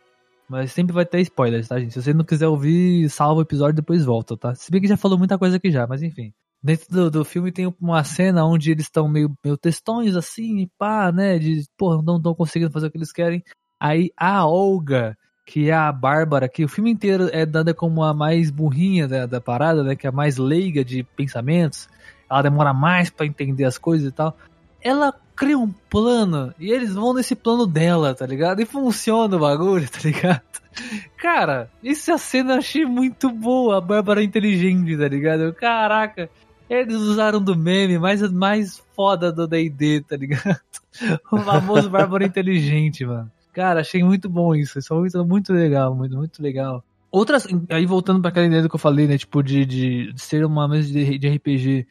Mas 0.48 0.72
sempre 0.72 0.94
vai 0.94 1.04
ter 1.04 1.20
spoilers, 1.20 1.68
tá, 1.68 1.78
gente? 1.78 1.92
Se 1.92 2.02
você 2.02 2.14
não 2.14 2.24
quiser 2.24 2.48
ouvir, 2.48 3.08
salva 3.10 3.40
o 3.40 3.42
episódio 3.42 3.74
e 3.74 3.76
depois 3.76 4.04
volta, 4.04 4.36
tá? 4.36 4.54
Se 4.54 4.70
bem 4.70 4.80
que 4.80 4.88
já 4.88 4.96
falou 4.96 5.18
muita 5.18 5.38
coisa 5.38 5.56
aqui 5.56 5.70
já, 5.70 5.86
mas 5.86 6.02
enfim. 6.02 6.32
Dentro 6.62 6.86
do, 6.90 7.10
do 7.10 7.24
filme 7.24 7.52
tem 7.52 7.72
uma 7.80 8.02
cena 8.02 8.44
onde 8.44 8.70
eles 8.70 8.86
estão 8.86 9.06
meio, 9.06 9.32
meio 9.44 9.56
textões 9.56 10.16
assim, 10.16 10.68
pá, 10.78 11.12
né? 11.12 11.38
De, 11.38 11.64
porra, 11.76 12.02
não 12.02 12.16
estão 12.16 12.34
conseguindo 12.34 12.72
fazer 12.72 12.86
o 12.86 12.90
que 12.90 12.96
eles 12.96 13.12
querem. 13.12 13.44
Aí 13.78 14.10
a 14.16 14.44
Olga, 14.46 15.16
que 15.46 15.68
é 15.68 15.74
a 15.74 15.92
Bárbara, 15.92 16.48
que 16.48 16.64
o 16.64 16.68
filme 16.68 16.90
inteiro 16.90 17.28
é 17.32 17.46
dada 17.46 17.72
como 17.74 18.02
a 18.02 18.12
mais 18.14 18.50
burrinha 18.50 19.06
da, 19.06 19.26
da 19.26 19.40
parada, 19.40 19.84
né? 19.84 19.94
Que 19.94 20.06
é 20.06 20.10
a 20.10 20.12
mais 20.12 20.38
leiga 20.38 20.84
de 20.84 21.04
pensamentos. 21.04 21.88
Ela 22.28 22.42
demora 22.42 22.72
mais 22.72 23.10
pra 23.10 23.26
entender 23.26 23.64
as 23.64 23.78
coisas 23.78 24.08
e 24.08 24.12
tal. 24.12 24.36
Ela 24.80 25.14
cria 25.38 25.56
um 25.56 25.72
plano 25.88 26.52
e 26.58 26.72
eles 26.72 26.94
vão 26.94 27.14
nesse 27.14 27.36
plano 27.36 27.64
dela, 27.64 28.12
tá 28.12 28.26
ligado? 28.26 28.60
E 28.60 28.66
funciona 28.66 29.36
o 29.36 29.38
bagulho, 29.38 29.88
tá 29.88 30.00
ligado? 30.02 30.42
Cara, 31.16 31.70
essa 31.82 32.18
cena 32.18 32.54
eu 32.54 32.58
achei 32.58 32.84
muito 32.84 33.30
boa, 33.30 33.78
a 33.78 33.80
Bárbara 33.80 34.22
inteligente, 34.22 34.98
tá 34.98 35.06
ligado? 35.06 35.54
Caraca, 35.54 36.28
eles 36.68 36.96
usaram 36.96 37.40
do 37.40 37.56
meme 37.56 38.00
mais, 38.00 38.20
mais 38.32 38.82
foda 38.96 39.30
do 39.32 39.46
D&D, 39.46 40.02
tá 40.02 40.16
ligado? 40.16 40.58
O 41.30 41.38
famoso 41.38 41.88
Bárbara 41.88 42.24
inteligente, 42.26 43.06
mano. 43.06 43.30
Cara, 43.52 43.82
achei 43.82 44.02
muito 44.02 44.28
bom 44.28 44.52
isso, 44.52 44.80
isso 44.80 44.92
é 44.92 44.98
muito, 44.98 45.24
muito 45.24 45.52
legal, 45.52 45.94
muito, 45.94 46.16
muito 46.16 46.42
legal. 46.42 46.82
Outras, 47.08 47.46
aí 47.70 47.86
voltando 47.86 48.20
pra 48.20 48.30
aquela 48.30 48.46
ideia 48.46 48.68
que 48.68 48.74
eu 48.74 48.80
falei, 48.80 49.06
né, 49.06 49.16
tipo, 49.16 49.40
de, 49.40 49.64
de, 49.64 50.12
de 50.12 50.20
ser 50.20 50.44
uma 50.44 50.66
mesa 50.66 50.92
de, 50.92 51.16
de 51.16 51.28
RPG, 51.28 51.86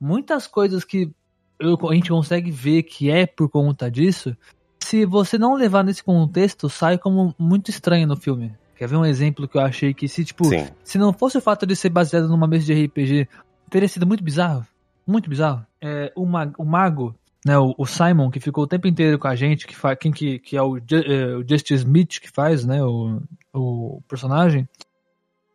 muitas 0.00 0.48
coisas 0.48 0.84
que 0.84 1.12
eu- 1.58 1.78
a 1.88 1.94
gente 1.94 2.10
consegue 2.10 2.50
ver 2.50 2.82
que 2.84 3.10
é 3.10 3.26
por 3.26 3.48
conta 3.48 3.90
disso, 3.90 4.36
se 4.82 5.04
você 5.04 5.36
não 5.38 5.54
levar 5.54 5.82
nesse 5.84 6.02
contexto, 6.02 6.68
sai 6.68 6.96
como 6.98 7.34
muito 7.38 7.70
estranho 7.70 8.06
no 8.06 8.16
filme. 8.16 8.52
Quer 8.76 8.88
ver 8.88 8.96
um 8.96 9.04
exemplo 9.04 9.48
que 9.48 9.56
eu 9.58 9.60
achei 9.62 9.92
que 9.92 10.06
se, 10.08 10.24
tipo, 10.24 10.44
Sim. 10.44 10.66
se 10.84 10.98
não 10.98 11.12
fosse 11.12 11.36
o 11.36 11.40
fato 11.40 11.66
de 11.66 11.74
ser 11.74 11.88
baseado 11.90 12.28
numa 12.28 12.46
mesa 12.46 12.66
de 12.66 12.84
RPG, 12.84 13.28
teria 13.68 13.88
sido 13.88 14.06
muito 14.06 14.22
bizarro. 14.22 14.64
Muito 15.06 15.28
bizarro. 15.28 15.66
É, 15.80 16.12
o, 16.14 16.24
mag- 16.24 16.54
o 16.56 16.64
mago, 16.64 17.14
né, 17.44 17.58
o, 17.58 17.74
o 17.76 17.84
Simon, 17.86 18.30
que 18.30 18.38
ficou 18.40 18.64
o 18.64 18.66
tempo 18.68 18.86
inteiro 18.86 19.18
com 19.18 19.26
a 19.26 19.34
gente, 19.34 19.66
que, 19.66 19.74
fa, 19.74 19.96
quem 19.96 20.12
que, 20.12 20.38
que 20.38 20.56
é 20.56 20.62
o, 20.62 20.76
é, 20.78 21.36
o 21.36 21.40
Justice 21.48 21.74
Smith 21.74 22.20
que 22.20 22.30
faz, 22.30 22.64
né, 22.64 22.82
o, 22.84 23.20
o 23.52 24.00
personagem. 24.08 24.68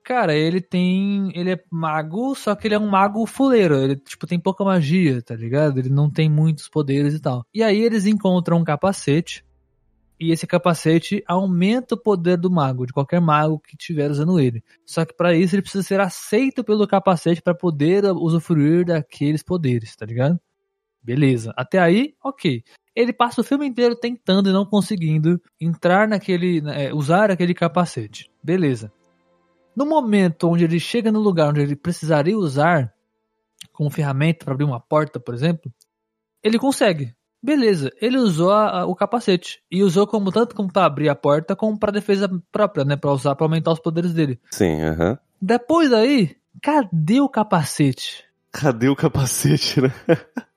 Cara, 0.04 0.36
ele 0.36 0.60
tem. 0.60 1.32
Ele 1.34 1.52
é 1.54 1.64
mago, 1.72 2.36
só 2.36 2.54
que 2.56 2.68
ele 2.68 2.76
é 2.76 2.80
um 2.80 2.90
mago 2.90 3.26
fuleiro. 3.26 3.76
Ele, 3.76 3.96
tipo, 3.96 4.28
tem 4.28 4.38
pouca 4.38 4.64
magia, 4.64 5.22
tá 5.22 5.34
ligado? 5.34 5.80
Ele 5.80 5.90
não 5.90 6.10
tem 6.12 6.30
muitos 6.30 6.68
poderes 6.68 7.14
e 7.14 7.22
tal. 7.22 7.46
E 7.54 7.64
aí 7.64 7.82
eles 7.82 8.06
encontram 8.06 8.58
um 8.58 8.64
capacete. 8.64 9.46
E 10.20 10.32
esse 10.32 10.46
capacete 10.46 11.24
aumenta 11.28 11.96
o 11.96 11.98
poder 11.98 12.38
do 12.38 12.52
mago, 12.52 12.86
de 12.86 12.94
qualquer 12.94 13.20
mago 13.20 13.60
que 13.60 13.76
estiver 13.78 14.10
usando 14.12 14.40
ele. 14.40 14.64
Só 14.86 15.06
que 15.06 15.14
para 15.14 15.34
isso 15.34 15.56
ele 15.56 15.62
precisa 15.62 15.84
ser 15.84 16.00
aceito 16.00 16.64
pelo 16.64 16.88
capacete 16.88 17.42
para 17.42 17.56
poder 17.56 18.06
usufruir 18.06 18.86
daqueles 18.86 19.44
poderes, 19.44 19.96
tá 19.96 20.06
ligado? 20.06 20.40
Beleza. 21.02 21.54
Até 21.58 21.80
aí, 21.80 22.14
ok. 22.24 22.64
Ele 22.96 23.12
passa 23.12 23.42
o 23.42 23.44
filme 23.44 23.66
inteiro 23.66 23.96
tentando 23.96 24.50
e 24.50 24.54
não 24.54 24.66
conseguindo 24.66 25.42
entrar 25.60 26.08
naquele. 26.08 26.62
é, 26.70 26.94
usar 26.94 27.32
aquele 27.32 27.54
capacete. 27.54 28.30
Beleza. 28.42 28.92
No 29.76 29.86
momento 29.86 30.50
onde 30.50 30.64
ele 30.64 30.80
chega 30.80 31.12
no 31.12 31.20
lugar 31.20 31.50
onde 31.50 31.62
ele 31.62 31.76
precisaria 31.76 32.38
usar 32.38 32.94
como 33.72 33.90
ferramenta 33.90 34.46
para 34.46 34.54
abrir 34.54 34.66
uma 34.66 34.80
porta, 34.80 35.20
por 35.20 35.34
exemplo, 35.34 35.72
ele 36.44 36.60
consegue. 36.60 37.14
Beleza, 37.42 37.92
ele 38.02 38.18
usou 38.18 38.52
a- 38.52 38.82
a- 38.82 38.86
o 38.86 38.96
capacete 38.96 39.62
e 39.70 39.84
usou 39.84 40.08
como 40.08 40.32
tanto 40.32 40.56
como 40.56 40.72
para 40.72 40.86
abrir 40.86 41.10
a 41.10 41.16
porta 41.16 41.56
como 41.56 41.78
para 41.78 41.92
defesa 41.92 42.30
própria, 42.52 42.86
né, 42.86 42.96
para 42.96 43.12
usar 43.12 43.36
para 43.36 43.46
aumentar 43.46 43.72
os 43.72 43.80
poderes 43.80 44.14
dele. 44.14 44.40
Sim, 44.52 44.82
aham. 44.82 45.18
Depois 45.42 45.90
daí, 45.90 46.38
cadê 46.62 47.20
o 47.20 47.28
capacete? 47.28 48.24
Cadê 48.52 48.88
o 48.88 48.96
capacete, 48.96 49.82
né? 49.82 49.92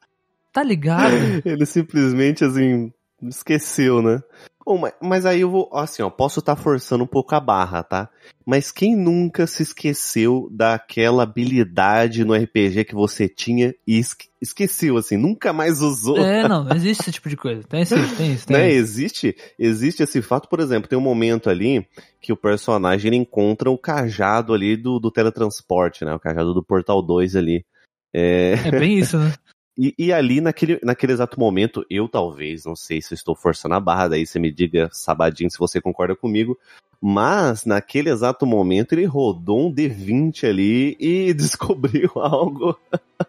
Tá 0.52 0.62
ligado? 0.62 1.12
Ele 1.44 1.66
simplesmente, 1.66 2.42
assim, 2.42 2.90
esqueceu, 3.22 4.00
né? 4.00 4.22
Bom, 4.66 4.78
mas, 4.78 4.94
mas 5.00 5.24
aí 5.24 5.42
eu 5.42 5.50
vou, 5.50 5.70
assim, 5.72 6.02
ó, 6.02 6.10
posso 6.10 6.40
estar 6.40 6.56
forçando 6.56 7.04
um 7.04 7.06
pouco 7.06 7.32
a 7.36 7.38
barra, 7.40 7.84
tá? 7.84 8.10
Mas 8.44 8.72
quem 8.72 8.96
nunca 8.96 9.46
se 9.46 9.62
esqueceu 9.62 10.48
daquela 10.50 11.22
habilidade 11.22 12.24
no 12.24 12.34
RPG 12.34 12.84
que 12.84 12.94
você 12.94 13.28
tinha 13.28 13.72
e 13.86 13.96
esque- 13.96 14.28
esqueceu, 14.42 14.96
assim, 14.96 15.16
nunca 15.16 15.52
mais 15.52 15.80
usou? 15.80 16.18
é, 16.18 16.48
não, 16.48 16.64
não 16.64 16.74
existe 16.74 17.02
esse 17.02 17.12
tipo 17.12 17.28
de 17.28 17.36
coisa. 17.36 17.62
Tem 17.62 17.82
isso, 17.82 17.94
tem 18.16 18.32
isso, 18.32 18.46
tem 18.48 18.56
né? 18.56 18.68
isso. 18.70 18.78
Existe, 18.78 19.36
existe 19.56 20.02
esse 20.02 20.20
fato, 20.20 20.48
por 20.48 20.58
exemplo, 20.58 20.88
tem 20.88 20.98
um 20.98 21.02
momento 21.02 21.48
ali 21.48 21.86
que 22.20 22.32
o 22.32 22.36
personagem 22.36 23.08
ele 23.08 23.16
encontra 23.18 23.70
o 23.70 23.78
cajado 23.78 24.52
ali 24.52 24.76
do, 24.76 24.98
do 24.98 25.12
teletransporte, 25.12 26.04
né? 26.04 26.12
O 26.12 26.18
cajado 26.18 26.52
do 26.52 26.64
Portal 26.64 27.00
2 27.00 27.36
ali. 27.36 27.64
É, 28.12 28.54
É 28.64 28.70
bem 28.72 28.98
isso, 28.98 29.16
né? 29.16 29.32
e, 29.76 29.94
e 29.98 30.12
ali, 30.12 30.40
naquele, 30.40 30.80
naquele 30.82 31.12
exato 31.12 31.38
momento, 31.38 31.84
eu 31.90 32.08
talvez, 32.08 32.64
não 32.64 32.74
sei 32.74 33.02
se 33.02 33.12
estou 33.14 33.34
forçando 33.34 33.74
a 33.74 33.80
barra, 33.80 34.08
daí 34.08 34.26
você 34.26 34.38
me 34.38 34.50
diga, 34.50 34.88
Sabadinho, 34.92 35.50
se 35.50 35.58
você 35.58 35.80
concorda 35.80 36.16
comigo, 36.16 36.58
mas 37.00 37.66
naquele 37.66 38.10
exato 38.10 38.46
momento 38.46 38.92
ele 38.92 39.04
rodou 39.04 39.66
um 39.68 39.72
D20 39.72 40.48
ali 40.48 40.96
e 40.98 41.32
descobriu 41.34 42.10
algo. 42.16 42.78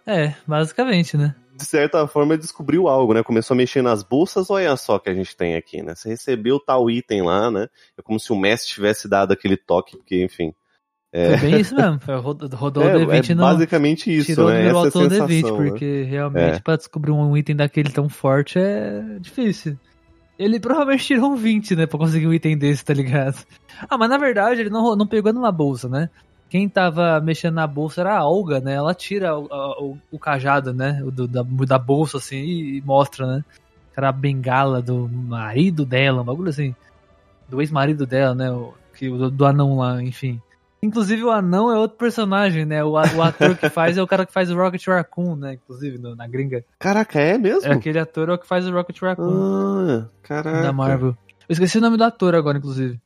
É, 0.05 0.33
basicamente, 0.47 1.17
né? 1.17 1.35
De 1.53 1.65
certa 1.65 2.07
forma, 2.07 2.37
descobriu 2.37 2.87
algo, 2.87 3.13
né? 3.13 3.23
Começou 3.23 3.55
a 3.55 3.57
mexer 3.57 3.81
nas 3.81 4.03
bolsas, 4.03 4.49
olha 4.49 4.77
só 4.77 4.99
que 4.99 5.09
a 5.09 5.13
gente 5.13 5.35
tem 5.35 5.55
aqui, 5.55 5.81
né? 5.81 5.95
Você 5.95 6.09
recebeu 6.09 6.59
tal 6.59 6.89
item 6.89 7.23
lá, 7.23 7.49
né? 7.49 7.67
É 7.97 8.01
como 8.01 8.19
se 8.19 8.31
o 8.31 8.35
mestre 8.35 8.71
tivesse 8.71 9.07
dado 9.09 9.33
aquele 9.33 9.57
toque, 9.57 9.97
porque, 9.97 10.23
enfim. 10.23 10.53
É 11.19 11.37
bem 11.37 11.59
isso 11.59 11.75
mesmo. 11.75 11.99
Foi, 11.99 12.15
rod- 12.15 12.53
Rodou 12.53 12.83
é, 12.83 12.95
o 12.97 13.07
D20 13.07 13.29
é 13.31 13.35
no. 13.35 13.41
basicamente 13.41 14.15
isso, 14.15 14.27
tirou 14.27 14.49
né? 14.49 14.53
o 14.53 14.57
número 14.57 14.69
Essa 14.69 14.77
é 14.77 14.79
a 14.79 15.03
alto 15.03 15.09
do 15.09 15.15
D20, 15.15 15.27
sensação, 15.27 15.59
né? 15.59 15.69
porque 15.69 16.03
realmente 16.03 16.55
É. 16.55 16.59
pra 16.59 16.75
descobrir 16.75 17.11
um 17.11 17.35
item 17.37 17.55
daquele 17.55 17.89
tão 17.89 18.07
forte 18.09 18.59
é 18.59 19.03
difícil. 19.19 19.77
Ele 20.37 20.59
provavelmente 20.59 21.03
tirou 21.05 21.31
um 21.31 21.35
20, 21.35 21.75
né, 21.75 21.85
pra 21.87 21.97
conseguir 21.97 22.27
um 22.27 22.33
item 22.33 22.55
desse, 22.57 22.85
tá 22.85 22.93
ligado? 22.93 23.37
Ah, 23.89 23.97
mas 23.97 24.09
na 24.09 24.17
verdade 24.19 24.61
ele 24.61 24.69
não, 24.69 24.95
não 24.95 25.07
pegou 25.07 25.33
numa 25.33 25.51
bolsa, 25.51 25.89
né? 25.89 26.09
Quem 26.49 26.69
tava 26.69 27.19
mexendo 27.19 27.55
na 27.55 27.65
bolsa 27.67 28.01
era 28.01 28.17
a 28.19 28.25
Olga, 28.25 28.59
né? 28.59 28.73
Ela 28.75 28.93
tira 28.93 29.35
o, 29.37 29.47
o, 29.51 29.97
o 30.11 30.19
cajado, 30.19 30.73
né? 30.73 31.01
o 31.03 31.11
do- 31.11 31.27
da, 31.27 31.41
da 31.43 31.77
bolsa, 31.79 32.17
assim, 32.17 32.37
e, 32.37 32.77
e 32.77 32.81
mostra, 32.81 33.25
né? 33.27 33.43
Era 33.97 34.09
a 34.09 34.11
bengala 34.13 34.79
do 34.81 35.09
marido 35.09 35.83
dela, 35.85 36.21
um 36.21 36.25
bagulho 36.25 36.49
assim. 36.49 36.73
Do 37.49 37.59
ex-marido 37.61 38.05
dela, 38.05 38.35
né? 38.35 38.49
O, 38.51 38.73
que, 38.93 39.09
o 39.09 39.17
do, 39.17 39.31
do 39.31 39.45
anão 39.45 39.77
lá, 39.77 40.01
enfim. 40.03 40.39
Inclusive 40.81 41.23
o 41.23 41.31
anão 41.31 41.71
é 41.71 41.77
outro 41.77 41.97
personagem, 41.97 42.63
né? 42.65 42.83
O, 42.83 42.91
o 42.91 43.21
ator 43.21 43.57
que 43.57 43.67
faz 43.69 43.97
é 43.97 44.01
o 44.03 44.07
cara 44.07 44.25
que 44.25 44.31
faz 44.33 44.51
o 44.51 44.55
Rocket 44.55 44.85
Raccoon, 44.87 45.35
né? 45.35 45.53
Inclusive, 45.53 45.97
no- 45.97 46.15
na 46.15 46.27
gringa. 46.27 46.63
Caraca, 46.79 47.19
é 47.19 47.37
mesmo? 47.37 47.69
É 47.71 47.73
aquele 47.75 47.97
ator 47.99 48.29
é 48.29 48.33
o 48.33 48.37
que 48.37 48.47
faz 48.47 48.67
o 48.67 48.71
Rocket 48.71 49.01
Raccoon 49.01 49.39
Ah, 49.41 50.07
caraca. 50.21 50.61
da 50.61 50.71
Marvel. 50.71 51.09
Eu 51.49 51.53
esqueci 51.53 51.77
o 51.77 51.81
nome 51.81 51.97
do 51.97 52.03
ator 52.03 52.35
agora, 52.35 52.57
inclusive. 52.57 52.99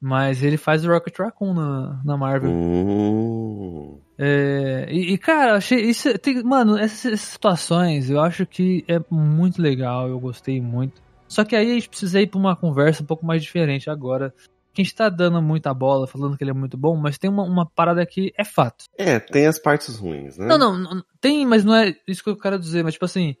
Mas 0.00 0.42
ele 0.44 0.56
faz 0.56 0.84
o 0.84 0.88
Rocket 0.92 1.18
Raccoon 1.18 1.54
na, 1.54 2.00
na 2.04 2.16
Marvel. 2.16 2.50
Hum. 2.50 3.98
É, 4.18 4.86
e, 4.90 5.12
e, 5.14 5.18
cara, 5.18 5.54
achei 5.56 5.80
isso. 5.80 6.16
tem- 6.18 6.42
mano, 6.42 6.76
essas, 6.76 7.06
essas 7.12 7.20
situações 7.20 8.10
eu 8.10 8.20
acho 8.20 8.44
que 8.44 8.84
é 8.88 9.00
muito 9.10 9.60
legal, 9.62 10.08
eu 10.08 10.18
gostei 10.20 10.60
muito. 10.60 11.00
Só 11.28 11.44
que 11.44 11.54
aí 11.56 11.70
a 11.70 11.74
gente 11.74 11.88
precisa 11.88 12.20
ir 12.20 12.26
pra 12.26 12.38
uma 12.38 12.56
conversa 12.56 13.02
um 13.02 13.06
pouco 13.06 13.24
mais 13.26 13.42
diferente 13.42 13.88
agora. 13.90 14.32
Que 14.78 14.82
a 14.82 14.84
gente 14.84 14.94
tá 14.94 15.08
dando 15.08 15.42
muita 15.42 15.74
bola, 15.74 16.06
falando 16.06 16.36
que 16.36 16.44
ele 16.44 16.52
é 16.52 16.54
muito 16.54 16.78
bom, 16.78 16.94
mas 16.96 17.18
tem 17.18 17.28
uma, 17.28 17.42
uma 17.42 17.68
parada 17.68 18.06
que 18.06 18.32
é 18.38 18.44
fato. 18.44 18.84
É, 18.96 19.18
tem 19.18 19.44
as 19.44 19.58
partes 19.58 19.96
ruins, 19.96 20.38
né? 20.38 20.46
Não, 20.46 20.56
não, 20.56 20.78
não, 20.78 21.04
tem, 21.20 21.44
mas 21.44 21.64
não 21.64 21.74
é 21.74 21.96
isso 22.06 22.22
que 22.22 22.30
eu 22.30 22.38
quero 22.38 22.56
dizer, 22.56 22.84
mas 22.84 22.92
tipo 22.92 23.04
assim, 23.04 23.34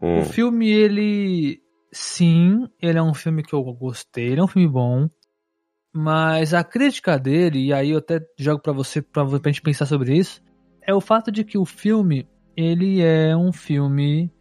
Hum. 0.00 0.20
o 0.20 0.24
filme, 0.24 0.70
ele. 0.70 1.60
Sim, 1.90 2.68
ele 2.80 2.96
é 2.96 3.02
um 3.02 3.12
filme 3.12 3.42
que 3.42 3.52
eu 3.52 3.62
gostei, 3.72 4.26
ele 4.28 4.40
é 4.40 4.44
um 4.44 4.46
filme 4.46 4.68
bom. 4.68 5.08
Mas 5.92 6.54
a 6.54 6.62
crítica 6.62 7.18
dele, 7.18 7.66
e 7.66 7.72
aí 7.72 7.90
eu 7.90 7.98
até 7.98 8.20
jogo 8.38 8.62
pra 8.62 8.72
você, 8.72 9.02
pra, 9.02 9.26
pra 9.26 9.50
gente 9.50 9.62
pensar 9.62 9.86
sobre 9.86 10.16
isso, 10.16 10.40
é 10.80 10.94
o 10.94 11.00
fato 11.00 11.32
de 11.32 11.42
que 11.42 11.58
o 11.58 11.64
filme, 11.64 12.28
ele 12.56 13.02
é 13.02 13.36
um 13.36 13.52
filme 13.52 14.32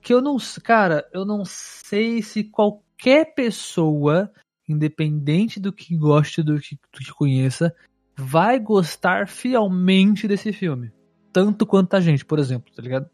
que 0.00 0.14
eu 0.14 0.22
não. 0.22 0.36
Cara, 0.62 1.04
eu 1.12 1.24
não 1.24 1.44
sei 1.44 2.22
se 2.22 2.44
qualquer 2.44 3.34
pessoa, 3.34 4.30
independente 4.72 5.58
do 5.58 5.72
que 5.72 5.96
goste, 5.96 6.42
do 6.42 6.58
que, 6.60 6.76
do 6.76 6.98
que 6.98 7.12
conheça, 7.12 7.74
vai 8.16 8.58
gostar 8.58 9.28
fielmente 9.28 10.28
desse 10.28 10.52
filme. 10.52 10.92
Tanto 11.32 11.66
quanto 11.66 11.94
a 11.94 12.00
gente, 12.00 12.24
por 12.24 12.38
exemplo, 12.38 12.72
tá 12.74 12.82
ligado? 12.82 13.08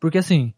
Porque 0.00 0.18
assim, 0.18 0.54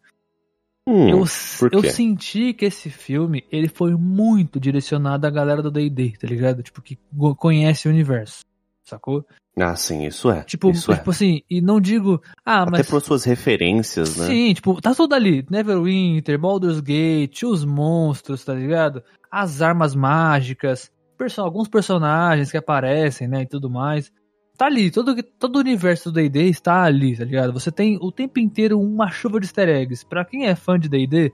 Hum, 0.89 1.09
eu, 1.09 1.25
por 1.59 1.75
eu 1.75 1.83
senti 1.83 2.55
que 2.55 2.65
esse 2.65 2.89
filme, 2.89 3.45
ele 3.51 3.67
foi 3.67 3.97
muito 3.97 4.61
direcionado 4.61 5.27
à 5.27 5.31
galera 5.31 5.61
do 5.61 5.71
D&D, 5.71 6.13
tá 6.17 6.29
ligado? 6.29 6.63
Tipo, 6.63 6.81
que 6.81 6.97
conhece 7.37 7.89
o 7.89 7.91
universo, 7.91 8.45
sacou? 8.85 9.27
Ah, 9.59 9.75
sim, 9.75 10.05
isso 10.05 10.31
é. 10.31 10.43
Tipo, 10.43 10.71
isso 10.71 10.93
é. 10.93 10.97
tipo 10.97 11.11
assim, 11.11 11.41
e 11.49 11.63
não 11.63 11.81
digo, 11.81 12.21
ah, 12.45 12.63
Até 12.63 12.71
mas... 12.73 12.91
por 12.91 13.01
suas 13.01 13.25
referências, 13.25 14.17
né? 14.17 14.27
Sim, 14.27 14.53
tipo, 14.55 14.81
tá 14.83 14.95
tudo 14.95 15.15
ali. 15.15 15.47
Neverwinter, 15.51 16.39
Baldur's 16.39 16.81
Gate, 16.81 17.43
os 17.45 17.65
monstros, 17.65 18.45
tá 18.45 18.53
ligado? 18.53 19.03
As 19.31 19.63
armas 19.63 19.95
mágicas, 19.95 20.93
perso- 21.17 21.41
alguns 21.41 21.69
personagens 21.69 22.51
que 22.51 22.57
aparecem, 22.59 23.27
né, 23.29 23.43
e 23.43 23.47
tudo 23.47 23.71
mais. 23.71 24.13
Tá 24.59 24.67
ali, 24.67 24.91
todo, 24.91 25.15
todo 25.39 25.57
o 25.57 25.61
universo 25.61 26.11
do 26.11 26.15
D&D 26.15 26.49
está 26.49 26.83
ali, 26.83 27.17
tá 27.17 27.25
ligado? 27.25 27.53
Você 27.53 27.71
tem 27.71 27.99
o 28.01 28.13
tempo 28.13 28.39
inteiro 28.39 28.79
uma 28.79 29.11
chuva 29.11 29.41
de 29.41 29.47
easter 29.47 29.69
eggs. 29.69 30.05
Pra 30.05 30.25
quem 30.25 30.47
é 30.47 30.55
fã 30.55 30.79
de 30.79 30.89
D&D, 30.89 31.33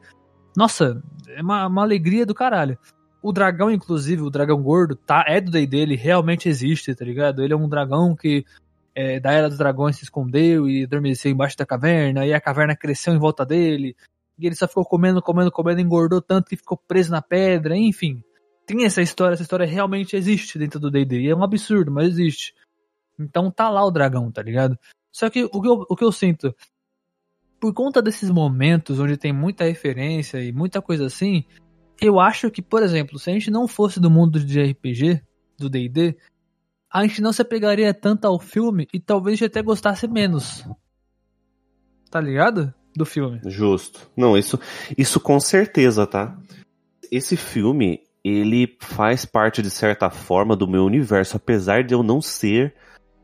nossa, 0.57 1.03
é 1.29 1.43
uma, 1.43 1.67
uma 1.67 1.83
alegria 1.83 2.25
do 2.25 2.35
caralho. 2.35 2.79
O 3.23 3.33
dragão, 3.33 3.71
inclusive, 3.71 4.23
o 4.23 4.31
dragão 4.31 4.61
gordo, 4.61 4.97
tá, 4.97 5.25
é 5.29 5.41
do 5.41 5.51
D&D, 5.51 5.77
ele 5.77 5.97
realmente 5.97 6.49
existe, 6.49 6.95
tá 6.95 7.05
ligado? 7.05 7.43
Ele 7.43 7.53
é 7.53 7.57
um 7.57 7.69
dragão 7.69 8.17
que 8.17 8.45
é, 8.95 9.21
da 9.21 9.33
Era 9.33 9.49
dos 9.49 9.59
Dragões 9.59 9.97
se 9.97 10.05
escondeu 10.05 10.69
e 10.69 10.85
adormeceu 10.85 11.31
embaixo 11.31 11.57
da 11.57 11.65
caverna, 11.65 12.27
e 12.27 12.35
a 12.35 12.41
caverna 12.41 12.77
cresceu 12.77 13.15
em 13.15 13.19
volta 13.19 13.45
dele, 13.47 13.97
e 14.39 14.47
ele 14.47 14.55
só 14.55 14.67
ficou 14.67 14.85
comendo, 14.85 15.23
comendo, 15.23 15.51
comendo, 15.51 15.81
engordou 15.81 16.21
tanto 16.21 16.49
que 16.49 16.57
ficou 16.57 16.77
preso 16.77 17.11
na 17.11 17.23
pedra, 17.23 17.77
enfim. 17.77 18.23
Tem 18.67 18.85
essa 18.85 19.01
história, 19.03 19.35
essa 19.35 19.43
história 19.43 19.67
realmente 19.67 20.17
existe 20.17 20.59
dentro 20.59 20.81
do 20.81 20.91
D&D, 20.91 21.29
é 21.29 21.35
um 21.35 21.45
absurdo, 21.45 21.91
mas 21.91 22.09
existe. 22.09 22.55
Então 23.19 23.51
tá 23.51 23.69
lá 23.71 23.85
o 23.85 23.91
dragão, 23.91 24.31
tá 24.31 24.43
ligado? 24.43 24.79
Só 25.11 25.29
que 25.31 25.45
o 25.45 25.61
que 25.61 25.69
eu, 25.69 25.87
o 25.89 25.97
que 25.97 26.05
eu 26.05 26.13
sinto, 26.13 26.55
por 27.61 27.73
conta 27.73 28.03
desses 28.03 28.31
momentos 28.31 28.99
onde 28.99 29.17
tem 29.17 29.33
muita 29.33 29.65
referência 29.65 30.43
e 30.43 30.53
muita 30.53 30.83
coisa 30.83 31.07
assim, 31.07 31.45
eu 32.03 32.19
acho 32.19 32.51
que, 32.51 32.61
por 32.61 32.83
exemplo, 32.83 33.19
se 33.19 33.31
a 33.31 33.33
gente 33.33 33.51
não 33.51 33.69
fosse 33.69 34.01
do 34.01 34.11
mundo 34.11 34.39
de 34.45 34.61
RPG, 34.61 35.23
do 35.59 35.71
D&D, 35.71 36.17
a 36.91 37.03
gente 37.03 37.23
não 37.23 37.33
se 37.33 37.41
apegaria 37.41 37.95
tanto 37.95 38.27
ao 38.27 38.39
filme 38.39 38.87
e 38.93 38.99
talvez 39.01 39.35
a 39.35 39.37
gente 39.39 39.47
até 39.51 39.63
gostasse 39.63 40.07
menos. 40.09 40.67
Tá 42.11 42.21
ligado? 42.21 42.75
Do 42.95 43.07
filme. 43.07 43.41
Justo. 43.47 44.11
Não, 44.17 44.37
isso, 44.37 44.59
isso 44.99 45.19
com 45.19 45.41
certeza, 45.41 46.07
tá? 46.07 46.37
Esse 47.11 47.37
filme, 47.37 48.01
ele 48.23 48.77
faz 48.81 49.25
parte 49.25 49.63
de 49.63 49.71
certa 49.71 50.11
forma 50.11 50.55
do 50.55 50.69
meu 50.69 50.85
universo, 50.85 51.37
apesar 51.37 51.85
de 51.85 51.95
eu 51.95 52.03
não 52.03 52.21
ser 52.21 52.75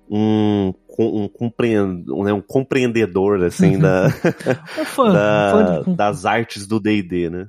um, 0.08 0.72
um, 0.98 1.28
compreend, 1.28 2.06
né, 2.24 2.32
um 2.32 2.40
compreendedor, 2.40 3.42
assim, 3.44 3.76
da, 3.78 4.06
Um 4.78 4.84
fã, 4.84 5.12
da- 5.12 5.52
um 5.54 5.84
fã 5.84 5.90
de, 5.90 5.96
das 5.96 6.24
artes 6.24 6.66
do 6.66 6.80
D&D, 6.80 7.28
né? 7.28 7.48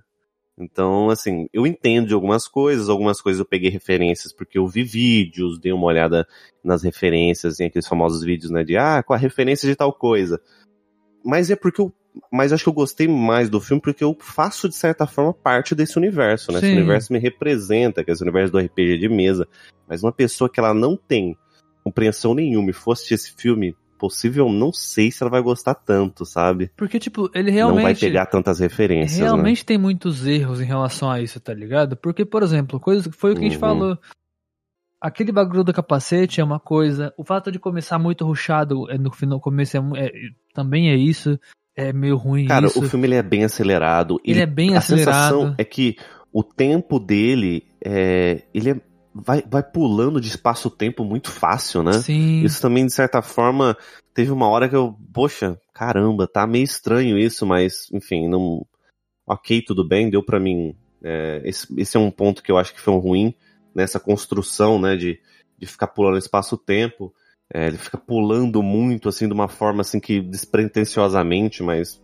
Então, 0.60 1.10
assim, 1.10 1.48
eu 1.54 1.66
entendo 1.66 2.08
de 2.08 2.14
algumas 2.14 2.48
coisas, 2.48 2.90
algumas 2.90 3.22
coisas 3.22 3.40
eu 3.40 3.46
peguei 3.46 3.70
referências 3.70 4.34
porque 4.34 4.58
eu 4.58 4.68
vi 4.68 4.84
vídeos, 4.84 5.58
dei 5.58 5.72
uma 5.72 5.86
olhada 5.86 6.28
nas 6.64 6.84
referências, 6.84 7.60
em 7.60 7.66
aqueles 7.66 7.88
famosos 7.88 8.22
vídeos, 8.24 8.52
né, 8.52 8.64
de, 8.64 8.76
ah, 8.76 9.02
com 9.02 9.14
a 9.14 9.18
referência 9.18 9.70
de 9.70 9.76
tal 9.76 9.94
coisa. 9.94 10.42
Mas 11.24 11.50
é 11.50 11.56
porque 11.56 11.82
eu, 11.82 11.94
mas 12.32 12.52
acho 12.52 12.64
que 12.64 12.70
eu 12.70 12.74
gostei 12.74 13.08
mais 13.08 13.50
do 13.50 13.62
filme 13.62 13.82
porque 13.82 14.04
eu 14.04 14.16
faço, 14.20 14.68
de 14.68 14.76
certa 14.76 15.08
forma, 15.08 15.34
parte 15.34 15.74
desse 15.74 15.98
universo, 15.98 16.52
né? 16.52 16.60
Esse 16.60 16.68
Sim. 16.68 16.78
universo 16.78 17.14
me 17.14 17.20
representa, 17.20 18.04
que 18.04 18.12
é 18.12 18.14
esse 18.14 18.24
universo 18.24 18.52
do 18.52 18.60
RPG 18.60 18.98
de 18.98 19.10
mesa. 19.10 19.48
Mas 19.88 20.04
uma 20.04 20.12
pessoa 20.12 20.50
que 20.50 20.60
ela 20.60 20.74
não 20.74 20.98
tem 20.98 21.38
compreensão 21.84 22.34
nenhuma 22.34 22.70
e 22.70 22.74
fosse 22.74 23.14
esse 23.14 23.34
filme, 23.36 23.76
possível, 24.00 24.50
não 24.50 24.72
sei 24.74 25.12
se 25.12 25.22
ela 25.22 25.30
vai 25.30 25.42
gostar 25.42 25.76
tanto, 25.76 26.26
sabe? 26.26 26.72
Porque, 26.76 26.98
tipo, 27.00 27.30
ele 27.36 27.52
realmente. 27.52 27.76
não 27.78 27.84
vai 27.84 27.96
pegar 27.96 28.26
tantas 28.26 28.60
referências, 28.60 29.20
né? 29.20 29.26
realmente 29.26 29.64
tem 29.66 29.78
muitos 29.78 30.26
erros 30.26 30.62
em 30.62 30.66
relação 30.66 31.12
a 31.12 31.22
isso, 31.22 31.40
tá 31.40 31.54
ligado? 31.54 31.96
Porque, 31.98 32.26
por 32.26 32.42
exemplo, 32.42 32.80
coisa, 32.80 33.12
foi 33.12 33.32
o 33.32 33.36
que 33.36 33.42
a 33.42 33.44
gente 33.44 33.56
Uhum. 33.56 33.60
falou. 33.60 33.98
Aquele 35.02 35.32
bagulho 35.32 35.64
do 35.64 35.72
capacete 35.74 36.42
é 36.42 36.44
uma 36.44 36.60
coisa. 36.60 37.14
O 37.18 37.24
fato 37.24 37.52
de 37.52 37.58
começar 37.60 37.98
muito 37.98 38.26
rushado 38.26 38.90
é, 38.92 38.98
no, 38.98 39.12
no 39.22 39.40
começo 39.40 39.78
é, 39.78 39.80
é- 39.98 40.12
também 40.54 40.90
é 40.90 40.96
isso. 40.96 41.40
É 41.76 41.94
meio 41.94 42.18
ruim 42.18 42.46
Cara, 42.48 42.68
isso. 42.68 42.80
o 42.80 42.90
filme 42.90 43.08
ele 43.08 43.16
é 43.16 43.24
bem 43.24 43.46
acelerado. 43.46 44.20
Ele 44.26 44.42
é 44.42 44.46
bem 44.46 44.76
a 44.76 44.80
acelerado. 44.80 45.16
sensação 45.40 45.56
é 45.58 45.64
que 45.64 45.96
o 46.34 46.44
tempo 46.44 47.00
dele 47.00 47.64
é, 47.84 48.44
ele 48.54 48.72
é- 48.72 48.82
vai, 49.14 49.44
vai 49.48 49.64
pulando 49.64 50.22
de 50.22 50.28
espaço-tempo 50.28 51.04
muito 51.04 51.32
fácil, 51.32 51.84
né? 51.84 51.94
Sim. 51.94 52.44
Isso 52.44 52.62
também, 52.62 52.86
de 52.86 52.94
certa 52.94 53.22
forma, 53.22 53.78
teve 54.14 54.32
uma 54.32 54.48
hora 54.48 54.70
que 54.70 54.76
eu, 54.76 54.96
poxa, 55.14 55.60
caramba, 55.74 56.28
tá 56.28 56.46
meio 56.46 56.64
estranho 56.64 57.18
isso, 57.18 57.46
mas, 57.46 57.88
enfim, 57.92 58.28
não. 58.28 58.66
Ok, 59.26 59.62
tudo 59.62 59.88
bem, 59.88 60.10
deu 60.10 60.24
pra 60.24 60.40
mim. 60.40 60.76
é, 61.04 61.42
esse, 61.46 61.68
esse 61.80 61.96
é 61.96 62.00
um 62.00 62.10
ponto 62.10 62.42
que 62.42 62.52
eu 62.52 62.58
acho 62.58 62.74
que 62.74 62.82
foi 62.82 62.94
um 62.94 62.98
ruim 62.98 63.34
nessa 63.76 64.00
construção, 64.00 64.82
né, 64.82 64.96
de, 64.96 65.20
de 65.58 65.68
ficar 65.68 65.88
pulando 65.88 66.18
espaço-tempo. 66.18 67.14
É, 67.52 67.68
ele 67.68 67.78
fica 67.78 67.98
pulando 67.98 68.62
muito, 68.62 69.10
assim, 69.10 69.28
de 69.28 69.34
uma 69.34 69.48
forma, 69.48 69.82
assim, 69.82 70.00
que 70.00 70.22
despretensiosamente, 70.22 71.64
mas. 71.64 72.02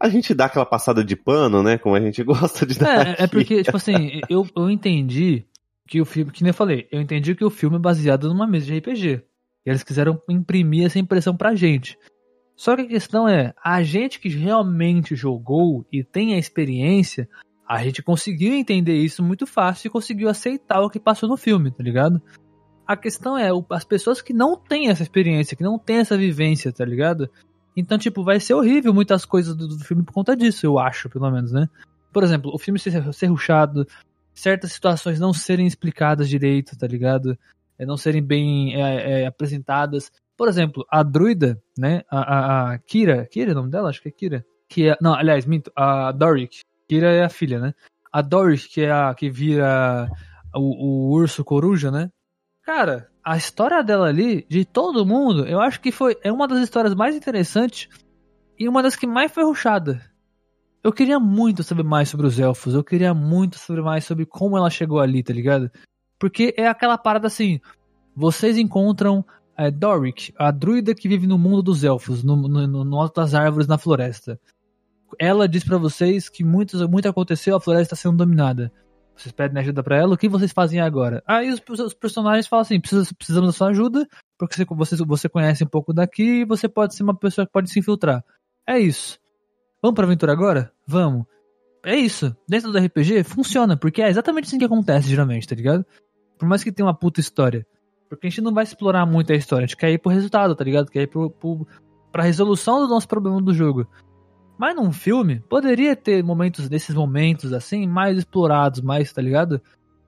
A 0.00 0.08
gente 0.08 0.32
dá 0.32 0.44
aquela 0.44 0.66
passada 0.66 1.02
de 1.02 1.16
pano, 1.16 1.62
né? 1.62 1.76
Como 1.76 1.96
a 1.96 2.00
gente 2.00 2.22
gosta 2.24 2.64
de 2.66 2.78
dar. 2.78 3.06
É, 3.06 3.10
é 3.10 3.24
aqui. 3.24 3.28
porque, 3.28 3.62
tipo 3.62 3.76
assim, 3.76 4.20
eu, 4.28 4.46
eu 4.54 4.70
entendi 4.70 5.44
que 5.88 6.00
o 6.00 6.04
filme, 6.04 6.30
que 6.30 6.42
nem 6.42 6.50
eu 6.50 6.54
falei, 6.54 6.86
eu 6.92 7.00
entendi 7.00 7.34
que 7.34 7.44
o 7.44 7.50
filme 7.50 7.76
é 7.76 7.80
baseado 7.80 8.28
numa 8.28 8.46
mesa 8.46 8.66
de 8.66 8.78
RPG. 8.78 9.24
E 9.66 9.70
eles 9.70 9.82
quiseram 9.82 10.20
imprimir 10.28 10.86
essa 10.86 10.98
impressão 10.98 11.36
pra 11.36 11.54
gente. 11.54 11.98
Só 12.54 12.76
que 12.76 12.82
a 12.82 12.88
questão 12.88 13.26
é, 13.26 13.54
a 13.64 13.82
gente 13.82 14.20
que 14.20 14.28
realmente 14.28 15.16
jogou 15.16 15.86
e 15.90 16.04
tem 16.04 16.34
a 16.34 16.38
experiência, 16.38 17.28
a 17.66 17.82
gente 17.82 18.02
conseguiu 18.02 18.52
entender 18.52 18.96
isso 18.96 19.22
muito 19.22 19.46
fácil 19.46 19.88
e 19.88 19.90
conseguiu 19.90 20.28
aceitar 20.28 20.80
o 20.80 20.90
que 20.90 21.00
passou 21.00 21.28
no 21.28 21.36
filme, 21.36 21.70
tá 21.70 21.82
ligado? 21.82 22.20
A 22.86 22.96
questão 22.96 23.38
é, 23.38 23.50
as 23.70 23.84
pessoas 23.84 24.20
que 24.20 24.32
não 24.32 24.56
têm 24.56 24.88
essa 24.88 25.02
experiência, 25.02 25.56
que 25.56 25.62
não 25.62 25.78
têm 25.78 25.98
essa 25.98 26.16
vivência, 26.16 26.72
tá 26.72 26.84
ligado? 26.84 27.30
Então, 27.76 27.96
tipo, 27.96 28.24
vai 28.24 28.40
ser 28.40 28.54
horrível 28.54 28.92
muitas 28.92 29.24
coisas 29.24 29.54
do, 29.54 29.68
do 29.68 29.78
filme 29.84 30.02
por 30.02 30.12
conta 30.12 30.36
disso, 30.36 30.66
eu 30.66 30.78
acho, 30.78 31.08
pelo 31.08 31.30
menos, 31.30 31.52
né? 31.52 31.68
Por 32.12 32.24
exemplo, 32.24 32.50
o 32.52 32.58
filme 32.58 32.78
ser, 32.78 33.12
ser 33.12 33.26
rushado, 33.26 33.86
certas 34.38 34.72
situações 34.72 35.18
não 35.20 35.32
serem 35.32 35.66
explicadas 35.66 36.28
direito, 36.28 36.76
tá 36.76 36.86
ligado? 36.86 37.38
É, 37.78 37.84
não 37.84 37.96
serem 37.96 38.22
bem 38.22 38.74
é, 38.74 39.22
é, 39.22 39.26
apresentadas. 39.26 40.10
Por 40.36 40.48
exemplo, 40.48 40.86
a 40.90 41.02
druida, 41.02 41.60
né? 41.76 42.02
A, 42.10 42.18
a, 42.18 42.72
a 42.72 42.78
Kira. 42.78 43.26
Kira 43.26 43.50
é 43.50 43.52
o 43.52 43.56
nome 43.56 43.70
dela? 43.70 43.88
Acho 43.88 44.02
que 44.02 44.08
é 44.08 44.12
Kira. 44.12 44.46
Que 44.68 44.90
é, 44.90 44.96
não, 45.00 45.14
aliás, 45.14 45.46
minto. 45.46 45.70
A 45.74 46.12
Doric. 46.12 46.60
Kira 46.88 47.12
é 47.12 47.24
a 47.24 47.28
filha, 47.28 47.58
né? 47.58 47.74
A 48.12 48.22
Doric, 48.22 48.68
que 48.68 48.82
é 48.82 48.90
a 48.90 49.14
que 49.14 49.30
vira 49.30 50.10
o, 50.54 51.08
o 51.08 51.10
urso 51.10 51.44
coruja, 51.44 51.90
né? 51.90 52.10
Cara, 52.62 53.08
a 53.24 53.36
história 53.36 53.82
dela 53.82 54.08
ali, 54.08 54.46
de 54.48 54.64
todo 54.64 55.06
mundo, 55.06 55.46
eu 55.46 55.60
acho 55.60 55.80
que 55.80 55.92
foi 55.92 56.16
é 56.22 56.32
uma 56.32 56.46
das 56.46 56.60
histórias 56.60 56.94
mais 56.94 57.16
interessantes 57.16 57.88
e 58.58 58.68
uma 58.68 58.82
das 58.82 58.96
que 58.96 59.06
mais 59.06 59.32
foi 59.32 59.44
rushada. 59.44 60.00
Eu 60.88 60.92
queria 60.94 61.20
muito 61.20 61.62
saber 61.62 61.82
mais 61.84 62.08
sobre 62.08 62.26
os 62.26 62.40
elfos, 62.40 62.72
eu 62.72 62.82
queria 62.82 63.12
muito 63.12 63.58
saber 63.58 63.82
mais 63.82 64.06
sobre 64.06 64.24
como 64.24 64.56
ela 64.56 64.70
chegou 64.70 65.00
ali, 65.00 65.22
tá 65.22 65.34
ligado? 65.34 65.70
Porque 66.18 66.54
é 66.56 66.66
aquela 66.66 66.96
parada 66.96 67.26
assim, 67.26 67.60
vocês 68.16 68.56
encontram 68.56 69.22
é, 69.54 69.70
Doric, 69.70 70.32
a 70.38 70.50
druida 70.50 70.94
que 70.94 71.06
vive 71.06 71.26
no 71.26 71.36
mundo 71.36 71.62
dos 71.62 71.84
elfos, 71.84 72.24
no, 72.24 72.36
no, 72.36 72.86
no 72.86 72.98
alto 72.98 73.20
das 73.20 73.34
árvores 73.34 73.68
na 73.68 73.76
floresta. 73.76 74.40
Ela 75.18 75.46
diz 75.46 75.62
pra 75.62 75.76
vocês 75.76 76.30
que 76.30 76.42
muito, 76.42 76.88
muito 76.88 77.06
aconteceu, 77.06 77.54
a 77.54 77.60
floresta 77.60 77.92
está 77.94 78.08
sendo 78.08 78.16
dominada. 78.16 78.72
Vocês 79.14 79.30
pedem 79.30 79.60
ajuda 79.60 79.82
pra 79.82 79.98
ela, 79.98 80.14
o 80.14 80.16
que 80.16 80.26
vocês 80.26 80.52
fazem 80.52 80.80
agora? 80.80 81.22
Aí 81.26 81.50
os, 81.50 81.60
os 81.80 81.92
personagens 81.92 82.46
falam 82.46 82.62
assim: 82.62 82.80
"Precisa- 82.80 83.14
precisamos 83.14 83.50
da 83.50 83.52
sua 83.52 83.68
ajuda, 83.68 84.08
porque 84.38 84.54
você, 84.56 84.64
você, 84.64 85.04
você 85.04 85.28
conhece 85.28 85.62
um 85.62 85.68
pouco 85.68 85.92
daqui 85.92 86.40
e 86.40 86.44
você 86.46 86.66
pode 86.66 86.94
ser 86.94 87.02
uma 87.02 87.14
pessoa 87.14 87.46
que 87.46 87.52
pode 87.52 87.68
se 87.68 87.78
infiltrar. 87.78 88.24
É 88.66 88.78
isso. 88.78 89.18
Vamos 89.82 89.94
pra 89.94 90.04
aventura 90.04 90.32
agora? 90.32 90.72
Vamos. 90.86 91.26
É 91.84 91.96
isso. 91.96 92.36
Dentro 92.48 92.72
do 92.72 92.78
RPG 92.78 93.22
funciona, 93.24 93.76
porque 93.76 94.02
é 94.02 94.08
exatamente 94.08 94.46
assim 94.46 94.58
que 94.58 94.64
acontece 94.64 95.08
geralmente, 95.08 95.46
tá 95.46 95.54
ligado? 95.54 95.84
Por 96.38 96.48
mais 96.48 96.62
que 96.62 96.72
tenha 96.72 96.86
uma 96.86 96.94
puta 96.94 97.20
história. 97.20 97.66
Porque 98.08 98.26
a 98.26 98.30
gente 98.30 98.40
não 98.40 98.54
vai 98.54 98.64
explorar 98.64 99.04
muito 99.06 99.32
a 99.32 99.36
história, 99.36 99.64
a 99.64 99.66
gente 99.66 99.76
quer 99.76 99.90
ir 99.90 99.98
pro 99.98 100.10
resultado, 100.10 100.54
tá 100.54 100.64
ligado? 100.64 100.90
Quer 100.90 101.02
ir 101.02 101.06
pro, 101.06 101.30
pro, 101.30 101.66
pra 102.10 102.22
resolução 102.22 102.80
do 102.80 102.88
nosso 102.88 103.06
problema 103.06 103.40
do 103.40 103.52
jogo. 103.52 103.86
Mas 104.58 104.74
num 104.74 104.90
filme, 104.90 105.40
poderia 105.40 105.94
ter 105.94 106.22
momentos 106.24 106.68
desses 106.68 106.94
momentos 106.94 107.52
assim, 107.52 107.86
mais 107.86 108.18
explorados, 108.18 108.80
mais, 108.80 109.12
tá 109.12 109.22
ligado? 109.22 109.60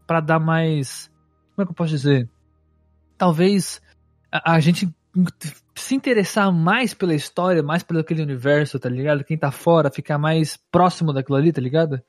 Pra 0.07 0.21
dar 0.21 0.41
mais. 0.41 1.09
Como 1.55 1.63
é 1.63 1.65
que 1.67 1.71
eu 1.71 1.77
posso 1.77 1.91
dizer? 1.91 2.29
Talvez 3.17 3.81
a, 4.33 4.55
a 4.55 4.61
gente 4.61 4.89
se 5.81 5.95
interessar 5.95 6.53
mais 6.53 6.95
pela 6.95 7.15
história, 7.15 7.63
mais 7.63 7.83
pelo 7.83 8.01
aquele 8.01 8.23
universo, 8.23 8.79
tá 8.79 8.89
ligado? 8.89 9.25
Quem 9.25 9.39
tá 9.39 9.51
fora, 9.51 9.91
ficar 9.91 10.19
mais 10.19 10.57
próximo 10.71 11.13
daquilo 11.13 11.37
ali, 11.37 11.53
tá 11.53 11.61
ligado? 11.61 12.01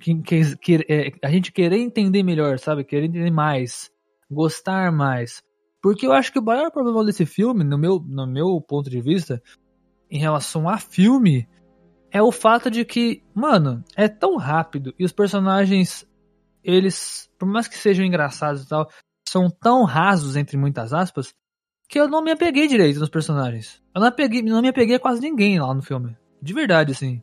Que, 0.00 0.56
que, 0.56 0.84
é, 0.88 1.12
a 1.22 1.30
gente 1.30 1.52
querer 1.52 1.78
entender 1.78 2.22
melhor, 2.22 2.58
sabe? 2.58 2.84
Querer 2.84 3.06
entender 3.06 3.30
mais, 3.30 3.90
gostar 4.30 4.90
mais. 4.92 5.42
Porque 5.82 6.06
eu 6.06 6.12
acho 6.12 6.32
que 6.32 6.38
o 6.38 6.44
maior 6.44 6.70
problema 6.70 7.04
desse 7.04 7.26
filme, 7.26 7.64
no 7.64 7.78
meu, 7.78 7.98
no 7.98 8.26
meu 8.26 8.60
ponto 8.60 8.88
de 8.88 9.00
vista, 9.00 9.42
em 10.10 10.18
relação 10.18 10.68
a 10.68 10.78
filme, 10.78 11.48
é 12.10 12.22
o 12.22 12.30
fato 12.30 12.70
de 12.70 12.84
que, 12.84 13.22
mano, 13.34 13.82
é 13.96 14.08
tão 14.08 14.36
rápido 14.36 14.94
e 14.98 15.04
os 15.04 15.12
personagens, 15.12 16.06
eles, 16.62 17.30
por 17.38 17.48
mais 17.48 17.66
que 17.66 17.78
sejam 17.78 18.04
engraçados 18.04 18.62
e 18.62 18.68
tal, 18.68 18.88
são 19.26 19.48
tão 19.48 19.84
rasos, 19.84 20.36
entre 20.36 20.56
muitas 20.56 20.92
aspas, 20.92 21.34
que 21.92 22.00
eu 22.00 22.08
não 22.08 22.22
me 22.22 22.30
apeguei 22.30 22.66
direito 22.66 22.98
nos 22.98 23.10
personagens. 23.10 23.82
Eu 23.94 24.00
não, 24.00 24.08
apeguei, 24.08 24.40
não 24.40 24.62
me 24.62 24.68
apeguei 24.68 24.96
a 24.96 24.98
quase 24.98 25.20
ninguém 25.20 25.60
lá 25.60 25.74
no 25.74 25.82
filme. 25.82 26.16
De 26.40 26.54
verdade, 26.54 26.92
assim. 26.92 27.22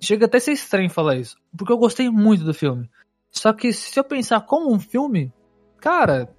Chega 0.00 0.26
até 0.26 0.36
a 0.38 0.40
ser 0.40 0.52
estranho 0.52 0.88
falar 0.88 1.16
isso, 1.16 1.36
porque 1.58 1.72
eu 1.72 1.76
gostei 1.76 2.08
muito 2.08 2.44
do 2.44 2.54
filme. 2.54 2.88
Só 3.32 3.52
que 3.52 3.72
se 3.72 3.98
eu 3.98 4.04
pensar 4.04 4.42
como 4.42 4.72
um 4.72 4.78
filme, 4.78 5.32
cara, 5.78 6.32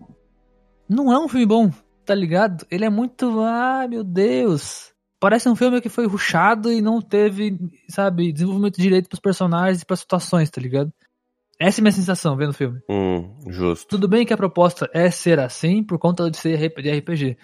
não 0.88 1.12
é 1.12 1.20
um 1.20 1.28
filme 1.28 1.46
bom, 1.46 1.70
tá 2.06 2.16
ligado? 2.16 2.66
Ele 2.72 2.86
é 2.86 2.90
muito, 2.90 3.42
ah, 3.42 3.86
meu 3.90 4.02
Deus. 4.02 4.94
Parece 5.20 5.50
um 5.50 5.56
filme 5.56 5.82
que 5.82 5.90
foi 5.90 6.08
rushado 6.08 6.72
e 6.72 6.82
não 6.82 7.02
teve, 7.02 7.60
sabe, 7.90 8.32
desenvolvimento 8.32 8.80
direito 8.80 9.10
pros 9.10 9.20
personagens 9.20 9.82
e 9.82 9.86
pras 9.86 10.00
situações, 10.00 10.50
tá 10.50 10.62
ligado? 10.62 10.90
Essa 11.60 11.80
é 11.80 11.82
a 11.82 11.84
minha 11.84 11.92
sensação 11.92 12.38
vendo 12.38 12.52
o 12.52 12.54
filme. 12.54 12.80
Hum, 12.90 13.36
justo. 13.50 13.88
Tudo 13.90 14.08
bem 14.08 14.26
que 14.26 14.34
a 14.34 14.38
proposta 14.38 14.90
é 14.94 15.12
ser 15.12 15.38
assim 15.38 15.84
por 15.84 16.00
conta 16.00 16.32
de 16.32 16.38
ser 16.38 16.58
de 16.58 16.92
RPG. 16.98 17.38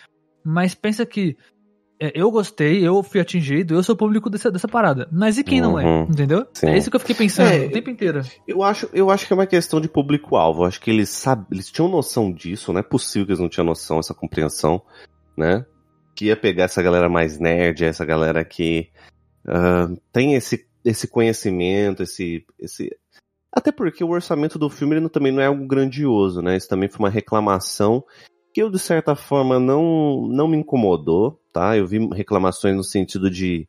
Mas 0.43 0.75
pensa 0.75 1.05
que 1.05 1.37
é, 1.99 2.11
eu 2.15 2.29
gostei, 2.31 2.85
eu 2.85 3.01
fui 3.01 3.21
atingido, 3.21 3.75
eu 3.75 3.83
sou 3.83 3.95
o 3.95 3.97
público 3.97 4.29
dessa, 4.29 4.51
dessa 4.51 4.67
parada. 4.67 5.07
Mas 5.11 5.37
e 5.37 5.43
quem 5.43 5.61
não 5.61 5.79
é? 5.79 5.85
Uhum. 5.85 6.03
Entendeu? 6.03 6.45
Sim. 6.53 6.67
É 6.67 6.77
isso 6.77 6.89
que 6.89 6.95
eu 6.95 6.99
fiquei 6.99 7.15
pensando 7.15 7.49
É, 7.49 7.65
o 7.67 7.71
tempo 7.71 7.89
inteiro. 7.89 8.21
Eu 8.47 8.61
acho, 8.63 8.89
eu 8.93 9.09
acho 9.09 9.25
que 9.25 9.31
é 9.31 9.35
uma 9.35 9.47
questão 9.47 9.79
de 9.79 9.87
público-alvo. 9.87 10.63
Eu 10.63 10.67
Acho 10.67 10.81
que 10.81 10.89
eles 10.91 11.09
sabem, 11.09 11.45
eles 11.51 11.71
tinham 11.71 11.87
noção 11.87 12.31
disso, 12.31 12.73
não 12.73 12.79
é 12.79 12.83
possível 12.83 13.25
que 13.25 13.31
eles 13.31 13.39
não 13.39 13.47
tinham 13.49 13.65
noção, 13.65 13.99
essa 13.99 14.13
compreensão, 14.13 14.81
né? 15.37 15.65
Que 16.15 16.25
ia 16.25 16.35
pegar 16.35 16.65
essa 16.65 16.81
galera 16.81 17.07
mais 17.07 17.39
nerd, 17.39 17.85
essa 17.85 18.03
galera 18.03 18.43
que 18.43 18.89
ah, 19.47 19.89
tem 20.11 20.33
esse, 20.33 20.67
esse 20.83 21.07
conhecimento, 21.07 22.03
esse, 22.03 22.45
esse. 22.59 22.89
Até 23.55 23.71
porque 23.71 24.03
o 24.03 24.09
orçamento 24.09 24.59
do 24.59 24.69
filme 24.69 24.95
ele 24.95 25.01
não- 25.01 25.09
também 25.09 25.31
não 25.31 25.41
é 25.41 25.45
algo 25.45 25.65
grandioso, 25.65 26.41
né? 26.41 26.57
Isso 26.57 26.67
também 26.67 26.89
foi 26.89 26.99
uma 26.99 27.09
reclamação 27.09 28.03
que 28.53 28.61
eu, 28.61 28.69
de 28.69 28.79
certa 28.79 29.15
forma, 29.15 29.59
não, 29.59 30.27
não 30.27 30.47
me 30.47 30.57
incomodou, 30.57 31.39
tá? 31.51 31.75
Eu 31.77 31.87
vi 31.87 31.99
reclamações 32.13 32.75
no 32.75 32.83
sentido 32.83 33.29
de 33.29 33.67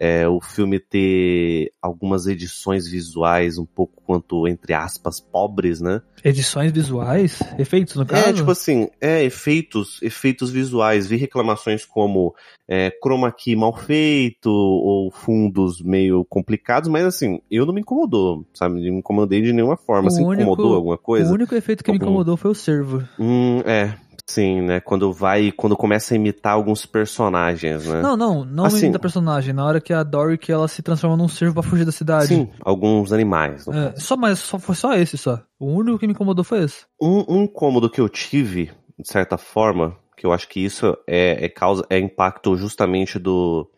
é, 0.00 0.26
o 0.26 0.40
filme 0.40 0.80
ter 0.80 1.70
algumas 1.80 2.26
edições 2.26 2.88
visuais 2.88 3.58
um 3.58 3.66
pouco 3.66 4.02
quanto, 4.04 4.48
entre 4.48 4.72
aspas, 4.72 5.20
pobres, 5.20 5.80
né? 5.80 6.00
Edições 6.24 6.72
visuais, 6.72 7.40
efeitos 7.58 7.94
no 7.96 8.06
caso. 8.06 8.28
É, 8.30 8.32
tipo 8.32 8.50
assim, 8.50 8.88
é, 9.00 9.22
efeitos, 9.22 10.00
efeitos 10.02 10.50
visuais. 10.50 11.06
Vi 11.06 11.16
reclamações 11.16 11.84
como 11.84 12.34
é, 12.66 12.90
chroma 13.02 13.30
key 13.30 13.54
mal 13.54 13.76
feito, 13.76 14.50
ou 14.50 15.10
fundos 15.10 15.82
meio 15.82 16.24
complicados, 16.24 16.88
mas 16.88 17.04
assim, 17.04 17.40
eu 17.50 17.66
não 17.66 17.74
me 17.74 17.82
incomodou, 17.82 18.46
sabe? 18.54 18.76
Não 18.76 18.92
me 18.94 18.98
incomodei 18.98 19.42
de 19.42 19.52
nenhuma 19.52 19.76
forma. 19.76 20.08
O 20.08 20.10
Você 20.10 20.22
único- 20.22 20.42
incomodou 20.42 20.74
alguma 20.74 20.96
coisa? 20.98 21.30
O 21.30 21.34
único 21.34 21.54
efeito 21.54 21.84
que 21.84 21.90
me 21.92 21.96
Algum- 21.96 22.06
incomodou 22.06 22.36
foi 22.36 22.50
o 22.50 22.54
servo. 22.54 23.06
Hum, 23.18 23.60
é, 23.66 23.94
sim, 24.32 24.62
né? 24.62 24.80
Quando 24.80 25.12
vai, 25.12 25.52
quando 25.52 25.76
começa 25.76 26.14
a 26.14 26.16
imitar 26.16 26.54
alguns 26.54 26.86
personagens, 26.86 27.86
né? 27.86 28.00
Não, 28.00 28.16
não, 28.16 28.44
não 28.44 28.64
Assim- 28.64 28.90
da 28.90 28.98
personagem. 28.98 29.52
Na 29.52 29.64
hora 29.64 29.80
que 29.80 29.92
a 29.92 30.02
Dory 30.02 30.38
ela 30.48 30.68
se 30.68 30.82
transforma 30.82 31.16
num 31.16 31.28
servo 31.28 31.54
pra 31.54 31.62
fugir 31.62 31.84
da 31.84 31.92
cidade. 31.92 32.28
Sim, 32.28 32.48
alguns 32.60 33.12
animais. 33.12 33.66
no 33.66 33.74
É, 33.74 33.94
só, 33.96 34.16
mas 34.16 34.38
só, 34.38 34.58
foi 34.58 34.74
só 34.74 34.94
esse 34.94 35.18
só. 35.18 35.40
O 35.58 35.66
único 35.66 35.98
que 35.98 36.06
me 36.06 36.12
incomodou 36.12 36.44
foi 36.44 36.64
esse. 36.64 36.84
Um, 37.00 37.24
um 37.28 37.42
incômodo 37.42 37.90
que 37.90 38.00
eu 38.00 38.08
tive, 38.08 38.70
de 38.98 39.08
certa 39.08 39.36
forma, 39.36 39.96
que 40.16 40.26
eu 40.26 40.32
acho 40.32 40.48
que 40.48 40.64
isso 40.64 40.96
é, 41.06 41.44
é 41.44 41.48
causa, 41.48 41.84
é 41.90 41.98
impacto 41.98 42.56
justamente 42.56 43.18
do 43.18 43.68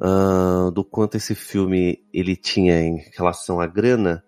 ah, 0.00 0.70
do 0.72 0.84
quanto 0.84 1.16
esse 1.16 1.34
filme 1.34 1.98
ele 2.12 2.36
tinha 2.36 2.80
em 2.80 3.02
relação 3.16 3.60
à 3.60 3.66
grana, 3.66 4.22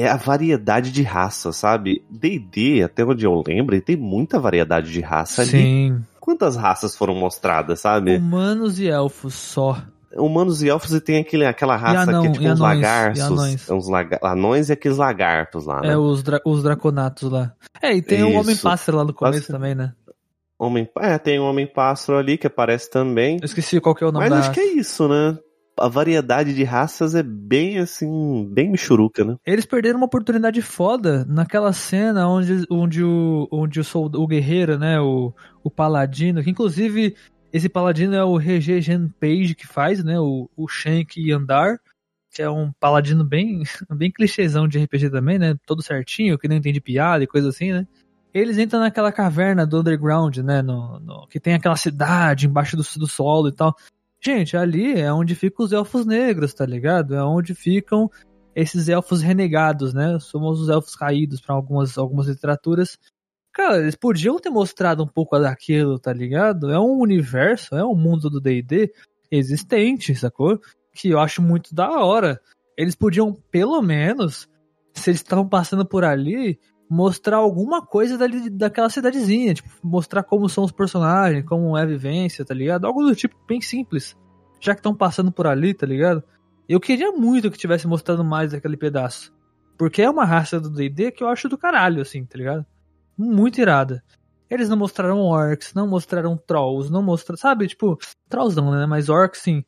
é 0.00 0.08
a 0.08 0.16
variedade 0.16 0.92
de 0.92 1.02
raça, 1.02 1.52
sabe? 1.52 2.04
D&D, 2.10 2.82
até 2.82 3.04
onde 3.04 3.24
eu 3.26 3.42
lembro, 3.46 3.80
tem 3.80 3.96
muita 3.96 4.38
variedade 4.38 4.92
de 4.92 5.00
raça 5.00 5.42
ali. 5.42 5.50
Sim. 5.50 6.04
Quantas 6.20 6.56
raças 6.56 6.94
foram 6.96 7.14
mostradas, 7.14 7.80
sabe? 7.80 8.16
Humanos 8.16 8.78
e 8.78 8.88
elfos 8.88 9.34
só. 9.34 9.76
Humanos 10.14 10.62
e 10.62 10.68
elfos 10.68 10.92
e 10.92 11.00
tem 11.00 11.18
aquele, 11.20 11.44
aquela 11.44 11.76
raça 11.76 12.02
anão- 12.10 12.22
que 12.22 12.28
é 12.28 12.32
tipo 12.32 12.44
uns 12.44 12.60
anões, 12.60 12.60
lagartos. 12.60 13.20
anões. 13.22 13.68
é 13.70 13.74
Uns 13.74 13.88
laga- 13.88 14.20
anões 14.22 14.68
e 14.68 14.72
aqueles 14.72 14.96
lagartos 14.98 15.66
lá, 15.66 15.80
né? 15.82 15.92
É, 15.92 15.96
os, 15.98 16.22
dra 16.22 16.40
os 16.44 16.62
draconatos 16.62 17.30
lá. 17.30 17.52
É, 17.82 17.92
e 17.94 18.00
tem 18.02 18.22
o 18.24 18.28
Isso. 18.30 18.38
Homem-Pássaro 18.38 18.98
lá 18.98 19.04
no 19.04 19.12
começo 19.12 19.40
Pássaro. 19.40 19.58
também, 19.58 19.74
né? 19.74 19.92
Homem, 20.58 20.88
é, 20.98 21.18
tem 21.18 21.38
um 21.38 21.44
Homem-Pássaro 21.44 22.18
ali 22.18 22.36
que 22.38 22.46
aparece 22.46 22.90
também. 22.90 23.36
Eu 23.40 23.44
esqueci 23.44 23.80
qual 23.80 23.94
que 23.94 24.02
é 24.02 24.06
o 24.06 24.12
nome 24.12 24.24
Mas 24.28 24.32
da 24.32 24.38
acho 24.40 24.50
que 24.52 24.60
é 24.60 24.72
isso, 24.74 25.06
né? 25.08 25.38
A 25.80 25.88
variedade 25.88 26.54
de 26.54 26.64
raças 26.64 27.14
é 27.14 27.22
bem 27.22 27.78
assim, 27.78 28.48
bem 28.52 28.70
michuruca, 28.70 29.24
né? 29.24 29.36
Eles 29.46 29.64
perderam 29.66 29.98
uma 29.98 30.06
oportunidade 30.06 30.60
foda 30.62 31.24
naquela 31.26 31.72
cena 31.72 32.28
onde, 32.28 32.64
onde, 32.70 33.02
o, 33.04 33.48
onde 33.50 33.80
o, 33.80 33.84
sold- 33.84 34.16
o 34.16 34.26
guerreiro, 34.26 34.78
né, 34.78 35.00
o, 35.00 35.32
o 35.62 35.70
paladino, 35.70 36.42
que 36.42 36.50
inclusive 36.50 37.14
esse 37.52 37.68
paladino 37.68 38.14
é 38.14 38.24
o 38.24 38.36
Regé 38.36 38.80
Jean 38.80 39.08
Page 39.20 39.54
que 39.54 39.66
faz, 39.66 40.02
né, 40.04 40.18
o, 40.20 40.50
o 40.56 40.68
Shank 40.68 41.30
Andar, 41.32 41.78
que 42.30 42.42
é 42.42 42.50
um 42.50 42.70
paladino 42.78 43.24
bem, 43.24 43.62
bem 43.90 44.10
clichêzão 44.10 44.68
de 44.68 44.78
RPG 44.78 45.10
também, 45.10 45.38
né, 45.38 45.54
todo 45.66 45.82
certinho, 45.82 46.38
que 46.38 46.48
não 46.48 46.56
entende 46.56 46.80
piada 46.80 47.24
e 47.24 47.26
coisa 47.26 47.48
assim, 47.48 47.72
né. 47.72 47.86
Eles 48.34 48.58
entram 48.58 48.80
naquela 48.80 49.10
caverna 49.10 49.66
do 49.66 49.80
underground, 49.80 50.36
né, 50.38 50.60
no, 50.60 51.00
no- 51.00 51.26
que 51.28 51.40
tem 51.40 51.54
aquela 51.54 51.76
cidade 51.76 52.46
embaixo 52.46 52.76
do, 52.76 52.82
do 52.98 53.06
solo 53.06 53.48
e 53.48 53.52
tal. 53.52 53.74
Gente, 54.20 54.56
ali 54.56 54.98
é 54.98 55.12
onde 55.12 55.34
ficam 55.34 55.64
os 55.64 55.72
elfos 55.72 56.04
negros, 56.04 56.52
tá 56.52 56.66
ligado? 56.66 57.14
É 57.14 57.22
onde 57.22 57.54
ficam 57.54 58.10
esses 58.54 58.88
elfos 58.88 59.22
renegados, 59.22 59.94
né? 59.94 60.18
Somos 60.18 60.60
os 60.60 60.68
elfos 60.68 60.96
caídos 60.96 61.40
para 61.40 61.54
algumas, 61.54 61.96
algumas 61.96 62.26
literaturas. 62.26 62.98
Cara, 63.52 63.78
eles 63.78 63.94
podiam 63.94 64.38
ter 64.38 64.50
mostrado 64.50 65.02
um 65.02 65.06
pouco 65.06 65.38
daquilo, 65.38 65.98
tá 65.98 66.12
ligado? 66.12 66.70
É 66.70 66.78
um 66.78 66.98
universo, 66.98 67.76
é 67.76 67.84
um 67.84 67.94
mundo 67.94 68.28
do 68.28 68.40
D&D 68.40 68.92
existente, 69.30 70.14
sacou? 70.14 70.60
Que 70.92 71.10
eu 71.10 71.20
acho 71.20 71.40
muito 71.40 71.74
da 71.74 71.88
hora. 72.04 72.40
Eles 72.76 72.96
podiam, 72.96 73.32
pelo 73.50 73.80
menos, 73.80 74.48
se 74.92 75.10
eles 75.10 75.20
estavam 75.20 75.48
passando 75.48 75.86
por 75.86 76.04
ali, 76.04 76.58
mostrar 76.88 77.36
alguma 77.36 77.84
coisa 77.84 78.16
dali, 78.16 78.48
daquela 78.48 78.88
cidadezinha. 78.88 79.54
Tipo, 79.54 79.68
mostrar 79.82 80.22
como 80.22 80.48
são 80.48 80.64
os 80.64 80.72
personagens, 80.72 81.44
como 81.44 81.76
é 81.76 81.82
a 81.82 81.86
vivência, 81.86 82.44
tá 82.44 82.54
ligado? 82.54 82.86
Algo 82.86 83.04
do 83.04 83.14
tipo 83.14 83.36
bem 83.46 83.60
simples. 83.60 84.16
Já 84.60 84.74
que 84.74 84.80
estão 84.80 84.94
passando 84.94 85.30
por 85.30 85.46
ali, 85.46 85.74
tá 85.74 85.86
ligado? 85.86 86.22
Eu 86.68 86.80
queria 86.80 87.12
muito 87.12 87.50
que 87.50 87.58
tivesse 87.58 87.86
mostrando 87.86 88.24
mais 88.24 88.52
daquele 88.52 88.76
pedaço. 88.76 89.32
Porque 89.76 90.02
é 90.02 90.10
uma 90.10 90.24
raça 90.24 90.58
do 90.58 90.68
D&D 90.68 91.12
que 91.12 91.22
eu 91.22 91.28
acho 91.28 91.48
do 91.48 91.56
caralho, 91.56 92.02
assim, 92.02 92.24
tá 92.24 92.36
ligado? 92.36 92.66
Muito 93.16 93.60
irada. 93.60 94.02
Eles 94.50 94.68
não 94.68 94.76
mostraram 94.76 95.20
orcs, 95.20 95.74
não 95.74 95.86
mostraram 95.86 96.36
trolls, 96.36 96.90
não 96.90 97.02
mostraram, 97.02 97.38
sabe? 97.38 97.68
Tipo, 97.68 97.98
trolls 98.28 98.56
não, 98.56 98.70
né? 98.70 98.86
Mas 98.86 99.08
orcs, 99.08 99.40
sim. 99.42 99.64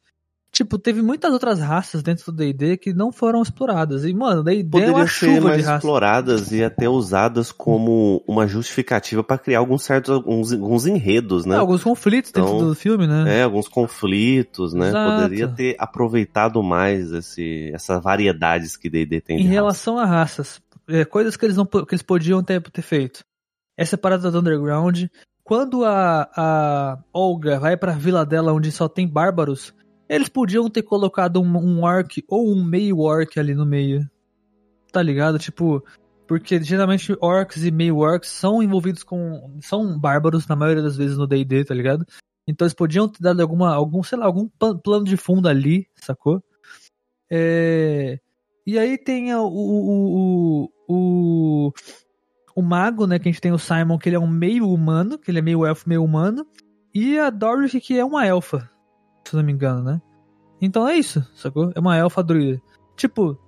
Tipo, 0.61 0.79
teve 0.79 1.01
muitas 1.01 1.33
outras 1.33 1.59
raças 1.59 2.03
dentro 2.03 2.31
do 2.31 2.37
D&D 2.37 2.77
que 2.77 2.93
não 2.93 3.11
foram 3.11 3.41
exploradas. 3.41 4.05
E, 4.05 4.13
mano, 4.13 4.43
D&D 4.45 4.61
é 4.61 4.65
Poderiam 4.65 4.95
uma 4.95 5.07
ser 5.07 5.27
chuva 5.27 5.49
mais 5.49 5.57
de 5.57 5.63
raças. 5.63 5.79
exploradas 5.79 6.53
e 6.53 6.63
até 6.63 6.89
usadas 6.89 7.51
como 7.51 8.23
uma 8.29 8.47
justificativa 8.47 9.25
pra 9.25 9.39
criar 9.39 9.61
alguns 9.61 9.83
certos 9.83 10.11
alguns, 10.15 10.53
alguns 10.53 10.87
enredos, 10.87 11.47
né? 11.47 11.57
É, 11.57 11.59
alguns 11.59 11.83
conflitos 11.83 12.31
dentro 12.31 12.55
Então, 12.57 12.69
do 12.69 12.75
filme, 12.75 13.07
né? 13.07 13.39
É, 13.39 13.43
alguns 13.43 13.69
conflitos, 13.69 14.75
né? 14.75 14.89
Exato. 14.89 15.23
Poderia 15.23 15.49
ter 15.49 15.77
aproveitado 15.79 16.63
mais 16.63 17.11
esse, 17.13 17.71
essas 17.75 18.03
variedades 18.03 18.77
que 18.77 18.91
D&D 18.91 19.21
tem 19.21 19.39
em 19.39 19.43
raça. 19.45 19.53
relação 19.53 19.99
a 19.99 20.05
raças, 20.05 20.61
é, 20.89 21.05
coisas 21.05 21.37
que 21.37 21.47
eles 21.47 21.57
não 21.57 21.65
que 21.65 21.79
eles 21.91 22.03
podiam 22.03 22.43
ter, 22.43 22.61
ter 22.61 22.83
feito. 22.83 23.21
Essa 23.79 23.97
parada 23.97 24.31
do 24.31 24.39
underground, 24.41 25.05
quando 25.43 25.85
a, 25.87 26.29
a 26.37 26.99
Olga 27.15 27.59
vai 27.59 27.77
pra 27.77 27.93
vila 27.93 28.27
dela 28.27 28.53
onde 28.53 28.71
só 28.71 28.89
tem 28.89 29.09
bárbaros, 29.09 29.73
eles 30.11 30.29
podiam 30.29 30.69
ter 30.69 30.83
colocado 30.83 31.41
um, 31.41 31.57
um 31.57 31.85
orc 31.85 32.25
ou 32.27 32.53
um 32.53 32.65
meio 32.65 32.99
orc 32.99 33.39
ali 33.39 33.55
no 33.55 33.65
meio. 33.65 34.11
Tá 34.93 35.01
ligado? 35.01 35.39
Tipo, 35.39 35.85
porque 36.27 36.61
geralmente 36.61 37.17
orcs 37.21 37.65
e 37.65 37.71
meio 37.71 37.99
orcs 37.99 38.29
são 38.29 38.61
envolvidos 38.61 39.05
com 39.05 39.57
são 39.63 39.97
bárbaros 39.97 40.49
na 40.49 40.57
maioria 40.57 40.83
das 40.83 40.97
vezes 40.97 41.17
no 41.17 41.29
D&D, 41.29 41.65
tá 41.65 41.73
ligado? 41.73 42.05
Então 42.45 42.67
eles 42.67 42.75
podiam 42.75 43.09
ter 43.09 43.23
dado 43.23 43.41
alguma 43.41 43.73
algum, 43.73 44.03
sei 44.03 44.19
lá, 44.19 44.27
algum 44.27 44.49
plano 44.83 45.05
de 45.05 45.17
fundo 45.17 45.49
ali, 45.49 45.87
sacou? 45.95 46.43
É, 47.31 48.19
e 48.67 48.79
aí 48.79 48.99
tem 48.99 49.33
o, 49.33 49.47
o, 49.47 50.65
o, 50.67 50.71
o, 50.89 51.73
o 52.57 52.63
mago, 52.63 53.07
né? 53.07 53.21
Que 53.21 53.29
a 53.29 53.33
gente 53.33 53.41
tem 53.41 53.53
o 53.53 53.59
Simon, 53.59 53.99
que 53.99 54.09
ele 54.09 54.17
é 54.17 54.21
um 54.21 54.27
meio 54.27 54.69
humano, 54.69 55.19
que 55.19 55.31
ele 55.31 55.39
é 55.39 55.43
meio 55.43 55.65
elfo, 55.65 55.89
meio 55.89 56.03
humano. 56.03 56.45
E 56.95 57.19
a 57.19 57.31
Doric, 57.31 57.81
que 57.81 57.99
é 57.99 58.05
uma 58.05 58.27
elfa, 58.27 58.70
se 59.31 59.37
não 59.37 59.43
me 59.43 59.53
engano, 59.53 59.83
né? 59.83 60.01
Então 60.61 60.87
é 60.87 60.97
isso, 60.97 61.27
sacou? 61.35 61.73
É 61.75 61.81
uma 61.81 61.97
elfa 61.97 62.23
druida. 62.23 62.61
Tipo, 62.97 63.39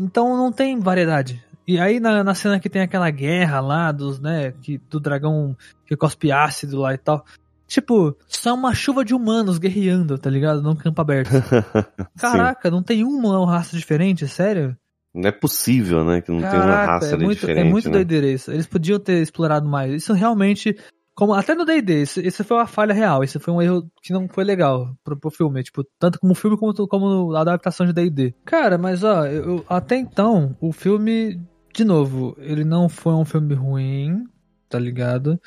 então 0.00 0.36
não 0.36 0.50
tem 0.50 0.78
variedade. 0.78 1.44
E 1.66 1.78
aí 1.78 1.98
na, 1.98 2.22
na 2.22 2.34
cena 2.34 2.60
que 2.60 2.70
tem 2.70 2.82
aquela 2.82 3.10
guerra 3.10 3.60
lá 3.60 3.92
dos, 3.92 4.20
né, 4.20 4.52
que, 4.62 4.78
do 4.78 5.00
dragão 5.00 5.56
que 5.84 5.96
cospe 5.96 6.30
ácido 6.30 6.80
lá 6.80 6.94
e 6.94 6.98
tal. 6.98 7.24
Tipo, 7.66 8.16
só 8.28 8.54
uma 8.54 8.72
chuva 8.74 9.04
de 9.04 9.12
humanos 9.12 9.58
guerreando, 9.58 10.16
tá 10.16 10.30
ligado? 10.30 10.62
Num 10.62 10.76
campo 10.76 11.00
aberto. 11.00 11.30
Caraca, 12.16 12.70
não 12.70 12.82
tem 12.82 13.02
uma 13.02 13.44
raça 13.44 13.76
diferente, 13.76 14.28
sério? 14.28 14.76
Não 15.12 15.28
é 15.28 15.32
possível, 15.32 16.04
né? 16.04 16.20
Que 16.20 16.30
não 16.30 16.38
tem 16.38 16.48
uma 16.48 16.60
Caraca, 16.60 16.92
raça 16.92 17.14
é 17.14 17.18
muito, 17.18 17.40
diferente, 17.40 17.66
é 17.66 17.70
muito 17.70 17.86
né? 17.86 17.92
doideira 17.92 18.28
isso. 18.28 18.52
Eles 18.52 18.66
podiam 18.66 19.00
ter 19.00 19.20
explorado 19.20 19.68
mais. 19.68 19.92
Isso 19.92 20.12
realmente, 20.12 20.76
como 21.16 21.32
até 21.32 21.54
no 21.54 21.64
D&D, 21.64 22.02
isso, 22.02 22.44
foi 22.44 22.58
uma 22.58 22.66
falha 22.66 22.92
real. 22.92 23.24
Isso 23.24 23.40
foi 23.40 23.52
um 23.52 23.62
erro 23.62 23.90
que 24.02 24.12
não 24.12 24.28
foi 24.28 24.44
legal 24.44 24.94
pro, 25.02 25.18
pro 25.18 25.30
filme, 25.30 25.62
tipo, 25.62 25.82
tanto 25.98 26.20
como 26.20 26.34
filme 26.34 26.58
como, 26.58 26.74
como 26.86 27.34
a 27.34 27.40
adaptação 27.40 27.86
de 27.86 27.92
D&D. 27.94 28.34
Cara, 28.44 28.76
mas 28.76 29.02
ó, 29.02 29.24
eu, 29.24 29.44
eu- 29.56 29.64
até 29.66 29.96
então, 29.96 30.54
o 30.60 30.72
filme, 30.72 31.40
de 31.74 31.84
novo, 31.84 32.36
ele 32.38 32.64
não 32.64 32.86
foi 32.86 33.14
um 33.14 33.24
filme 33.24 33.54
ruim, 33.54 34.24
tá 34.68 34.78
ligado? 34.78 35.40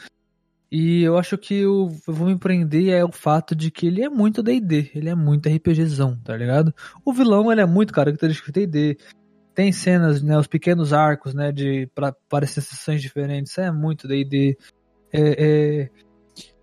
E 0.72 1.04
eu 1.04 1.18
acho 1.20 1.38
que 1.38 1.64
o, 1.66 1.90
eu 2.08 2.14
vou 2.14 2.28
me 2.28 2.38
prender 2.38 2.90
é 2.90 3.06
o 3.06 3.12
fato 3.12 3.56
de 3.56 3.70
que 3.70 3.86
ele 3.86 4.02
é 4.04 4.10
muito 4.10 4.42
D&D, 4.42 4.92
ele 4.96 5.10
é 5.10 5.16
muito 5.16 5.48
RPGzão, 5.50 6.18
tá 6.24 6.36
ligado? 6.36 6.74
O 7.06 7.14
vilão, 7.14 7.52
ele 7.52 7.62
é 7.62 7.66
muito 7.66 7.94
característico 7.94 8.52
de 8.52 8.66
D&D, 8.66 8.98
tem 9.54 9.72
cenas, 9.72 10.22
né, 10.24 10.38
os 10.38 10.48
pequenos 10.48 10.94
arcos, 10.94 11.34
né, 11.34 11.52
de 11.52 11.88
para 11.94 12.12
parecer 12.28 12.62
sessões 12.62 13.02
diferentes, 13.02 13.56
é 13.58 13.72
muito 13.72 14.08
D&D. 14.08 14.58
É, 15.12 15.20
é, 15.22 15.90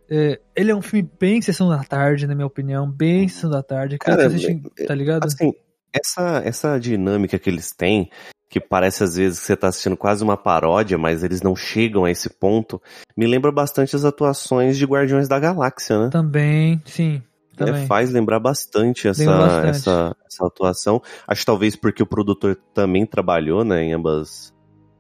é, 0.08 0.40
ele 0.54 0.70
é 0.70 0.74
um 0.74 0.82
filme 0.82 1.08
bem 1.18 1.42
sessão 1.42 1.68
da 1.68 1.82
tarde, 1.82 2.26
na 2.26 2.34
minha 2.34 2.46
opinião, 2.46 2.90
bem 2.90 3.28
sessão 3.28 3.50
da 3.50 3.62
tarde. 3.62 3.98
Cara, 3.98 4.26
assiste, 4.26 4.62
tá 4.86 4.94
ligado? 4.94 5.24
Assim, 5.24 5.52
essa, 5.92 6.42
essa 6.44 6.78
dinâmica 6.78 7.38
que 7.38 7.50
eles 7.50 7.72
têm, 7.72 8.10
que 8.48 8.60
parece 8.60 9.02
às 9.02 9.16
vezes 9.16 9.40
que 9.40 9.46
você 9.46 9.56
tá 9.56 9.68
assistindo 9.68 9.96
quase 9.96 10.22
uma 10.22 10.36
paródia, 10.36 10.96
mas 10.96 11.24
eles 11.24 11.42
não 11.42 11.56
chegam 11.56 12.04
a 12.04 12.10
esse 12.10 12.30
ponto, 12.30 12.80
me 13.16 13.26
lembra 13.26 13.50
bastante 13.50 13.96
as 13.96 14.04
atuações 14.04 14.78
de 14.78 14.84
Guardiões 14.84 15.28
da 15.28 15.38
Galáxia, 15.38 15.98
né? 15.98 16.10
Também, 16.10 16.80
sim, 16.84 17.20
É, 17.58 17.64
também. 17.64 17.86
faz 17.86 18.10
lembrar 18.10 18.38
bastante 18.38 19.08
essa, 19.08 19.24
bastante. 19.24 19.68
essa, 19.70 20.16
essa 20.24 20.46
atuação. 20.46 21.02
Acho 21.26 21.44
talvez 21.44 21.74
porque 21.74 22.02
o 22.02 22.06
produtor 22.06 22.56
também 22.72 23.04
trabalhou, 23.04 23.64
né, 23.64 23.82
em 23.82 23.92
ambas, 23.92 24.54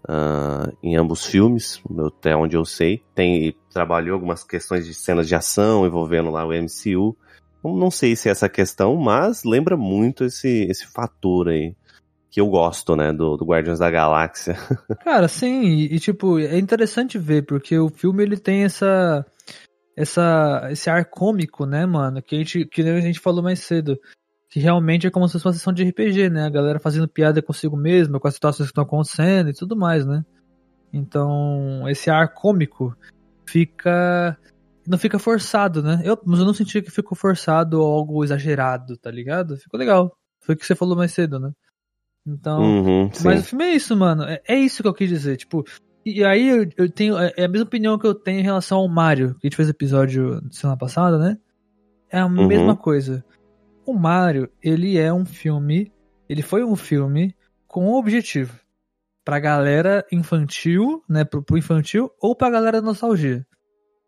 ah, 0.08 0.70
em 0.82 0.96
ambos 0.96 1.26
filmes, 1.26 1.82
até 2.06 2.36
onde 2.36 2.56
eu 2.56 2.64
sei. 2.64 3.02
Tem, 3.14 3.54
trabalhou 3.72 4.14
algumas 4.14 4.44
questões 4.44 4.86
de 4.86 4.94
cenas 4.94 5.26
de 5.26 5.34
ação 5.34 5.86
envolvendo 5.86 6.30
lá 6.30 6.46
o 6.46 6.52
MCU. 6.52 7.16
Não- 7.64 7.90
sei 7.90 8.14
se 8.14 8.28
é 8.28 8.32
essa 8.32 8.48
questão, 8.48 8.96
mas 8.96 9.42
lembra 9.42 9.76
muito 9.76 10.24
esse, 10.24 10.66
esse 10.70 10.86
fator 10.86 11.48
aí. 11.48 11.74
Que 12.30 12.40
eu 12.40 12.48
gosto, 12.48 12.94
né, 12.94 13.12
do, 13.12 13.36
do 13.36 13.44
Guardiões 13.44 13.78
da 13.78 13.90
Galáxia. 13.90 14.54
Cara, 15.02 15.26
sim, 15.26 15.62
e, 15.62 15.94
e, 15.94 15.98
tipo, 15.98 16.38
é 16.38 16.58
interessante 16.58 17.18
ver, 17.18 17.46
porque 17.46 17.78
o 17.78 17.88
filme 17.88 18.22
ele 18.22 18.36
tem 18.36 18.64
essa. 18.64 19.24
essa 19.96 20.68
esse 20.70 20.90
ar 20.90 21.06
cômico, 21.06 21.64
né, 21.64 21.86
mano? 21.86 22.22
Que 22.22 22.36
a 22.36 22.38
gente, 22.38 22.66
que 22.66 22.82
a 22.82 23.00
gente 23.00 23.20
falou 23.20 23.42
mais 23.42 23.60
cedo. 23.60 23.98
Que 24.48 24.60
realmente 24.60 25.06
é 25.06 25.10
como 25.10 25.26
se 25.26 25.32
fosse 25.34 25.46
uma 25.46 25.52
sessão 25.52 25.72
de 25.72 25.82
RPG, 25.88 26.30
né? 26.30 26.44
A 26.46 26.50
galera 26.50 26.78
fazendo 26.78 27.08
piada 27.08 27.42
consigo 27.42 27.76
mesma, 27.76 28.20
com 28.20 28.28
as 28.28 28.34
situações 28.34 28.66
que 28.68 28.70
estão 28.72 28.84
acontecendo 28.84 29.50
e 29.50 29.54
tudo 29.54 29.76
mais, 29.76 30.06
né? 30.06 30.24
Então, 30.92 31.88
esse 31.88 32.10
ar 32.10 32.32
cômico 32.32 32.96
fica. 33.46 34.36
Não 34.86 34.96
fica 34.98 35.18
forçado, 35.18 35.82
né? 35.82 36.00
Eu, 36.04 36.16
mas 36.24 36.38
eu 36.38 36.46
não 36.46 36.54
senti 36.54 36.80
que 36.80 36.90
ficou 36.92 37.16
forçado 37.16 37.80
ou 37.80 37.92
algo 37.92 38.22
exagerado, 38.22 38.96
tá 38.96 39.10
ligado? 39.10 39.56
Ficou 39.56 39.78
legal. 39.80 40.16
Foi 40.40 40.54
o 40.54 40.58
que 40.58 40.64
você 40.64 40.76
falou 40.76 40.96
mais 40.96 41.12
cedo, 41.12 41.40
né? 41.40 41.50
Então. 42.24 42.62
Uhum. 42.62 43.10
Mas 43.24 43.40
o 43.40 43.44
filme 43.44 43.64
é 43.64 43.74
isso, 43.74 43.96
mano. 43.96 44.22
É, 44.22 44.40
é 44.46 44.54
isso 44.56 44.82
que 44.82 44.88
eu 44.88 44.94
quis 44.94 45.08
dizer. 45.08 45.36
Tipo, 45.36 45.64
e, 46.04 46.20
e 46.20 46.24
aí 46.24 46.48
eu, 46.48 46.68
eu 46.76 46.88
tenho. 46.90 47.18
É 47.18 47.32
é 47.36 47.44
a 47.44 47.48
mesma 47.48 47.66
opinião 47.66 47.98
que 47.98 48.06
eu 48.06 48.14
tenho 48.14 48.38
em 48.38 48.44
relação 48.44 48.78
ao 48.78 48.88
Mario, 48.88 49.34
que 49.34 49.46
a 49.46 49.48
gente 49.48 49.56
fez 49.56 49.68
episódio 49.68 50.40
semana 50.52 50.78
passada, 50.78 51.18
né? 51.18 51.36
É 52.08 52.20
a 52.20 52.26
Uhum. 52.26 52.46
mesma 52.46 52.76
coisa. 52.76 53.24
O 53.86 53.94
Mario, 53.94 54.48
ele 54.62 54.98
é 54.98 55.12
um 55.12 55.24
filme. 55.24 55.92
Ele 56.28 56.42
foi 56.42 56.64
um 56.64 56.74
filme 56.76 57.34
com 57.68 57.86
um 57.88 57.94
objetivo. 57.94 58.58
Pra 59.24 59.38
galera 59.40 60.04
infantil, 60.12 61.02
né? 61.08 61.24
Pro, 61.24 61.42
pro 61.42 61.58
infantil 61.58 62.10
ou 62.20 62.34
pra 62.34 62.50
galera 62.50 62.80
da 62.80 62.86
nostalgia. 62.86 63.46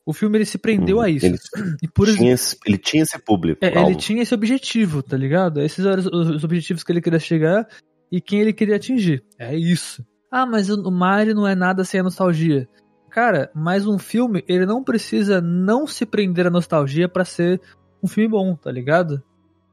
O 0.06 0.12
filme 0.12 0.38
ele 0.38 0.44
se 0.46 0.58
prendeu 0.58 0.96
Uhum. 0.98 1.02
a 1.02 1.08
isso. 1.10 1.26
Ele 1.26 1.38
E 1.82 1.88
por 1.88 2.08
isso. 2.08 2.16
tinha, 2.18 2.32
esse- 2.32 2.56
ele 2.66 2.78
tinha 2.78 3.02
esse 3.02 3.18
público. 3.18 3.64
É, 3.64 3.68
ele 3.82 3.94
tinha 3.96 4.22
esse 4.22 4.34
objetivo, 4.34 5.02
tá 5.02 5.16
ligado? 5.16 5.60
Esses 5.60 5.84
eram 5.84 5.98
os, 6.00 6.06
os 6.30 6.44
objetivos 6.44 6.82
que 6.82 6.90
ele 6.92 7.00
queria 7.00 7.18
chegar 7.20 7.66
e 8.10 8.20
quem 8.20 8.40
ele 8.40 8.52
queria 8.52 8.76
atingir. 8.76 9.22
É 9.38 9.54
isso. 9.56 10.04
Ah, 10.30 10.46
mas 10.46 10.70
o 10.70 10.90
Mario 10.90 11.34
não 11.34 11.46
é 11.46 11.54
nada 11.54 11.84
sem 11.84 12.00
a 12.00 12.02
nostalgia. 12.02 12.68
Cara, 13.10 13.50
mas 13.54 13.86
um 13.86 13.98
filme, 13.98 14.44
ele 14.46 14.66
não 14.66 14.82
precisa 14.84 15.40
não 15.40 15.86
se 15.86 16.04
prender 16.06 16.46
à 16.46 16.50
nostalgia 16.50 17.08
pra 17.08 17.24
ser 17.24 17.60
um 18.02 18.06
filme 18.06 18.28
bom, 18.30 18.54
tá 18.54 18.70
ligado? 18.70 19.22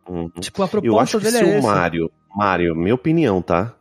Uhum. 0.07 0.29
Tipo, 0.39 0.63
a 0.63 0.67
proposta 0.67 0.87
Eu 0.95 0.99
acho 0.99 1.19
que 1.19 1.31
se 1.31 1.37
é 1.37 1.59
o. 1.59 1.63
Mario, 1.63 2.11
Mario, 2.35 2.75
minha 2.75 2.95
opinião, 2.95 3.41
tá? 3.41 3.73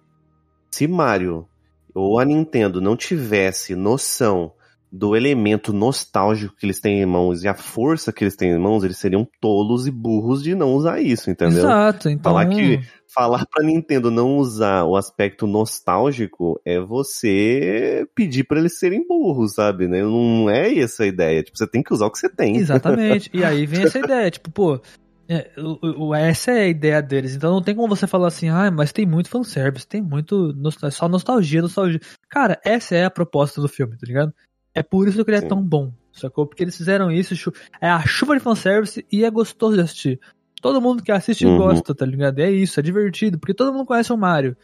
Se 0.70 0.86
Mario 0.86 1.46
ou 1.94 2.18
a 2.18 2.24
Nintendo 2.24 2.80
não 2.80 2.96
tivesse 2.96 3.74
noção 3.76 4.52
do 4.90 5.16
elemento 5.16 5.72
nostálgico 5.72 6.54
que 6.56 6.64
eles 6.66 6.80
têm 6.80 7.00
em 7.02 7.06
mãos 7.06 7.42
e 7.42 7.48
a 7.48 7.54
força 7.54 8.12
que 8.12 8.22
eles 8.22 8.36
têm 8.36 8.50
em 8.52 8.58
mãos, 8.58 8.84
eles 8.84 8.96
seriam 8.98 9.26
tolos 9.40 9.88
e 9.88 9.90
burros 9.90 10.40
de 10.42 10.54
não 10.54 10.72
usar 10.74 11.00
isso, 11.00 11.30
entendeu? 11.30 11.58
Exato, 11.58 12.08
então. 12.08 12.32
Falar 12.32 12.46
que- 12.46 12.80
Falar 13.12 13.46
pra 13.46 13.62
Nintendo 13.64 14.10
não 14.10 14.38
usar 14.38 14.82
o 14.84 14.96
aspecto 14.96 15.46
nostálgico 15.46 16.60
é 16.64 16.80
você 16.80 18.04
pedir 18.12 18.42
pra 18.44 18.58
eles 18.58 18.76
serem 18.78 19.06
burros, 19.06 19.54
sabe? 19.54 19.86
Né? 19.86 20.02
Não 20.02 20.50
é 20.50 20.76
essa 20.78 21.04
a 21.04 21.06
ideia. 21.06 21.42
Tipo, 21.42 21.56
você 21.56 21.66
tem 21.66 21.80
que 21.82 21.92
usar 21.94 22.06
o 22.06 22.10
que 22.10 22.18
você 22.18 22.28
tem. 22.28 22.56
Exatamente. 22.56 23.30
E 23.32 23.44
aí 23.44 23.66
vem 23.66 23.84
essa 23.84 23.98
ideia, 24.00 24.28
tipo, 24.32 24.50
pô, 24.50 24.80
é, 25.28 25.50
o- 25.58 26.06
o- 26.08 26.14
essa 26.14 26.50
é 26.52 26.62
a 26.62 26.68
ideia 26.68 27.00
deles. 27.02 27.34
Então 27.34 27.52
não 27.52 27.62
tem 27.62 27.74
como 27.74 27.94
você 27.94 28.06
falar 28.06 28.28
assim, 28.28 28.48
ah, 28.48 28.70
mas 28.70 28.92
tem 28.92 29.06
muito 29.06 29.28
fanservice, 29.30 29.86
tem 29.86 30.02
muito 30.02 30.52
nostal- 30.54 30.90
só 30.90 31.08
nostalgia, 31.08 31.62
nostalgia. 31.62 32.00
Cara, 32.28 32.60
essa 32.64 32.94
é 32.94 33.04
a 33.04 33.10
proposta 33.10 33.60
do 33.60 33.68
filme, 33.68 33.96
tá 33.96 34.06
ligado? 34.06 34.34
É 34.74 34.82
por 34.82 35.06
isso 35.08 35.24
que 35.24 35.30
ele 35.30 35.38
é 35.38 35.40
Sim. 35.40 35.48
tão 35.48 35.62
bom, 35.62 35.92
sacou? 36.12 36.46
Porque 36.46 36.62
eles 36.62 36.76
fizeram 36.76 37.10
isso, 37.10 37.52
é 37.80 37.88
a 37.88 38.00
chuva 38.06 38.34
de 38.34 38.40
fanservice 38.42 39.06
e 39.10 39.24
é 39.24 39.30
gostoso 39.30 39.76
de 39.76 39.82
assistir. 39.82 40.20
Todo 40.60 40.80
mundo 40.80 41.02
que 41.02 41.12
assiste 41.12 41.46
Uhum. 41.46 41.56
gosta, 41.58 41.94
tá 41.94 42.04
ligado? 42.06 42.38
É 42.40 42.50
isso, 42.50 42.80
é 42.80 42.82
divertido, 42.82 43.38
porque 43.38 43.54
todo 43.54 43.72
mundo 43.72 43.86
conhece 43.86 44.12
o 44.12 44.16
Mario. 44.16 44.56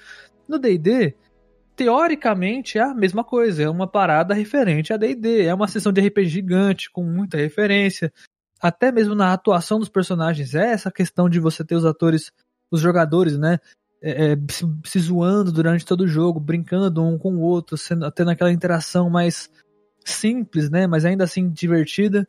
No 0.49 0.59
D&D, 0.59 1.15
teoricamente 1.77 2.77
é 2.79 2.83
a 2.83 2.95
mesma 2.95 3.25
coisa, 3.25 3.63
é 3.63 3.69
uma 3.71 3.87
parada 3.87 4.35
referente 4.35 4.93
a 4.93 4.97
D&D, 4.97 5.43
é 5.47 5.55
uma 5.55 5.69
sessão 5.69 5.93
de 5.93 6.01
RPG 6.01 6.29
gigante 6.29 6.91
com 6.91 7.03
muita 7.05 7.37
referência, 7.39 8.13
até 8.61 8.93
mesmo 8.93 9.15
na 9.15 9.33
atuação 9.33 9.79
dos 9.79 9.89
personagens, 9.89 10.55
é 10.55 10.73
essa 10.73 10.91
questão 10.91 11.29
de 11.29 11.41
você 11.41 11.65
ter 11.65 11.75
os 11.75 11.85
atores, 11.85 12.31
os 12.71 12.81
jogadores, 12.81 13.39
né, 13.39 13.59
é, 14.03 14.33
é, 14.33 14.37
se, 14.51 14.65
se 14.85 14.99
zoando 14.99 15.53
durante 15.53 15.85
todo 15.85 16.03
o 16.03 16.09
jogo, 16.09 16.41
brincando 16.41 17.05
um 17.05 17.19
com 17.19 17.37
o 17.37 17.41
outro, 17.41 17.77
sendo, 17.77 18.11
tendo 18.11 18.31
aquela 18.31 18.53
interação 18.53 19.11
mais 19.11 19.51
simples, 20.05 20.71
né, 20.71 20.87
mas 20.87 21.05
ainda 21.05 21.25
assim 21.25 21.51
divertida. 21.51 22.27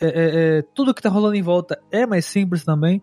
É, 0.00 0.06
é, 0.06 0.58
é, 0.58 0.62
tudo 0.74 0.94
que 0.94 1.02
tá 1.02 1.10
rolando 1.10 1.36
em 1.36 1.42
volta 1.42 1.80
é 1.90 2.06
mais 2.06 2.24
simples 2.24 2.64
também. 2.64 3.02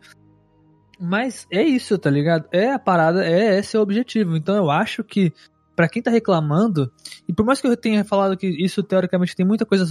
Mas 0.99 1.45
é 1.51 1.61
isso, 1.61 1.97
tá 1.97 2.09
ligado? 2.09 2.47
É 2.51 2.71
a 2.71 2.79
parada, 2.79 3.23
é 3.23 3.59
esse 3.59 3.77
o 3.77 3.81
objetivo. 3.81 4.35
Então 4.35 4.55
eu 4.55 4.71
acho 4.71 5.03
que, 5.03 5.31
pra 5.78 5.88
quem 5.88 6.01
tá 6.01 6.09
reclamando, 6.09 6.91
e 7.30 7.32
por 7.32 7.45
mais 7.45 7.61
que 7.61 7.67
eu 7.67 7.78
tenha 7.78 8.03
falado 8.03 8.36
que 8.36 8.47
isso 8.47 8.82
teoricamente 8.82 9.36
tem 9.36 9.45
muita 9.45 9.63
coisa 9.63 9.86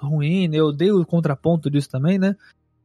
ruim, 0.00 0.46
né, 0.46 0.58
eu 0.58 0.66
odeio 0.66 1.00
o 1.00 1.04
contraponto 1.04 1.68
disso 1.68 1.90
também, 1.90 2.16
né? 2.16 2.36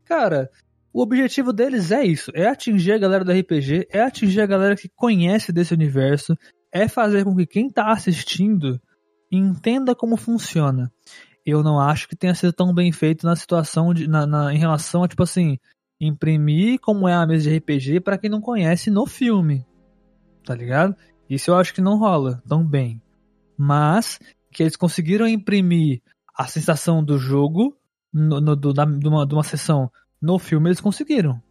Cara, 0.03 0.49
o 0.91 0.99
objetivo 0.99 1.53
deles 1.53 1.91
é 1.91 2.03
isso: 2.03 2.31
é 2.33 2.47
atingir 2.47 2.93
a 2.93 2.97
galera 2.97 3.23
do 3.23 3.31
RPG, 3.31 3.87
é 3.91 4.01
atingir 4.01 4.41
a 4.41 4.47
galera 4.47 4.75
que 4.75 4.89
conhece 4.89 5.51
desse 5.51 5.71
universo, 5.71 6.35
é 6.71 6.87
fazer 6.87 7.23
com 7.23 7.35
que 7.35 7.45
quem 7.45 7.69
tá 7.69 7.91
assistindo 7.91 8.81
entenda 9.31 9.93
como 9.93 10.17
funciona. 10.17 10.91
Eu 11.45 11.61
não 11.61 11.79
acho 11.79 12.07
que 12.07 12.15
tenha 12.15 12.33
sido 12.33 12.51
tão 12.51 12.73
bem 12.73 12.91
feito 12.91 13.23
na 13.23 13.35
situação 13.35 13.93
de, 13.93 14.07
na, 14.07 14.25
na 14.25 14.51
em 14.51 14.57
relação 14.57 15.03
a, 15.03 15.07
tipo 15.07 15.21
assim, 15.21 15.59
imprimir 16.01 16.79
como 16.79 17.07
é 17.07 17.13
a 17.13 17.27
mesa 17.27 17.51
de 17.51 17.57
RPG 17.57 17.99
para 17.99 18.17
quem 18.17 18.31
não 18.31 18.41
conhece 18.41 18.89
no 18.89 19.05
filme. 19.05 19.63
Tá 20.43 20.55
ligado? 20.55 20.95
Isso 21.29 21.51
eu 21.51 21.55
acho 21.55 21.73
que 21.73 21.81
não 21.81 21.97
rola 21.97 22.41
tão 22.47 22.65
bem. 22.65 23.01
Mas 23.57 24.19
que 24.51 24.63
eles 24.63 24.75
conseguiram 24.75 25.27
imprimir 25.27 26.01
a 26.35 26.47
sensação 26.47 27.03
do 27.03 27.17
jogo 27.17 27.75
no, 28.13 28.39
no 28.39 28.55
do, 28.55 28.73
da, 28.73 28.85
de, 28.85 29.07
uma, 29.07 29.25
de 29.25 29.33
uma 29.33 29.43
sessão 29.43 29.91
no 30.21 30.39
filme, 30.39 30.69
eles 30.69 30.81
conseguiram. 30.81 31.41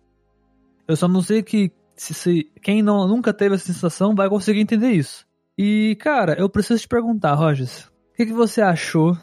Eu 0.89 0.97
só 0.97 1.07
não 1.09 1.23
sei 1.23 1.43
que 1.43 1.73
se, 1.97 2.15
se, 2.15 2.53
quem 2.63 2.83
não, 2.83 3.07
nunca 3.07 3.33
teve 3.33 3.55
essa 3.55 3.67
sensação 3.67 4.15
vai 4.15 4.29
conseguir 4.29 4.61
entender 4.61 4.91
isso. 4.91 5.27
E, 5.59 5.97
cara, 6.01 6.39
eu 6.39 6.49
preciso 6.49 6.83
te 6.83 6.89
perguntar, 6.89 7.35
Rogers, 7.35 7.87
o 7.87 8.17
que, 8.17 8.27
que 8.27 8.33
você 8.33 8.61
achou 8.61 9.17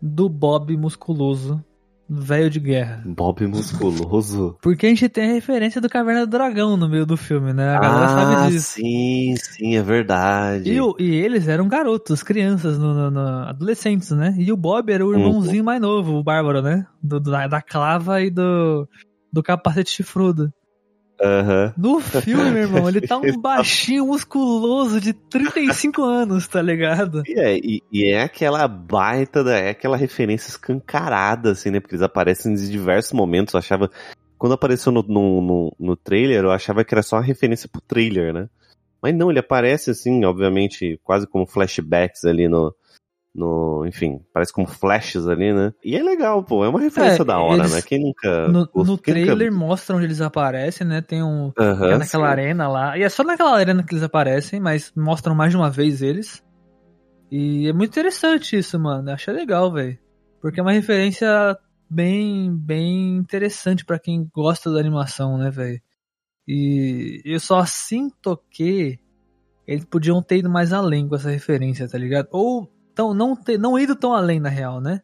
do 0.00 0.28
Bob 0.28 0.76
musculoso 0.76 1.64
velho 2.08 2.48
de 2.48 2.60
guerra. 2.60 3.02
Bob 3.04 3.46
musculoso. 3.46 4.56
Porque 4.62 4.86
a 4.86 4.88
gente 4.88 5.08
tem 5.08 5.30
a 5.30 5.34
referência 5.34 5.80
do 5.80 5.88
Caverna 5.88 6.26
do 6.26 6.30
Dragão 6.30 6.76
no 6.76 6.88
meio 6.88 7.04
do 7.04 7.16
filme, 7.16 7.52
né? 7.52 7.76
A 7.76 7.80
galera 7.80 8.04
ah, 8.04 8.08
sabe 8.08 8.52
disso. 8.52 8.74
Sim, 8.74 9.34
sim, 9.36 9.76
é 9.76 9.82
verdade. 9.82 10.70
E, 10.70 11.02
e 11.02 11.14
eles 11.14 11.48
eram 11.48 11.68
garotos, 11.68 12.22
crianças, 12.22 12.78
no, 12.78 12.94
no, 12.94 13.10
no, 13.10 13.20
adolescentes, 13.20 14.10
né? 14.10 14.34
E 14.38 14.52
o 14.52 14.56
Bob 14.56 14.92
era 14.92 15.04
o 15.04 15.12
irmãozinho 15.12 15.58
uhum. 15.58 15.64
mais 15.64 15.80
novo, 15.80 16.14
o 16.14 16.24
Bárbaro, 16.24 16.62
né? 16.62 16.86
Do, 17.02 17.20
do, 17.20 17.30
da 17.30 17.60
clava 17.62 18.22
e 18.22 18.30
do, 18.30 18.88
do 19.32 19.42
capacete 19.42 19.90
chifrudo. 19.90 20.52
Uhum. 21.20 21.72
No 21.76 22.00
filme, 22.00 22.50
meu 22.50 22.62
irmão, 22.62 22.88
ele 22.88 23.00
tá 23.00 23.16
um 23.16 23.40
baixinho 23.40 24.06
musculoso 24.06 25.00
de 25.00 25.14
35 25.14 26.02
anos, 26.02 26.46
tá 26.46 26.60
ligado? 26.60 27.22
E 27.26 27.38
é, 27.38 27.56
e, 27.56 27.82
e, 27.90 28.04
é 28.10 28.22
aquela 28.22 28.68
baita, 28.68 29.42
da, 29.42 29.56
é 29.56 29.70
aquela 29.70 29.96
referência 29.96 30.50
escancarada, 30.50 31.52
assim, 31.52 31.70
né? 31.70 31.80
Porque 31.80 31.94
eles 31.94 32.02
aparecem 32.02 32.52
em 32.52 32.56
diversos 32.56 33.12
momentos. 33.12 33.54
Eu 33.54 33.58
achava. 33.58 33.90
Quando 34.38 34.52
apareceu 34.52 34.92
no, 34.92 35.02
no, 35.02 35.40
no, 35.40 35.76
no 35.78 35.96
trailer, 35.96 36.44
eu 36.44 36.50
achava 36.50 36.84
que 36.84 36.94
era 36.94 37.02
só 37.02 37.16
uma 37.16 37.22
referência 37.22 37.68
pro 37.68 37.80
trailer, 37.80 38.34
né? 38.34 38.48
Mas 39.00 39.14
não, 39.14 39.30
ele 39.30 39.38
aparece, 39.38 39.90
assim, 39.90 40.24
obviamente, 40.24 41.00
quase 41.02 41.26
como 41.26 41.46
flashbacks 41.46 42.24
ali 42.24 42.48
no, 42.48 42.74
no, 43.36 43.84
enfim, 43.86 44.18
parece 44.32 44.50
como 44.50 44.66
flashes 44.66 45.28
ali, 45.28 45.52
né? 45.52 45.70
E 45.84 45.94
é 45.94 46.02
legal, 46.02 46.42
pô, 46.42 46.64
é 46.64 46.68
uma 46.70 46.80
referência 46.80 47.20
é, 47.20 47.24
da 47.24 47.38
hora, 47.38 47.64
eles, 47.64 47.74
né? 47.74 47.82
Quem 47.82 48.00
nunca. 48.00 48.48
No, 48.48 48.66
no 48.74 48.96
quem 48.96 49.12
trailer 49.12 49.52
nunca... 49.52 49.66
mostra 49.66 49.94
onde 49.94 50.06
eles 50.06 50.22
aparecem, 50.22 50.86
né? 50.86 51.02
Tem 51.02 51.22
um. 51.22 51.52
é 51.58 51.98
naquela 51.98 52.26
sim. 52.26 52.32
arena 52.32 52.66
lá. 52.66 52.96
E 52.96 53.02
é 53.02 53.08
só 53.10 53.22
naquela 53.22 53.54
arena 53.54 53.82
que 53.82 53.92
eles 53.92 54.02
aparecem, 54.02 54.58
mas 54.58 54.90
mostram 54.96 55.34
mais 55.34 55.50
de 55.50 55.58
uma 55.58 55.70
vez 55.70 56.00
eles. 56.00 56.42
E 57.30 57.68
é 57.68 57.74
muito 57.74 57.90
interessante 57.90 58.56
isso, 58.56 58.80
mano. 58.80 59.10
Eu 59.10 59.14
achei 59.14 59.34
legal, 59.34 59.70
velho. 59.70 59.98
Porque 60.40 60.58
é 60.58 60.62
uma 60.62 60.72
referência 60.72 61.28
bem, 61.90 62.56
bem 62.56 63.16
interessante 63.16 63.84
para 63.84 63.98
quem 63.98 64.26
gosta 64.34 64.72
da 64.72 64.80
animação, 64.80 65.36
né, 65.36 65.50
velho? 65.50 65.80
E 66.48 67.20
eu 67.22 67.38
só 67.38 67.58
assim 67.58 68.08
toquei. 68.22 68.98
Eles 69.66 69.84
podiam 69.84 70.22
ter 70.22 70.38
ido 70.38 70.48
mais 70.48 70.72
além 70.72 71.06
com 71.06 71.16
essa 71.16 71.28
referência, 71.28 71.86
tá 71.86 71.98
ligado? 71.98 72.28
Ou 72.30 72.70
tão, 72.96 73.12
não, 73.12 73.36
ter, 73.36 73.58
não 73.58 73.78
ido 73.78 73.94
tão 73.94 74.14
além 74.14 74.40
na 74.40 74.48
real, 74.48 74.80
né? 74.80 75.02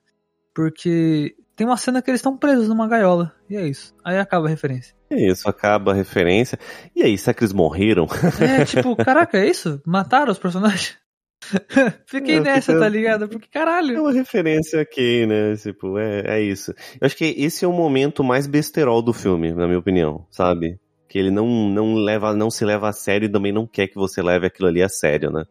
Porque 0.55 1.37
tem 1.55 1.67
uma 1.67 1.77
cena 1.77 2.01
que 2.01 2.11
eles 2.11 2.19
estão 2.19 2.37
presos 2.37 2.67
numa 2.67 2.89
gaiola. 2.89 3.33
E 3.49 3.57
é 3.57 3.67
isso. 3.69 3.95
Aí 4.03 4.19
acaba 4.19 4.47
a 4.47 4.51
referência. 4.51 4.97
É 5.11 5.31
isso, 5.31 5.49
acaba 5.49 5.93
a 5.93 5.95
referência. 5.95 6.59
E 6.97 7.03
aí, 7.03 7.17
será 7.19 7.35
que 7.35 7.45
eles 7.45 7.53
morreram? 7.53 8.09
É, 8.41 8.65
tipo, 8.67 8.97
caraca, 8.97 9.39
é 9.39 9.47
isso? 9.47 9.81
Mataram 9.87 10.33
os 10.33 10.39
personagens? 10.39 10.97
Fiquei 12.07 12.41
nessa, 12.41 12.79
tá 12.79 12.89
ligado? 12.89 13.29
Porque 13.29 13.49
caralho. 13.49 13.97
É 13.97 14.01
uma 14.01 14.13
referência 14.13 14.81
aqui, 14.81 15.27
né? 15.27 15.55
Tipo, 15.57 15.99
é, 15.99 16.39
é 16.39 16.43
isso. 16.43 16.73
Eu 16.99 17.07
acho 17.07 17.17
que 17.17 17.25
esse 17.25 17.65
é 17.65 17.69
o 17.69 17.73
momento 17.73 18.25
mais 18.25 18.47
besterol 18.47 19.03
do 19.03 19.13
filme, 19.13 19.53
na 19.53 19.67
minha 19.67 19.79
opinião, 19.79 20.27
sabe? 20.31 20.81
Que 21.09 21.19
ele 21.19 21.31
não, 21.31 21.47
não, 21.69 21.95
leva, 21.95 22.33
não 22.33 22.51
se 22.51 22.65
leva 22.65 22.89
a 22.89 22.93
sério 22.93 23.27
e 23.27 23.33
também 23.33 23.53
não 23.53 23.67
quer 23.67 23.89
que 23.89 23.97
você 23.97 24.23
leve 24.23 24.47
aquilo 24.47 24.69
ali 24.69 24.83
a 24.83 24.89
sério, 24.89 25.31
né? 25.31 25.45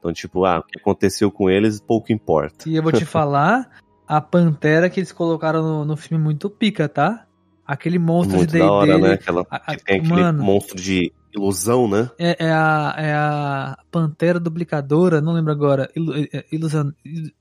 Então, 0.00 0.12
tipo, 0.12 0.46
ah, 0.46 0.58
o 0.58 0.62
que 0.62 0.80
aconteceu 0.80 1.30
com 1.30 1.48
eles 1.48 1.78
pouco 1.78 2.10
importa. 2.10 2.68
E 2.68 2.74
eu 2.74 2.82
vou 2.82 2.90
te 2.90 3.04
falar, 3.06 3.70
a 4.08 4.20
Pantera 4.20 4.88
que 4.88 4.98
eles 4.98 5.12
colocaram 5.12 5.62
no, 5.62 5.84
no 5.84 5.96
filme 5.96 6.24
muito 6.24 6.48
pica, 6.50 6.88
tá? 6.88 7.26
Aquele 7.66 7.98
monstro 7.98 8.38
muito 8.38 8.50
de 8.50 8.58
da 8.58 8.72
hora, 8.72 8.98
né? 8.98 9.12
Aquela, 9.12 9.46
a, 9.48 9.76
tem 9.76 10.00
aquele 10.00 10.08
mano, 10.08 10.42
monstro 10.42 10.76
de 10.76 11.12
ilusão, 11.32 11.86
né? 11.86 12.10
É, 12.18 12.46
é, 12.46 12.50
a, 12.50 12.94
é 12.96 13.12
a 13.12 13.78
Pantera 13.90 14.40
Duplicadora, 14.40 15.20
não 15.20 15.34
lembro 15.34 15.52
agora. 15.52 15.88
Ilu, 15.94 16.14
é, 16.16 16.28
é, 16.32 16.44
ilusion, 16.50 16.90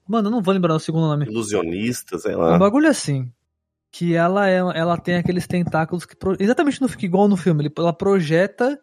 mano, 0.07 0.27
eu 0.27 0.31
não 0.31 0.43
vou 0.43 0.53
lembrar 0.53 0.75
o 0.75 0.79
segundo 0.79 1.07
nome. 1.07 1.25
Ilusionista, 1.25 2.19
sei 2.19 2.35
lá. 2.35 2.55
Um 2.55 2.59
bagulho 2.59 2.89
assim. 2.89 3.31
Que 3.91 4.13
ela, 4.13 4.47
é, 4.47 4.57
ela 4.57 4.97
tem 4.97 5.15
aqueles 5.15 5.47
tentáculos 5.47 6.05
que. 6.05 6.15
Exatamente 6.39 6.79
não 6.79 6.87
fica 6.87 7.05
igual 7.05 7.27
no 7.27 7.37
filme. 7.37 7.71
Ela 7.75 7.93
projeta 7.93 8.79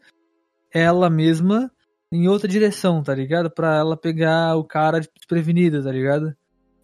ela 0.72 1.08
mesma 1.08 1.70
em 2.12 2.28
outra 2.28 2.48
direção, 2.48 3.02
tá 3.02 3.14
ligado? 3.14 3.50
Pra 3.50 3.76
ela 3.76 3.96
pegar 3.96 4.56
o 4.56 4.64
cara 4.64 5.00
desprevenido, 5.00 5.82
tá 5.82 5.90
ligado? 5.90 6.34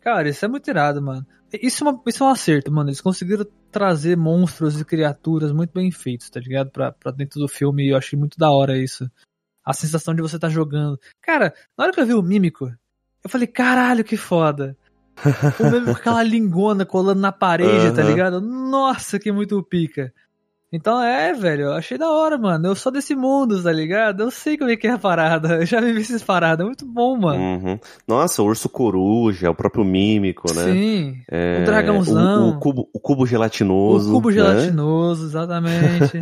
Cara, 0.01 0.29
isso 0.29 0.45
é 0.45 0.49
muito 0.49 0.69
irado, 0.69 1.01
mano. 1.01 1.25
Isso 1.53 1.85
é, 1.85 1.91
uma, 1.91 2.03
isso 2.07 2.25
é 2.25 2.27
um 2.27 2.31
acerto, 2.31 2.73
mano. 2.73 2.89
Eles 2.89 3.01
conseguiram 3.01 3.47
trazer 3.71 4.17
monstros 4.17 4.81
e 4.81 4.85
criaturas 4.85 5.53
muito 5.53 5.73
bem 5.73 5.91
feitos, 5.91 6.29
tá 6.29 6.41
ligado? 6.41 6.71
Pra, 6.71 6.91
pra 6.93 7.13
dentro 7.13 7.39
do 7.39 7.47
filme 7.47 7.85
e 7.85 7.91
eu 7.91 7.97
achei 7.97 8.19
muito 8.19 8.39
da 8.39 8.51
hora 8.51 8.77
isso. 8.77 9.09
A 9.65 9.73
sensação 9.73 10.15
de 10.15 10.23
você 10.23 10.39
tá 10.39 10.49
jogando. 10.49 10.99
Cara, 11.21 11.55
na 11.77 11.85
hora 11.85 11.93
que 11.93 12.01
eu 12.01 12.07
vi 12.07 12.15
o 12.15 12.23
Mímico, 12.23 12.73
eu 13.23 13.31
falei, 13.31 13.47
caralho, 13.47 14.05
que 14.05 14.17
foda. 14.17 14.77
O 15.61 15.71
Mímico 15.71 15.93
com 15.93 15.99
aquela 15.99 16.23
lingona 16.23 16.87
colando 16.87 17.21
na 17.21 17.31
parede, 17.31 17.89
uhum. 17.89 17.95
tá 17.95 18.03
ligado? 18.03 18.41
Nossa, 18.41 19.19
que 19.19 19.31
muito 19.31 19.63
pica. 19.63 20.13
Então 20.73 21.03
é, 21.03 21.35
velho, 21.35 21.65
eu 21.65 21.73
achei 21.75 21.99
da 21.99 22.11
hora, 22.11 22.39
mano. 22.39 22.69
Eu 22.69 22.75
sou 22.75 22.91
desse 22.91 23.15
mundo, 23.15 23.63
tá 23.63 23.71
ligado? 23.71 24.23
Eu 24.23 24.31
sei 24.31 24.57
como 24.57 24.71
é 24.71 24.77
que 24.77 24.87
é 24.87 24.93
a 24.93 24.99
parada. 24.99 25.57
Eu 25.61 25.67
já 25.67 25.81
vivi 25.83 26.01
essas 26.01 26.23
paradas. 26.23 26.65
Muito 26.65 26.87
bom, 26.87 27.15
mano. 27.19 27.39
Uhum. 27.39 27.79
Nossa, 28.09 28.43
o 28.43 28.47
urso 28.47 28.71
coruja, 28.71 29.51
o 29.51 29.55
próprio 29.55 29.85
mímico, 29.85 30.51
né? 30.55 30.73
Sim. 30.73 31.17
É, 31.31 31.61
o 31.61 31.65
dragãozão. 31.67 32.47
O, 32.47 32.51
o, 32.53 32.59
cubo, 32.59 32.89
o 32.91 32.99
cubo 32.99 33.27
gelatinoso. 33.27 34.11
O 34.11 34.15
cubo 34.15 34.31
né? 34.31 34.37
gelatinoso, 34.37 35.27
exatamente. 35.27 36.19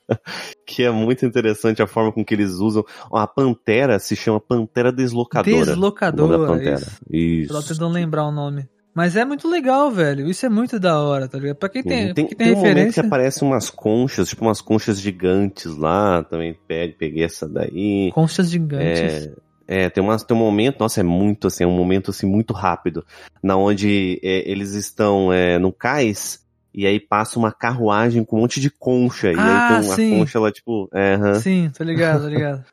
que 0.66 0.84
é 0.84 0.90
muito 0.90 1.26
interessante 1.26 1.82
a 1.82 1.86
forma 1.86 2.10
com 2.10 2.24
que 2.24 2.32
eles 2.32 2.52
usam. 2.52 2.82
A 3.12 3.26
pantera 3.26 3.98
se 3.98 4.16
chama 4.16 4.40
pantera 4.40 4.90
deslocadora. 4.90 5.66
Deslocadora, 5.66 6.46
pantera. 6.46 6.76
isso. 6.76 7.00
isso. 7.10 7.52
Tô 7.52 7.62
tentando 7.62 7.92
lembrar 7.92 8.24
o 8.24 8.32
nome. 8.32 8.66
Mas 8.94 9.16
é 9.16 9.24
muito 9.24 9.48
legal, 9.48 9.90
velho. 9.90 10.28
Isso 10.28 10.44
é 10.44 10.48
muito 10.48 10.78
da 10.78 11.00
hora, 11.00 11.26
tá 11.26 11.38
ligado? 11.38 11.56
Pra 11.56 11.68
quem 11.68 11.82
tem, 11.82 12.12
tem, 12.12 12.26
quem 12.26 12.36
tem, 12.36 12.46
tem 12.48 12.54
referência. 12.54 13.00
Um 13.00 13.02
que 13.02 13.06
aparecem 13.06 13.48
umas 13.48 13.70
conchas, 13.70 14.28
tipo 14.28 14.44
umas 14.44 14.60
conchas 14.60 15.00
gigantes 15.00 15.76
lá. 15.76 16.22
Também 16.24 16.56
peguei, 16.68 16.94
peguei 16.94 17.24
essa 17.24 17.48
daí. 17.48 18.10
Conchas 18.12 18.50
gigantes. 18.50 19.30
É, 19.66 19.84
é, 19.84 19.90
tem, 19.90 20.02
umas, 20.02 20.22
tem 20.22 20.36
um 20.36 20.40
momento, 20.40 20.80
nossa, 20.80 21.00
é 21.00 21.02
muito 21.02 21.46
assim, 21.46 21.64
é 21.64 21.66
um 21.66 21.74
momento 21.76 22.10
assim 22.10 22.26
muito 22.26 22.52
rápido. 22.52 23.04
Na 23.42 23.56
onde 23.56 24.20
é, 24.22 24.50
eles 24.50 24.74
estão 24.74 25.32
é, 25.32 25.58
no 25.58 25.72
cais 25.72 26.42
e 26.74 26.86
aí 26.86 27.00
passa 27.00 27.38
uma 27.38 27.52
carruagem 27.52 28.24
com 28.24 28.36
um 28.36 28.40
monte 28.40 28.60
de 28.60 28.70
concha. 28.70 29.28
Ah, 29.28 29.32
e 29.32 29.38
aí 29.38 29.40
ah, 29.40 29.68
tem 29.68 29.88
uma 29.88 29.96
sim. 29.96 30.18
concha 30.18 30.40
lá, 30.40 30.52
tipo. 30.52 30.88
É, 30.92 31.16
uh 31.16 31.20
-huh. 31.20 31.34
Sim, 31.36 31.70
tô 31.76 31.84
ligado, 31.84 32.22
tô 32.22 32.28
ligado. 32.32 32.64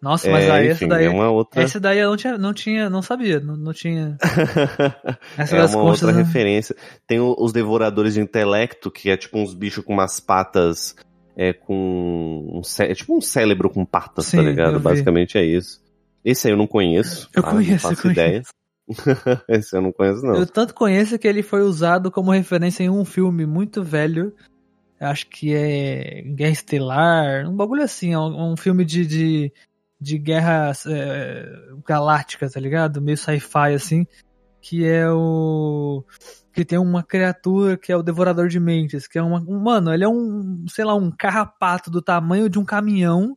Nossa, 0.00 0.30
mas 0.30 0.44
é, 0.44 0.50
aí 0.50 0.70
enfim, 0.70 0.84
essa 0.84 0.86
daí. 0.86 1.04
É 1.06 1.10
uma 1.10 1.30
outra... 1.30 1.62
Essa 1.62 1.80
daí 1.80 1.98
eu 1.98 2.10
não 2.10 2.16
tinha, 2.16 2.38
não 2.38 2.54
tinha, 2.54 2.90
não 2.90 3.02
sabia, 3.02 3.40
não, 3.40 3.56
não 3.56 3.72
tinha. 3.72 4.16
essa 5.36 5.56
é 5.56 5.64
uma 5.66 5.82
outra 5.82 6.12
não... 6.12 6.18
referência. 6.18 6.76
Tem 7.06 7.18
os 7.20 7.52
devoradores 7.52 8.14
de 8.14 8.20
intelecto, 8.20 8.90
que 8.90 9.10
é 9.10 9.16
tipo 9.16 9.38
uns 9.38 9.54
bichos 9.54 9.84
com 9.84 9.92
umas 9.92 10.20
patas. 10.20 10.94
É 11.36 11.52
com. 11.52 11.74
Um, 11.74 12.62
é 12.82 12.94
tipo 12.94 13.16
um 13.16 13.20
cérebro 13.20 13.70
com 13.70 13.84
patas, 13.84 14.24
tá 14.24 14.30
Sim, 14.30 14.36
tá 14.38 14.42
ligado? 14.42 14.80
Basicamente 14.80 15.38
é 15.38 15.44
isso. 15.44 15.80
Esse 16.24 16.48
aí 16.48 16.52
eu 16.52 16.58
não 16.58 16.66
conheço. 16.66 17.28
Eu 17.34 17.42
tá? 17.42 17.50
conheço, 17.50 17.88
não 17.88 17.94
faço 17.94 18.06
eu 18.06 18.12
ideia. 18.12 18.42
Esse 19.48 19.76
eu 19.76 19.82
não 19.82 19.92
conheço, 19.92 20.22
não. 20.22 20.34
Eu 20.34 20.46
tanto 20.46 20.74
conheço 20.74 21.18
que 21.18 21.28
ele 21.28 21.42
foi 21.42 21.62
usado 21.62 22.10
como 22.10 22.32
referência 22.32 22.82
em 22.82 22.90
um 22.90 23.04
filme 23.04 23.46
muito 23.46 23.82
velho. 23.82 24.32
Acho 25.00 25.28
que 25.28 25.54
é 25.54 26.22
Guerra 26.22 26.50
Estelar, 26.50 27.48
um 27.48 27.54
bagulho 27.54 27.82
assim, 27.82 28.16
um, 28.16 28.52
um 28.52 28.56
filme 28.56 28.84
de, 28.84 29.06
de 29.06 29.52
de 30.00 30.18
guerra 30.18 30.72
é, 30.86 31.48
tá 32.48 32.60
ligado? 32.60 33.00
Meio 33.02 33.16
sci-fi 33.16 33.74
assim, 33.74 34.06
que 34.60 34.84
é 34.86 35.10
o 35.10 36.04
que 36.52 36.64
tem 36.64 36.78
uma 36.78 37.02
criatura 37.02 37.76
que 37.76 37.92
é 37.92 37.96
o 37.96 38.02
Devorador 38.02 38.48
de 38.48 38.58
Mentes, 38.58 39.06
que 39.06 39.18
é 39.18 39.22
uma. 39.22 39.40
um- 39.40 39.60
Mano, 39.60 39.92
ele 39.92 40.04
é 40.04 40.08
um, 40.08 40.64
sei 40.68 40.84
lá, 40.84 40.94
um 40.94 41.10
carrapato 41.10 41.90
do 41.90 42.02
tamanho 42.02 42.48
de 42.48 42.58
um 42.58 42.64
caminhão 42.64 43.36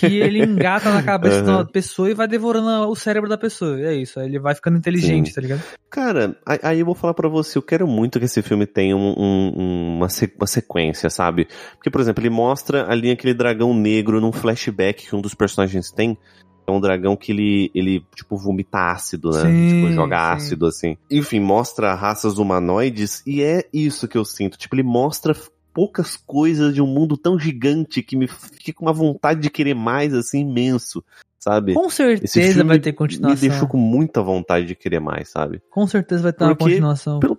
que 0.00 0.06
ele 0.06 0.42
engata 0.44 0.92
na 0.92 1.02
cabeça 1.02 1.42
de 1.42 1.50
uma 1.50 1.64
pessoa 1.64 2.10
e 2.10 2.14
vai 2.14 2.26
devorando 2.26 2.88
o 2.90 2.94
cérebro 2.96 3.28
da 3.28 3.38
pessoa. 3.38 3.80
É 3.80 3.94
isso, 3.94 4.18
ele 4.20 4.38
vai 4.38 4.54
ficando 4.54 4.76
inteligente, 4.78 5.28
Sim. 5.28 5.34
tá 5.34 5.40
ligado? 5.40 5.62
Cara, 5.90 6.36
aí- 6.44 6.80
eu 6.80 6.86
vou 6.86 6.94
falar 6.94 7.14
pra 7.14 7.28
você, 7.28 7.56
eu 7.58 7.62
quero 7.62 7.86
muito 7.86 8.18
que 8.18 8.24
esse 8.24 8.42
filme 8.42 8.66
tenha 8.66 8.96
um- 8.96 9.14
um- 9.16 9.96
uma, 9.96 10.08
se- 10.08 10.32
uma 10.36 10.46
sequência, 10.46 11.08
sabe? 11.10 11.48
Porque, 11.74 11.90
por 11.90 12.00
exemplo, 12.00 12.22
ele 12.22 12.30
mostra 12.30 12.90
ali 12.90 13.10
aquele 13.10 13.34
dragão 13.34 13.72
negro 13.74 14.20
num 14.20 14.32
flashback 14.32 15.06
que 15.08 15.16
um 15.16 15.20
dos 15.20 15.34
personagens 15.34 15.90
tem. 15.90 16.16
É 16.66 16.70
um 16.70 16.80
dragão 16.80 17.16
que 17.16 17.32
ele, 17.32 17.70
ele 17.74 18.04
tipo, 18.14 18.36
vomita 18.36 18.90
ácido, 18.92 19.30
né? 19.30 19.40
Sim, 19.40 19.68
tipo, 19.80 19.92
joga 19.94 20.16
sim. 20.16 20.22
ácido, 20.36 20.66
assim. 20.66 20.98
Enfim, 21.10 21.40
mostra 21.40 21.94
raças 21.94 22.36
humanoides 22.36 23.22
e 23.26 23.42
é 23.42 23.64
isso 23.72 24.06
que 24.06 24.18
eu 24.18 24.24
sinto. 24.24 24.58
Tipo, 24.58 24.74
ele 24.76 24.82
mostra 24.82 25.34
poucas 25.78 26.16
coisas 26.16 26.74
de 26.74 26.82
um 26.82 26.88
mundo 26.88 27.16
tão 27.16 27.38
gigante 27.38 28.02
que 28.02 28.16
me 28.16 28.26
fica 28.26 28.72
com 28.72 28.84
uma 28.86 28.92
vontade 28.92 29.38
de 29.40 29.48
querer 29.48 29.74
mais, 29.74 30.12
assim, 30.12 30.40
imenso, 30.40 31.04
sabe? 31.38 31.72
Com 31.74 31.88
certeza 31.88 32.64
vai 32.64 32.80
ter 32.80 32.90
me 32.90 32.96
continuação. 32.96 33.48
deixou 33.48 33.68
com 33.68 33.76
muita 33.78 34.20
vontade 34.20 34.66
de 34.66 34.74
querer 34.74 34.98
mais, 34.98 35.28
sabe? 35.30 35.62
Com 35.70 35.86
certeza 35.86 36.20
vai 36.24 36.32
ter 36.32 36.42
uma 36.42 36.56
Porque- 36.56 36.72
continuação. 36.74 37.20
pelo- 37.20 37.38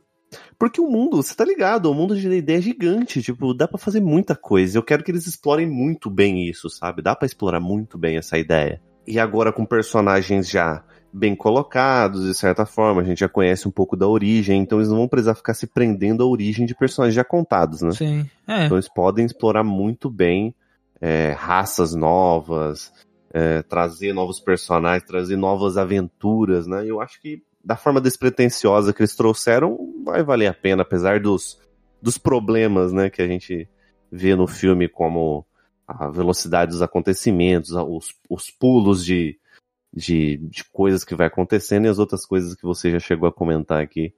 Porque 0.57 0.79
o 0.79 0.89
mundo, 0.89 1.17
você 1.17 1.35
tá 1.35 1.43
ligado, 1.43 1.87
o 1.91 1.93
mundo 1.93 2.15
de 2.15 2.29
D&D 2.29 2.53
é 2.53 2.61
gigante, 2.61 3.21
tipo, 3.21 3.53
dá 3.53 3.67
pra 3.67 3.77
fazer 3.77 3.99
muita 3.99 4.37
coisa. 4.37 4.77
Eu 4.77 4.83
quero 4.83 5.03
que 5.03 5.11
eles 5.11 5.27
explorem 5.27 5.67
muito 5.67 6.09
bem 6.09 6.47
isso, 6.47 6.69
sabe? 6.69 7.01
Dá 7.01 7.13
pra 7.15 7.25
explorar 7.25 7.59
muito 7.59 7.97
bem 7.97 8.15
essa 8.15 8.37
ideia. 8.37 8.79
E 9.05 9.19
agora 9.19 9.51
com 9.51 9.65
personagens 9.65 10.47
já 10.49 10.81
bem 11.11 11.35
colocados, 11.35 12.25
de 12.25 12.33
certa 12.33 12.65
forma, 12.65 13.01
a 13.01 13.05
gente 13.05 13.19
já 13.19 13.29
conhece 13.29 13.67
um 13.67 13.71
pouco 13.71 13.95
da 13.97 14.07
origem, 14.07 14.61
então 14.61 14.79
eles 14.79 14.89
não 14.89 14.97
vão 14.97 15.07
precisar 15.07 15.35
ficar 15.35 15.53
se 15.53 15.67
prendendo 15.67 16.23
à 16.23 16.25
origem 16.25 16.65
de 16.65 16.75
personagens 16.75 17.15
já 17.15 17.23
contados, 17.23 17.81
né? 17.81 17.91
Sim. 17.91 18.29
É. 18.47 18.65
Então 18.65 18.77
eles 18.77 18.87
podem 18.87 19.25
explorar 19.25 19.63
muito 19.63 20.09
bem 20.09 20.53
é, 21.01 21.31
raças 21.37 21.95
novas, 21.95 22.93
é, 23.33 23.61
trazer 23.63 24.13
novos 24.13 24.39
personagens, 24.39 25.07
trazer 25.07 25.35
novas 25.35 25.77
aventuras, 25.77 26.67
né? 26.67 26.85
Eu 26.85 27.01
acho 27.01 27.19
que 27.21 27.41
da 27.63 27.75
forma 27.75 27.99
despretensiosa 27.99 28.93
que 28.93 29.01
eles 29.01 29.15
trouxeram, 29.15 29.77
vai 30.05 30.23
valer 30.23 30.47
a 30.47 30.53
pena, 30.53 30.81
apesar 30.81 31.19
dos, 31.19 31.59
dos 32.01 32.17
problemas, 32.17 32.93
né, 32.93 33.09
que 33.09 33.21
a 33.21 33.27
gente 33.27 33.67
vê 34.11 34.35
no 34.35 34.47
filme, 34.47 34.87
como 34.87 35.45
a 35.87 36.09
velocidade 36.09 36.71
dos 36.71 36.81
acontecimentos, 36.81 37.71
os, 37.71 38.15
os 38.29 38.49
pulos 38.49 39.03
de, 39.03 39.37
de, 39.93 40.37
de 40.37 40.63
coisas 40.71 41.03
que 41.03 41.15
vai 41.15 41.27
acontecendo 41.27 41.85
e 41.85 41.89
as 41.89 41.99
outras 41.99 42.25
coisas 42.25 42.55
que 42.55 42.63
você 42.63 42.91
já 42.91 42.99
chegou 42.99 43.27
a 43.27 43.33
comentar 43.33 43.81
aqui. 43.81 44.13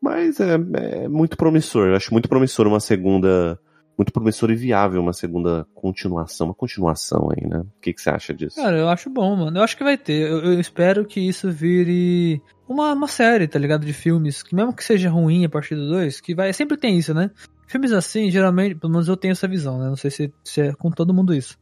Mas 0.00 0.40
é, 0.40 0.54
é 0.54 1.08
muito 1.08 1.36
promissor. 1.36 1.88
Eu 1.88 1.94
acho 1.94 2.12
muito 2.12 2.28
promissor 2.28 2.66
uma 2.66 2.80
segunda. 2.80 3.58
Muito 3.96 4.10
promissor 4.10 4.50
e 4.50 4.56
viável 4.56 5.00
uma 5.00 5.12
segunda 5.12 5.66
continuação. 5.74 6.48
Uma 6.48 6.54
continuação 6.54 7.28
aí, 7.30 7.46
né? 7.46 7.58
O 7.60 7.80
que, 7.80 7.92
que 7.92 8.00
você 8.00 8.10
acha 8.10 8.34
disso? 8.34 8.56
Cara, 8.56 8.76
eu 8.76 8.88
acho 8.88 9.10
bom, 9.10 9.36
mano. 9.36 9.58
Eu 9.58 9.62
acho 9.62 9.76
que 9.76 9.84
vai 9.84 9.96
ter. 9.96 10.28
Eu, 10.28 10.38
eu 10.38 10.60
espero 10.60 11.04
que 11.04 11.20
isso 11.20 11.52
vire 11.52 12.42
uma, 12.66 12.92
uma 12.94 13.06
série, 13.06 13.46
tá 13.46 13.58
ligado? 13.58 13.86
De 13.86 13.92
filmes, 13.92 14.42
que 14.42 14.56
mesmo 14.56 14.72
que 14.72 14.82
seja 14.82 15.08
ruim 15.08 15.44
a 15.44 15.48
partir 15.48 15.76
do 15.76 15.88
2, 15.88 16.20
que 16.20 16.34
vai. 16.34 16.52
Sempre 16.52 16.76
tem 16.76 16.98
isso, 16.98 17.14
né? 17.14 17.30
Filmes 17.68 17.92
assim, 17.92 18.30
geralmente, 18.30 18.74
pelo 18.74 18.92
menos 18.92 19.08
eu 19.08 19.16
tenho 19.16 19.32
essa 19.32 19.46
visão, 19.46 19.78
né? 19.78 19.88
Não 19.88 19.96
sei 19.96 20.10
se, 20.10 20.32
se 20.42 20.60
é 20.62 20.72
com 20.72 20.90
todo 20.90 21.14
mundo 21.14 21.32
isso. 21.32 21.56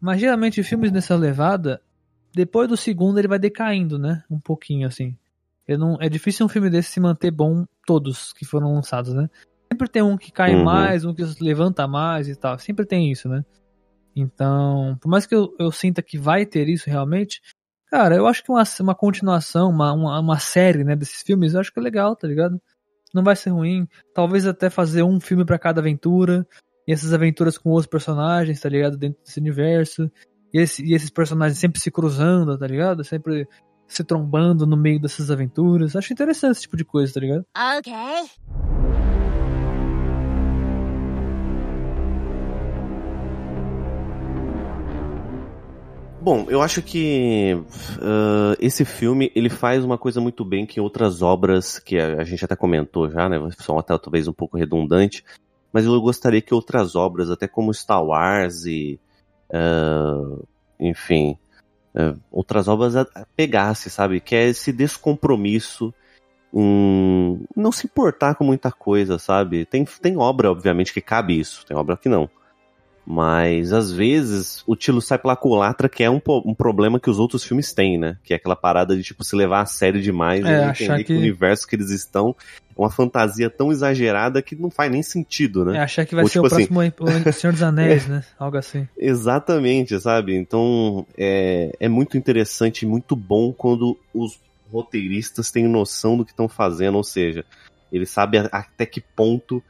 Mas 0.00 0.20
geralmente 0.20 0.62
filmes 0.62 0.90
nessa 0.90 1.14
levada, 1.14 1.80
depois 2.36 2.68
do 2.68 2.76
segundo 2.76 3.18
ele 3.18 3.26
vai 3.26 3.38
decaindo, 3.38 3.98
né? 3.98 4.22
Um 4.30 4.38
pouquinho, 4.38 4.86
assim. 4.86 5.16
Eu 5.66 5.78
não, 5.78 5.96
é 5.98 6.06
difícil 6.06 6.44
um 6.44 6.48
filme 6.50 6.68
desse 6.68 6.90
se 6.90 7.00
manter 7.00 7.30
bom 7.30 7.64
todos 7.86 8.34
que 8.34 8.44
foram 8.44 8.74
lançados, 8.74 9.14
né? 9.14 9.30
Sempre 9.72 9.88
tem 9.88 10.02
um 10.02 10.18
que 10.18 10.30
cai 10.30 10.54
Uhum. 10.54 10.62
mais, 10.62 11.02
um 11.06 11.14
que 11.14 11.24
levanta 11.40 11.88
mais 11.88 12.28
e 12.28 12.36
tal. 12.36 12.58
Sempre 12.58 12.84
tem 12.84 13.10
isso, 13.10 13.26
né? 13.26 13.42
Então, 14.14 14.98
por 15.00 15.08
mais 15.08 15.24
que 15.24 15.34
eu, 15.34 15.54
eu 15.58 15.72
sinta 15.72 16.02
que 16.02 16.18
vai 16.18 16.44
ter 16.44 16.68
isso 16.68 16.90
realmente, 16.90 17.40
cara, 17.90 18.14
eu 18.14 18.26
acho 18.26 18.44
que 18.44 18.50
uma, 18.50 18.62
uma 18.80 18.94
continuação, 18.94 19.70
uma, 19.70 19.94
uma, 19.94 20.20
uma 20.20 20.38
série, 20.38 20.84
né, 20.84 20.94
desses 20.94 21.22
filmes, 21.22 21.54
eu 21.54 21.60
acho 21.60 21.72
que 21.72 21.80
é 21.80 21.82
legal, 21.82 22.14
tá 22.14 22.28
ligado? 22.28 22.60
Não 23.14 23.24
vai 23.24 23.34
ser 23.34 23.48
ruim. 23.48 23.88
Talvez 24.14 24.46
até 24.46 24.68
fazer 24.68 25.02
um 25.02 25.18
filme 25.18 25.44
pra 25.44 25.58
cada 25.58 25.80
aventura, 25.80 26.46
e 26.86 26.92
essas 26.92 27.14
aventuras 27.14 27.56
com 27.56 27.70
outros 27.70 27.88
personagens, 27.88 28.60
tá 28.60 28.68
ligado? 28.68 28.98
Dentro 28.98 29.22
desse 29.24 29.40
universo. 29.40 30.10
E, 30.52 30.60
esse- 30.60 30.84
e 30.84 30.94
esses 30.94 31.10
personagens 31.10 31.58
sempre 31.58 31.80
se 31.80 31.90
cruzando, 31.90 32.56
tá 32.58 32.66
ligado? 32.66 33.04
Sempre 33.04 33.46
se 33.86 34.02
trombando 34.04 34.66
no 34.66 34.76
meio 34.76 35.00
dessas 35.00 35.30
aventuras. 35.30 35.94
Acho 35.94 36.12
interessante 36.12 36.52
esse 36.52 36.62
tipo 36.62 36.76
de 36.76 36.84
coisa, 36.84 37.12
tá 37.14 37.20
ligado? 37.20 37.44
Okay. 37.78 38.30
Bom, 46.20 46.46
eu 46.48 46.60
acho 46.60 46.82
que 46.82 47.56
ah, 48.00 48.56
esse 48.58 48.84
filme 48.84 49.30
ele 49.34 49.48
faz 49.48 49.84
uma 49.84 49.96
coisa 49.96 50.20
muito 50.20 50.44
bem 50.44 50.66
que 50.66 50.80
outras 50.80 51.22
obras 51.22 51.78
que 51.78 51.98
a, 51.98 52.20
a 52.20 52.24
gente 52.24 52.44
até 52.44 52.56
comentou 52.56 53.08
já, 53.08 53.28
né? 53.28 53.36
São 53.58 53.78
até 53.78 53.96
talvez 53.96 54.26
um 54.26 54.32
pouco 54.32 54.56
redundante, 54.56 55.24
mas 55.72 55.84
eu 55.84 56.00
gostaria 56.00 56.42
que 56.42 56.52
outras 56.52 56.96
obras, 56.96 57.30
até 57.30 57.46
como 57.46 57.72
Star 57.72 58.02
Wars 58.04 58.64
e 58.66 58.98
ah, 59.52 60.38
enfim, 60.78 61.36
ah, 61.94 62.14
outras 62.30 62.68
obras 62.68 62.94
pegasse, 63.36 63.90
sabe? 63.90 64.20
Que 64.20 64.36
é 64.36 64.48
esse 64.48 64.72
descompromisso 64.72 65.92
em 66.52 67.40
não 67.54 67.70
se 67.70 67.86
importar 67.86 68.34
com 68.34 68.44
muita 68.44 68.72
coisa, 68.72 69.18
sabe? 69.18 69.64
Tem, 69.66 69.84
tem 69.84 70.16
obra, 70.16 70.50
obviamente, 70.50 70.92
que 70.92 71.00
cabe 71.00 71.38
isso, 71.38 71.64
tem 71.66 71.76
obra 71.76 71.96
que 71.96 72.08
não. 72.08 72.30
Mas 73.06 73.72
às 73.72 73.92
vezes 73.92 74.64
o 74.66 74.74
tiro 74.74 75.00
sai 75.00 75.16
pela 75.16 75.36
culatra, 75.36 75.88
que 75.88 76.02
é 76.02 76.10
um, 76.10 76.20
um 76.44 76.54
problema 76.54 76.98
que 76.98 77.08
os 77.08 77.20
outros 77.20 77.44
filmes 77.44 77.72
têm, 77.72 77.96
né? 77.96 78.16
Que 78.24 78.32
é 78.32 78.36
aquela 78.36 78.56
parada 78.56 78.96
de 78.96 79.02
tipo 79.04 79.22
se 79.22 79.36
levar 79.36 79.60
a 79.60 79.66
sério 79.66 80.02
demais 80.02 80.44
É, 80.44 80.66
e 80.66 80.70
entender 80.70 80.96
que... 80.98 81.04
que- 81.04 81.12
o 81.14 81.18
universo 81.18 81.68
que 81.68 81.76
eles 81.76 81.90
estão 81.90 82.34
é 82.50 82.64
uma 82.76 82.90
fantasia 82.90 83.48
tão 83.48 83.70
exagerada 83.70 84.42
que 84.42 84.56
não 84.56 84.70
faz 84.70 84.90
nem 84.90 85.04
sentido, 85.04 85.64
né? 85.64 85.78
É 85.78 85.80
achar 85.82 86.04
que 86.04 86.16
vai 86.16 86.24
Ou 86.24 86.28
ser 86.28 86.32
tipo 86.42 86.46
o 86.46 86.50
próximo 86.50 86.80
o 87.28 87.32
Senhor 87.32 87.52
dos 87.52 87.62
Anéis, 87.62 88.08
né? 88.08 88.24
Algo 88.36 88.56
assim. 88.56 88.88
Exatamente, 88.98 89.98
sabe? 90.00 90.34
Então 90.34 91.06
é, 91.16 91.70
é 91.78 91.88
muito 91.88 92.18
interessante 92.18 92.82
e 92.82 92.88
muito 92.88 93.14
bom 93.14 93.52
quando 93.52 93.96
os 94.12 94.40
roteiristas 94.70 95.52
têm 95.52 95.68
noção 95.68 96.16
do 96.16 96.24
que 96.24 96.32
estão 96.32 96.48
fazendo, 96.48 96.96
ou 96.96 97.04
seja, 97.04 97.44
eles 97.92 98.10
sabem 98.10 98.48
até 98.50 98.84
que 98.84 99.00
ponto 99.00 99.62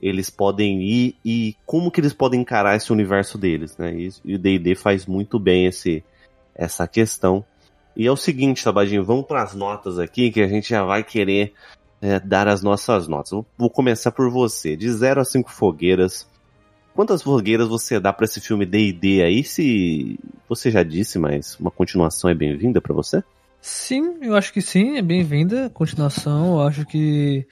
eles 0.00 0.30
podem 0.30 0.82
ir 0.82 1.16
e 1.24 1.56
como 1.66 1.90
que 1.90 2.00
eles 2.00 2.12
podem 2.12 2.40
encarar 2.40 2.76
esse 2.76 2.92
universo 2.92 3.36
deles, 3.36 3.76
né? 3.76 3.94
E, 3.94 4.34
o 4.34 4.38
D&D 4.38 4.74
faz 4.74 5.06
muito 5.06 5.38
bem 5.38 5.66
esse, 5.66 6.02
essa 6.54 6.86
questão. 6.88 7.44
E 7.96 8.06
é 8.06 8.10
o 8.10 8.16
seguinte, 8.16 8.64
Tabadinho, 8.64 9.04
vamos 9.04 9.26
para 9.26 9.42
as 9.42 9.54
notas 9.54 9.98
aqui 9.98 10.30
que 10.30 10.40
a 10.40 10.48
gente 10.48 10.70
já 10.70 10.82
vai 10.84 11.04
querer 11.04 11.52
é, 12.00 12.18
dar 12.18 12.48
as 12.48 12.62
nossas 12.62 13.06
notas. 13.06 13.30
Vou, 13.30 13.46
vou 13.58 13.70
começar 13.70 14.10
por 14.10 14.30
você. 14.30 14.76
De 14.76 14.90
0 14.90 15.20
a 15.20 15.24
5 15.24 15.50
fogueiras, 15.50 16.26
Quantas 16.94 17.22
fogueiras 17.22 17.68
você 17.68 18.00
dá 18.00 18.12
pra 18.12 18.24
esse 18.24 18.40
filme 18.40 18.66
D&D 18.66 19.22
aí? 19.22 19.44
Se 19.44 20.18
você 20.48 20.70
já 20.70 20.82
disse, 20.82 21.18
mas 21.18 21.58
uma 21.58 21.70
continuação 21.70 22.28
é 22.28 22.34
bem-vinda 22.34 22.80
pra 22.80 22.94
você? 22.94 23.22
Sim, 23.60 24.18
eu 24.22 24.34
acho 24.34 24.52
que 24.52 24.60
sim, 24.60 24.96
é 24.96 25.02
bem-vinda. 25.02 25.70
Continuação, 25.70 26.54
eu 26.54 26.66
acho 26.66 26.84
que 26.84 27.46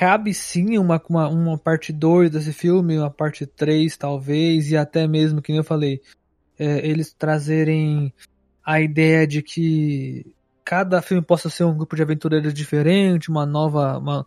cabe 0.00 0.32
sim 0.32 0.78
uma, 0.78 0.98
uma, 1.10 1.28
uma 1.28 1.58
parte 1.58 1.92
2 1.92 2.30
desse 2.30 2.54
filme, 2.54 2.96
uma 2.96 3.10
parte 3.10 3.44
3 3.44 3.98
talvez, 3.98 4.70
e 4.70 4.76
até 4.76 5.06
mesmo, 5.06 5.42
que 5.42 5.52
eu 5.52 5.62
falei, 5.62 6.00
é, 6.58 6.88
eles 6.88 7.12
trazerem 7.12 8.10
a 8.64 8.80
ideia 8.80 9.26
de 9.26 9.42
que 9.42 10.24
cada 10.64 11.02
filme 11.02 11.22
possa 11.22 11.50
ser 11.50 11.64
um 11.64 11.76
grupo 11.76 11.94
de 11.94 12.00
aventureiros 12.00 12.54
diferente, 12.54 13.28
uma 13.28 13.44
nova. 13.44 13.98
Uma... 13.98 14.26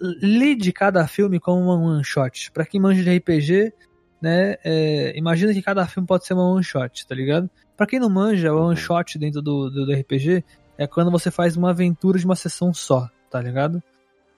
Lide 0.00 0.72
cada 0.72 1.06
filme 1.06 1.38
como 1.38 1.60
uma 1.60 1.76
one 1.76 2.02
shot. 2.02 2.50
Pra 2.50 2.66
quem 2.66 2.80
manja 2.80 3.04
de 3.04 3.16
RPG, 3.16 3.72
né, 4.20 4.56
é, 4.64 5.16
imagina 5.16 5.54
que 5.54 5.62
cada 5.62 5.86
filme 5.86 6.04
pode 6.04 6.26
ser 6.26 6.34
uma 6.34 6.50
one 6.50 6.64
shot, 6.64 7.06
tá 7.06 7.14
ligado? 7.14 7.48
Pra 7.76 7.86
quem 7.86 8.00
não 8.00 8.10
manja, 8.10 8.52
o 8.52 8.60
one 8.60 8.76
shot 8.76 9.16
dentro 9.20 9.40
do, 9.40 9.70
do, 9.70 9.86
do 9.86 9.92
RPG 9.92 10.44
é 10.76 10.88
quando 10.88 11.12
você 11.12 11.30
faz 11.30 11.56
uma 11.56 11.70
aventura 11.70 12.18
de 12.18 12.24
uma 12.24 12.34
sessão 12.34 12.74
só, 12.74 13.08
tá 13.30 13.40
ligado? 13.40 13.80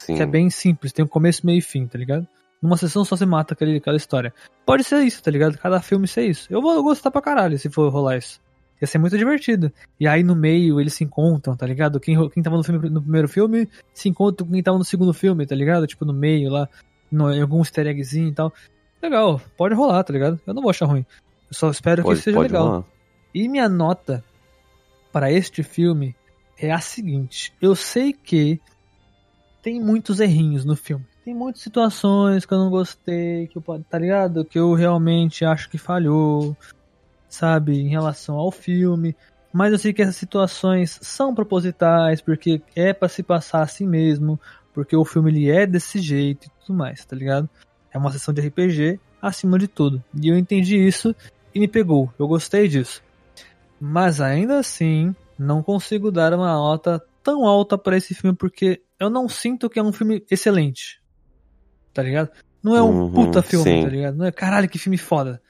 Sim. 0.05 0.17
Que 0.17 0.23
é 0.23 0.27
bem 0.27 0.51
simples, 0.51 0.93
tem 0.93 1.05
um 1.05 1.09
começo, 1.09 1.47
meio 1.47 1.59
e 1.59 1.63
fim, 1.63 1.87
tá 1.87 1.99
ligado? 1.99 2.27
Numa 2.61 2.77
sessão 2.77 3.05
só 3.05 3.17
você 3.17 3.27
mata 3.27 3.55
aquele, 3.55 3.77
aquela 3.77 3.97
história. 3.97 4.33
Pode 4.65 4.85
ser 4.85 5.03
isso, 5.03 5.23
tá 5.23 5.31
ligado? 5.31 5.59
Cada 5.59 5.81
filme 5.81 6.07
ser 6.07 6.27
isso. 6.27 6.47
Eu 6.51 6.63
vou 6.63 6.83
gostar 6.83 7.11
pra 7.11 7.21
caralho 7.21 7.59
se 7.59 7.71
for 7.71 7.91
rolar 7.91 8.17
isso. 8.17 8.41
Ia 8.81 8.87
ser 8.87 8.99
muito 8.99 9.17
divertido. 9.17 9.73
E 9.99 10.07
aí 10.07 10.23
no 10.23 10.35
meio 10.35 10.81
eles 10.81 10.95
se 10.95 11.05
encontram, 11.05 11.57
tá 11.57 11.67
ligado? 11.67 12.01
Quem, 12.01 12.29
quem 12.31 12.43
tava 12.43 12.57
no, 12.57 12.65
filme, 12.65 12.91
no 12.91 13.03
primeiro 13.03 13.29
filme 13.29 13.69
se 13.93 14.09
encontra 14.09 14.47
com 14.47 14.53
quem 14.53 14.63
tava 14.63 14.79
no 14.79 14.85
segundo 14.85 15.13
filme, 15.15 15.47
tá 15.47 15.55
ligado? 15.55 15.87
Tipo 15.87 16.05
no 16.05 16.13
meio 16.13 16.51
lá, 16.51 16.69
no, 17.11 17.33
em 17.33 17.41
algum 17.41 17.61
easter 17.61 17.87
eggzinho 17.87 18.29
e 18.29 18.33
tal. 18.33 18.53
Legal, 19.03 19.41
pode 19.57 19.75
rolar, 19.75 20.03
tá 20.03 20.13
ligado? 20.13 20.41
Eu 20.47 20.55
não 20.55 20.63
vou 20.63 20.71
achar 20.71 20.87
ruim. 20.87 21.05
Eu 21.51 21.55
só 21.55 21.71
espero 21.71 22.03
Pode, 22.03 22.19
que 22.19 22.25
seja 22.25 22.39
legal. 22.39 22.67
rolar. 22.67 22.85
E 23.35 23.49
minha 23.49 23.69
nota 23.69 24.25
para 25.13 25.31
este 25.31 25.63
filme 25.63 26.15
é 26.59 26.73
a 26.73 26.81
seguinte: 26.81 27.53
eu 27.61 27.75
sei 27.75 28.13
que 28.13 28.61
tem 29.65 29.81
muitos 29.81 30.21
errinhos 30.21 30.63
no 30.63 30.77
filme. 30.77 31.07
Tem 31.25 31.35
muitas 31.35 31.63
situações 31.63 32.45
que 32.45 32.53
eu 32.53 32.59
não 32.59 32.69
gostei, 32.69 33.47
que 33.47 33.57
eu, 33.57 33.63
tá 33.89 33.99
ligado? 33.99 34.45
Que 34.45 34.59
eu 34.59 34.75
realmente 34.75 35.43
acho 35.43 35.71
que 35.71 35.79
falhou, 35.79 36.55
sabe, 37.31 37.81
em 37.81 37.89
relação 37.89 38.37
ao 38.37 38.51
filme. 38.51 39.17
Mas 39.51 39.73
eu 39.73 39.79
sei 39.79 39.95
que 39.95 40.03
essas 40.03 40.17
situações 40.17 40.99
são 41.01 41.35
propositais, 41.35 42.21
porque 42.21 42.61
é 42.77 42.93
para 42.93 43.09
se 43.09 43.23
passar 43.23 43.63
assim 43.63 43.87
mesmo, 43.87 44.39
porque 44.75 44.95
o 44.95 45.05
filme 45.05 45.31
ele 45.31 45.51
é 45.51 45.67
desse 45.67 45.99
jeito 45.99 46.47
e 46.47 46.51
tudo 46.61 46.77
mais, 46.77 47.03
tá 47.07 47.17
ligado? 47.17 47.49
É 47.91 47.97
uma 47.97 48.13
sessão 48.13 48.35
de 48.35 48.43
RPG 48.43 49.01
acima 49.23 49.59
de 49.59 49.67
tudo. 49.67 50.05
E 50.21 50.29
eu 50.29 50.37
entendi 50.37 50.77
isso 50.77 51.17
e 51.55 51.59
me 51.59 51.69
pegou. 51.69 52.13
Eu 52.19 52.29
gostei 52.29 52.69
disso. 52.69 53.03
Mas 53.81 54.21
ainda 54.21 54.59
assim, 54.59 55.17
não 55.39 55.63
consigo 55.63 56.11
dar 56.11 56.35
uma 56.35 56.53
nota 56.53 57.03
tão 57.23 57.47
alta 57.47 57.79
para 57.79 57.97
esse 57.97 58.15
filme 58.15 58.37
porque 58.37 58.83
eu 58.99 59.11
não 59.11 59.29
sinto 59.29 59.69
que 59.69 59.79
é 59.79 59.83
um 59.83 59.93
filme 59.93 60.25
excelente. 60.31 61.01
Tá 61.93 62.03
ligado? 62.03 62.31
Não 62.63 62.77
é 62.77 62.83
um 62.83 63.03
Uhum, 63.05 63.13
puta 63.13 63.43
filme, 63.43 63.65
sim. 63.65 63.83
tá 63.83 63.89
ligado? 63.89 64.17
Não 64.17 64.27
é 64.27 64.33
caralho 64.33 64.69
que 64.69 64.79
filme 64.79 64.97
foda. 64.99 65.41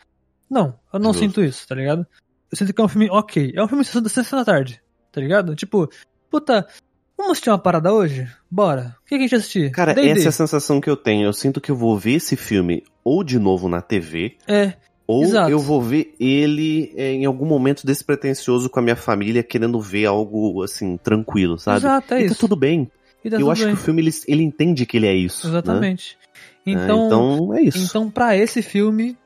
Não, 0.51 0.79
eu 0.93 0.99
não 1.01 1.13
sinto 1.13 1.43
isso, 1.43 1.67
tá 1.67 1.75
ligado? 1.75 2.07
Eu 2.51 2.57
sinto 2.59 2.73
que 2.73 2.81
é 2.81 2.85
um 2.85 2.89
filme 2.89 3.09
ok. 3.11 3.53
É 3.55 3.63
um 3.63 3.69
filme 3.69 3.85
da 3.85 4.09
sessão 4.09 4.39
da 4.39 4.45
tarde, 4.45 4.81
tá 5.11 5.21
ligado? 5.21 5.55
Tipo, 5.57 5.89
puta, 6.31 6.67
vamos 7.17 7.33
assistir 7.33 7.51
uma 7.51 7.59
parada 7.59 7.93
hoje? 7.93 8.29
Bora. 8.51 8.97
O 9.01 9.05
que, 9.09 9.11
que 9.11 9.15
a 9.17 9.19
gente 9.21 9.35
assistir? 9.37 9.71
Cara, 9.71 9.95
D&D. 9.95 10.11
essa 10.11 10.27
é 10.27 10.29
a 10.29 10.33
sensação 10.33 10.81
que 10.81 10.91
eu 10.91 10.97
tenho. 10.97 11.27
Eu 11.27 11.33
sinto 11.33 11.61
que 11.61 11.71
eu 11.71 11.77
vou 11.77 11.99
ver 11.99 12.15
esse 12.15 12.37
filme 12.37 12.85
ou 13.03 13.25
de 13.25 13.39
novo 13.39 13.69
na 13.69 13.81
TV, 13.81 14.37
É, 14.47 14.75
ou 15.07 15.25
Exato. 15.25 15.51
eu 15.51 15.59
vou 15.59 15.83
ver 15.83 16.15
ele 16.19 16.93
é, 16.97 17.13
em 17.13 17.25
algum 17.27 17.45
momento 17.47 17.87
despretensioso 17.87 18.71
com 18.71 18.81
a 18.81 18.83
minha 18.83 18.97
família, 18.97 19.43
querendo 19.43 19.81
ver 19.81 20.07
algo 20.07 20.63
assim, 20.63 20.97
tranquilo, 20.97 21.59
sabe? 21.59 21.79
exato, 21.79 22.15
é 22.15 22.19
e 22.23 22.27
tá 22.27 22.33
isso. 22.33 22.41
tudo 22.41 22.57
bem. 22.57 22.91
Tá 23.31 23.41
eu 23.41 23.51
acho 23.51 23.65
bem. 23.65 23.75
que 23.75 23.81
o 23.81 23.85
filme 23.85 24.03
ele, 24.03 24.11
ele 24.29 24.43
entende 24.43 24.85
que 24.87 24.97
ele 24.97 25.07
é 25.07 25.15
isso. 25.15 25.47
né? 25.47 25.53
Exatamente. 25.55 26.19
É, 26.67 26.71
Então, 26.71 27.07
então 27.07 27.55
é 27.55 27.63
isso. 27.63 27.79
Então, 27.79 28.11
pra 28.11 28.37
esse 28.37 28.63
filme, 28.63 29.17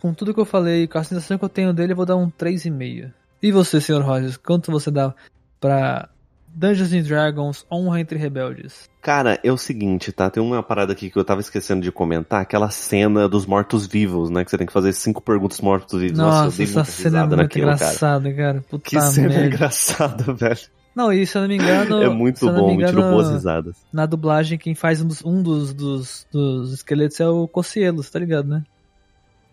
com 0.00 0.12
tudo 0.14 0.32
que 0.34 0.40
eu 0.40 0.44
falei, 0.44 0.86
com 0.86 0.98
a 0.98 1.04
sensação 1.04 1.38
que 1.38 1.44
eu 1.44 1.48
tenho 1.48 1.72
dele, 1.72 1.92
eu 1.92 1.96
vou 1.96 2.06
dar 2.06 2.16
um 2.16 2.30
3,5. 2.30 3.10
E 3.42 3.52
você, 3.52 3.80
Sr. 3.80 4.00
Rogers, 4.02 4.36
quanto 4.36 4.70
você 4.72 4.90
dá 4.90 5.14
pra 5.60 6.08
Dungeons 6.48 6.92
and 6.92 7.02
Dragons 7.02 7.64
Honra 7.70 8.00
entre 8.00 8.18
Rebeldes? 8.18 8.88
Cara, 9.00 9.38
é 9.44 9.52
o 9.52 9.56
seguinte, 9.56 10.10
tá? 10.10 10.28
Tem 10.28 10.42
uma 10.42 10.62
parada 10.62 10.92
aqui 10.92 11.08
que 11.08 11.16
eu 11.16 11.24
tava 11.24 11.40
esquecendo 11.40 11.82
de 11.82 11.92
comentar, 11.92 12.40
aquela 12.42 12.68
cena 12.68 13.28
dos 13.28 13.46
mortos-vivos, 13.46 14.28
né? 14.28 14.44
Que 14.44 14.50
você 14.50 14.58
tem 14.58 14.66
que 14.66 14.72
fazer 14.72 14.92
cinco 14.92 15.22
perguntas 15.22 15.60
mortos-vivos. 15.60 16.18
Nossa, 16.18 16.44
Nossa, 16.46 16.62
essa 16.62 16.84
cena 16.84 17.18
é 17.18 17.20
muito 17.20 17.36
naquilo, 17.36 17.66
cara. 17.66 17.76
engraçada, 17.76 18.34
cara. 18.34 18.64
Puta 18.68 18.90
Que 18.90 19.00
cena 19.00 19.28
merda. 19.28 19.46
engraçada, 19.46 20.24
velho. 20.34 20.58
Não, 20.98 21.12
e 21.12 21.24
se 21.24 21.38
eu 21.38 21.42
não 21.42 21.48
me 21.48 21.54
engano. 21.54 22.02
É 22.02 22.08
muito 22.08 22.44
bom, 22.44 22.70
me 22.72 22.78
me 22.78 22.84
tirou 22.84 23.02
engano, 23.02 23.14
boas 23.14 23.30
risadas. 23.30 23.76
Na 23.92 24.04
dublagem, 24.04 24.58
quem 24.58 24.74
faz 24.74 25.00
um 25.00 25.06
dos, 25.06 25.24
um 25.24 25.40
dos, 25.40 25.72
dos, 25.72 26.26
dos 26.32 26.72
esqueletos 26.72 27.20
é 27.20 27.28
o 27.28 27.46
Cocielos, 27.46 28.10
tá 28.10 28.18
ligado, 28.18 28.48
né? 28.48 28.64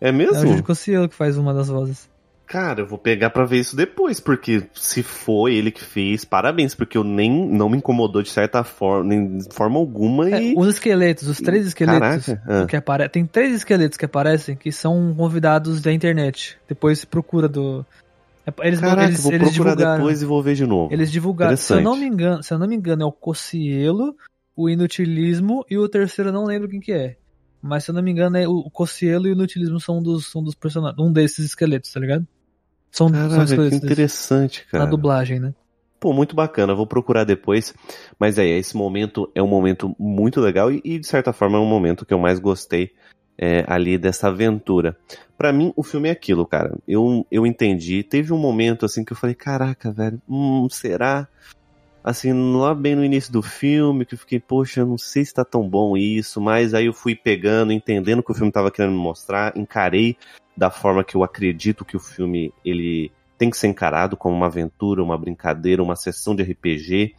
É 0.01 0.09
É 0.09 0.11
o 0.11 0.15
mesmo? 0.15 0.39
Júlio 0.39 0.63
Cocielo 0.63 1.07
que 1.07 1.13
faz 1.13 1.37
uma 1.37 1.53
das 1.53 1.67
vozes. 1.67 2.09
Cara, 2.47 2.81
eu 2.81 2.87
vou 2.87 2.97
pegar 2.97 3.29
pra 3.29 3.45
ver 3.45 3.59
isso 3.59 3.75
depois, 3.75 4.19
porque 4.19 4.63
se 4.73 5.03
foi 5.03 5.55
ele 5.55 5.71
que 5.71 5.83
fez, 5.83 6.25
parabéns, 6.25 6.73
porque 6.73 6.97
eu 6.97 7.03
nem 7.03 7.31
não 7.47 7.69
me 7.69 7.77
incomodou 7.77 8.21
de 8.21 8.29
certa 8.29 8.63
forma, 8.63 9.03
nem 9.03 9.37
de 9.37 9.53
forma 9.53 9.77
alguma 9.79 10.29
É, 10.29 10.43
e 10.43 10.55
os 10.55 10.67
esqueletos, 10.67 11.27
os 11.27 11.37
três 11.37 11.65
esqueletos 11.67 12.25
Caraca, 12.25 12.43
ah. 12.47 12.65
que 12.67 12.75
aparecem. 12.75 13.11
Tem 13.11 13.25
três 13.25 13.53
esqueletos 13.55 13.97
que 13.97 14.05
aparecem 14.05 14.55
que 14.55 14.71
são 14.71 15.13
convidados 15.15 15.81
da 15.81 15.91
internet. 15.91 16.57
Depois 16.67 16.99
se 16.99 17.07
procura 17.07 17.47
do. 17.47 17.85
É, 18.45 18.67
Eles, 18.67 18.79
Caraca, 18.79 19.07
eles, 19.07 19.23
vou 19.23 19.33
eles 19.33 19.49
procurar 19.49 19.71
divulgaram. 19.71 19.97
depois 19.97 20.21
e 20.21 20.25
vou 20.25 20.43
ver 20.43 20.55
de 20.55 20.65
novo. 20.67 20.93
Eles 20.93 21.11
divulgaram. 21.11 21.57
Se 21.57 21.73
eu 21.73 21.81
não 21.81 21.95
Interessante. 21.95 21.99
me 21.99 22.13
engano, 22.13 22.43
se 22.43 22.53
eu 22.53 22.59
não 22.59 22.67
me 22.67 22.75
engano, 22.75 23.03
é 23.03 23.05
o 23.05 23.11
Cocielo, 23.11 24.15
o 24.55 24.69
Inutilismo 24.69 25.65
e 25.69 25.77
o 25.77 25.89
terceiro 25.89 26.29
eu 26.29 26.33
não 26.33 26.45
lembro 26.45 26.69
quem 26.69 26.79
que 26.79 26.91
é. 26.91 27.17
Mas 27.61 27.83
se 27.83 27.91
eu 27.91 27.95
não 27.95 28.03
me 28.03 28.11
engano, 28.11 28.37
é 28.37 28.47
o 28.47 28.69
Cocielo 28.69 29.27
e 29.27 29.31
o 29.31 29.33
Inutilismo 29.33 29.79
são 29.79 29.97
um 29.97 30.03
dos, 30.03 30.27
são 30.27 30.43
dos 30.43 30.53
personagens. 30.53 30.99
Um 30.99 31.11
desses 31.11 31.45
esqueletos, 31.45 31.91
tá 31.91 31.99
ligado? 31.99 32.27
São, 32.91 33.09
são 33.09 33.17
Caraca, 33.17 33.35
que 33.37 33.43
esqueletos 33.43 33.71
desses, 33.71 33.83
interessante, 33.83 34.67
cara. 34.71 34.83
na 34.85 34.89
dublagem, 34.89 35.39
né? 35.39 35.53
Pô, 35.99 36.13
muito 36.13 36.35
bacana, 36.35 36.75
vou 36.75 36.85
procurar 36.85 37.23
depois. 37.23 37.73
Mas 38.19 38.37
é, 38.37 38.45
esse 38.45 38.77
momento 38.77 39.29
é 39.33 39.41
um 39.41 39.47
momento 39.47 39.95
muito 39.97 40.39
legal 40.39 40.71
e, 40.71 40.79
e, 40.85 40.99
de 40.99 41.07
certa 41.07 41.33
forma, 41.33 41.57
é 41.57 41.59
um 41.59 41.65
momento 41.65 42.05
que 42.05 42.13
eu 42.13 42.19
mais 42.19 42.37
gostei 42.37 42.91
é, 43.37 43.63
ali 43.67 43.97
dessa 43.97 44.27
aventura. 44.27 44.97
Pra 45.37 45.51
mim, 45.51 45.73
o 45.75 45.83
filme 45.83 46.09
é 46.09 46.11
aquilo, 46.11 46.45
cara. 46.45 46.75
Eu, 46.87 47.25
eu 47.29 47.45
entendi. 47.45 48.03
Teve 48.03 48.33
um 48.33 48.37
momento 48.37 48.85
assim 48.85 49.03
que 49.03 49.11
eu 49.11 49.17
falei, 49.17 49.35
caraca, 49.35 49.91
velho, 49.91 50.21
hum, 50.27 50.67
será? 50.69 51.27
Assim, 52.03 52.31
lá 52.55 52.73
bem 52.75 52.95
no 52.95 53.03
início 53.03 53.33
do 53.33 53.41
filme, 53.41 54.05
que 54.05 54.13
eu 54.13 54.19
fiquei, 54.19 54.39
poxa, 54.39 54.85
não 54.85 54.97
sei 54.97 55.25
se 55.25 55.33
tá 55.33 55.43
tão 55.43 55.67
bom 55.67 55.97
isso, 55.97 56.39
mas 56.39 56.73
aí 56.73 56.85
eu 56.85 56.93
fui 56.93 57.15
pegando, 57.15 57.73
entendendo 57.73 58.19
o 58.19 58.23
que 58.23 58.31
o 58.31 58.35
filme 58.35 58.51
tava 58.51 58.69
querendo 58.69 58.93
me 58.93 58.99
mostrar, 58.99 59.57
encarei 59.57 60.15
da 60.55 60.69
forma 60.69 61.03
que 61.03 61.15
eu 61.15 61.23
acredito 61.23 61.83
que 61.83 61.97
o 61.97 61.99
filme 61.99 62.53
ele 62.63 63.11
tem 63.37 63.49
que 63.49 63.57
ser 63.57 63.67
encarado 63.67 64.15
como 64.15 64.35
uma 64.35 64.45
aventura, 64.45 65.03
uma 65.03 65.17
brincadeira, 65.17 65.83
uma 65.83 65.95
sessão 65.95 66.35
de 66.35 66.43
RPG, 66.43 67.15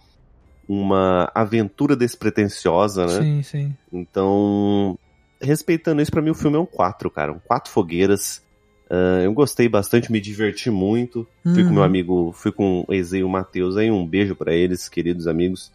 uma 0.69 1.31
aventura 1.35 1.97
despretensiosa, 1.97 3.07
né? 3.07 3.23
Sim, 3.23 3.43
sim. 3.43 3.77
Então, 3.93 4.99
respeitando 5.41 6.01
isso, 6.03 6.11
pra 6.11 6.23
mim 6.23 6.31
o 6.31 6.35
filme 6.35 6.57
é 6.57 6.61
um 6.61 6.67
4, 6.67 7.11
cara. 7.11 7.33
Um 7.33 7.39
4 7.39 7.73
fogueiras. 7.73 8.43
Ah, 8.91 9.21
eu 9.23 9.33
gostei 9.33 9.69
bastante, 9.69 10.11
me 10.13 10.21
diverti 10.21 10.71
muito. 10.71 11.27
Fui 11.43 11.63
com 11.63 11.69
Uhum. 11.71 11.75
meu 11.75 11.83
amigo, 11.83 12.33
fui 12.33 12.53
com 12.53 12.85
o 12.87 12.95
Eze 12.95 13.19
e 13.19 13.25
o 13.25 13.29
Matheus 13.29 13.77
aí, 13.77 13.91
um 13.91 14.07
beijo 14.07 14.35
pra 14.35 14.55
eles, 14.55 14.89
queridos 14.89 15.27
amigos. 15.27 15.71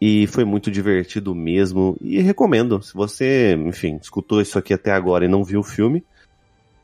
E 0.00 0.26
foi 0.28 0.44
muito 0.44 0.70
divertido 0.70 1.34
mesmo. 1.34 1.96
E 2.00 2.20
recomendo, 2.20 2.80
se 2.82 2.94
você, 2.94 3.54
enfim, 3.54 3.98
escutou 4.00 4.40
isso 4.40 4.58
aqui 4.58 4.72
até 4.72 4.92
agora 4.92 5.24
e 5.24 5.28
não 5.28 5.42
viu 5.42 5.60
o 5.60 5.64
filme, 5.64 6.04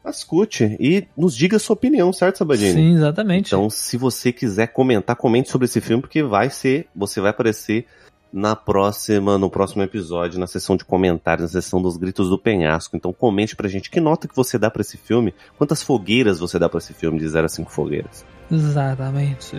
escute 0.06 0.76
e 0.78 1.06
nos 1.16 1.34
diga 1.34 1.56
a 1.56 1.60
sua 1.60 1.74
opinião, 1.74 2.12
certo, 2.12 2.38
Sabadini? 2.38 2.72
Sim, 2.72 2.94
exatamente. 2.96 3.46
Então, 3.46 3.70
se 3.70 3.96
você 3.96 4.32
quiser 4.32 4.66
comentar, 4.66 5.16
comente 5.16 5.48
sobre 5.48 5.66
esse 5.66 5.80
filme, 5.80 6.02
porque 6.02 6.22
vai 6.22 6.50
ser, 6.50 6.88
você 6.94 7.20
vai 7.20 7.30
aparecer 7.30 7.86
na 8.35 8.57
próxima, 8.57 9.39
no 9.39 9.49
próximo 9.49 9.85
episódio, 9.85 10.41
na 10.41 10.49
sessão 10.49 10.76
de 10.76 10.85
comentários, 10.85 11.55
na 11.55 11.62
sessão 11.62 11.80
dos 11.80 11.97
gritos 11.97 12.28
do 12.28 12.37
penhasco. 12.37 12.97
Então, 12.97 13.12
comente 13.12 13.55
pra 13.55 13.68
gente 13.68 13.89
que 13.89 14.01
nota 14.01 14.26
que 14.26 14.35
você 14.35 14.59
dá 14.59 14.68
pra 14.68 14.80
esse 14.80 14.97
filme, 14.97 15.32
quantas 15.57 15.85
fogueiras 15.85 16.41
você 16.41 16.59
dá 16.59 16.68
pra 16.68 16.78
esse 16.78 16.93
filme 16.93 17.16
de 17.20 17.28
0 17.28 17.47
a 17.47 17.49
5 17.49 17.70
fogueiras. 17.70 18.26
Exatamente. 18.51 19.57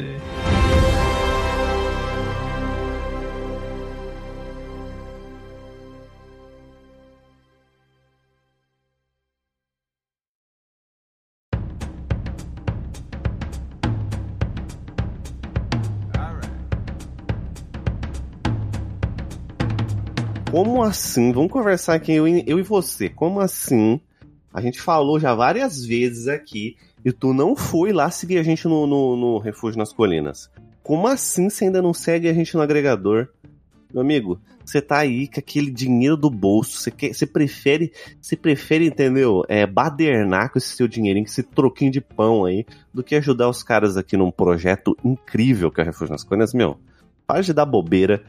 Como 20.56 20.82
assim? 20.84 21.34
Vamos 21.34 21.52
conversar 21.52 21.96
aqui, 21.96 22.14
eu, 22.14 22.26
e- 22.26 22.46
eu 22.48 22.58
e 22.58 22.64
você. 22.64 23.10
Como 23.10 23.42
assim? 23.42 24.00
A 24.54 24.62
gente 24.62 24.80
falou 24.80 25.20
já 25.20 25.36
várias 25.36 25.86
vezes 25.86 26.30
aqui 26.30 26.78
e 27.04 27.12
tu 27.12 27.34
não 27.34 27.58
foi 27.58 27.92
lá 27.92 28.10
seguir 28.10 28.38
a 28.38 28.44
gente 28.44 28.66
no, 28.66 28.88
no, 28.88 29.18
no 29.18 29.38
Refúgio 29.38 29.78
nas 29.78 29.92
Colinas. 29.92 30.50
Como 30.82 31.08
assim 31.08 31.50
você 31.50 31.66
ainda 31.66 31.82
não 31.82 31.94
segue 31.94 32.30
a 32.30 32.34
gente 32.34 32.56
no 32.56 32.62
agregador? 32.62 33.28
Meu 33.94 34.02
amigo, 34.02 34.40
você 34.64 34.82
tá 34.82 35.00
aí 35.00 35.28
com 35.28 35.42
aquele 35.42 35.70
dinheiro 35.70 36.16
do 36.16 36.30
bolso, 36.30 36.78
você, 36.78 36.90
quer, 36.90 37.14
você 37.14 37.26
prefere, 37.26 37.92
você 38.22 38.38
prefere, 38.38 38.88
entendeu? 38.88 39.44
É, 39.50 39.68
badernar 39.68 40.54
com 40.54 40.58
esse 40.58 40.70
seu 40.70 40.88
dinheirinho, 40.88 41.26
com 41.26 41.32
esse 41.32 41.44
troquinho 41.44 41.92
de 41.92 42.00
pão 42.00 42.46
aí, 42.46 42.66
do 42.94 43.04
que 43.04 43.16
ajudar 43.16 43.50
os 43.50 43.62
caras 43.62 43.98
aqui 43.98 44.16
num 44.16 44.32
projeto 44.32 44.96
incrível 45.04 45.70
que 45.70 45.82
é 45.82 45.84
o 45.84 45.88
Refúgio 45.88 46.14
nas 46.14 46.24
Colinas. 46.24 46.54
Meu, 46.54 46.80
para 47.28 47.42
de 47.42 47.54
dar 47.54 47.66
bobeira, 47.66 48.24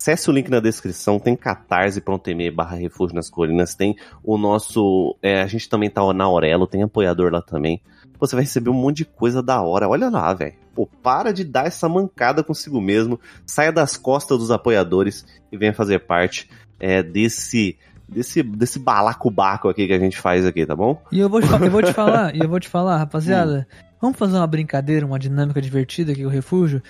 Acesse 0.00 0.30
o 0.30 0.32
link 0.32 0.48
na 0.48 0.60
descrição, 0.60 1.18
tem 1.18 1.36
catarse.me 1.36 2.50
barra 2.50 2.74
refúgio 2.74 3.14
nas 3.14 3.28
colinas, 3.28 3.74
tem 3.74 3.94
o 4.24 4.38
nosso. 4.38 5.14
é, 5.22 5.42
a 5.42 5.46
gente 5.46 5.68
também 5.68 5.90
tá 5.90 6.00
na 6.14 6.24
Aurelo, 6.24 6.66
tem 6.66 6.82
apoiador 6.82 7.30
lá 7.30 7.42
também. 7.42 7.82
Você 8.18 8.34
vai 8.34 8.44
receber 8.44 8.70
um 8.70 8.74
monte 8.74 8.98
de 8.98 9.04
coisa 9.04 9.42
da 9.42 9.60
hora. 9.60 9.86
Olha 9.90 10.08
lá, 10.08 10.32
velho. 10.32 10.54
Pô, 10.74 10.86
para 11.02 11.34
de 11.34 11.44
dar 11.44 11.66
essa 11.66 11.86
mancada 11.86 12.42
consigo 12.42 12.80
mesmo. 12.80 13.20
Saia 13.44 13.70
das 13.70 13.98
costas 13.98 14.38
dos 14.38 14.50
apoiadores 14.50 15.26
e 15.52 15.58
venha 15.58 15.74
fazer 15.74 15.98
parte 15.98 16.48
é, 16.78 17.02
desse. 17.02 17.76
Desse, 18.08 18.42
desse 18.42 18.80
balacobaco 18.80 19.68
aqui 19.68 19.86
que 19.86 19.92
a 19.92 19.98
gente 19.98 20.18
faz 20.18 20.44
aqui, 20.44 20.66
tá 20.66 20.74
bom? 20.74 21.00
E 21.12 21.20
eu 21.20 21.28
vou 21.28 21.40
te, 21.40 21.46
eu 21.48 21.70
vou 21.70 21.80
te 21.80 21.92
falar, 21.94 22.34
e 22.34 22.40
eu 22.40 22.48
vou 22.48 22.58
te 22.58 22.68
falar, 22.68 22.96
rapaziada. 22.96 23.68
Vamos 24.00 24.18
fazer 24.18 24.36
uma 24.36 24.48
brincadeira, 24.48 25.06
uma 25.06 25.16
dinâmica 25.16 25.62
divertida 25.62 26.10
aqui 26.10 26.22
com 26.22 26.26
o 26.26 26.32
refúgio. 26.32 26.82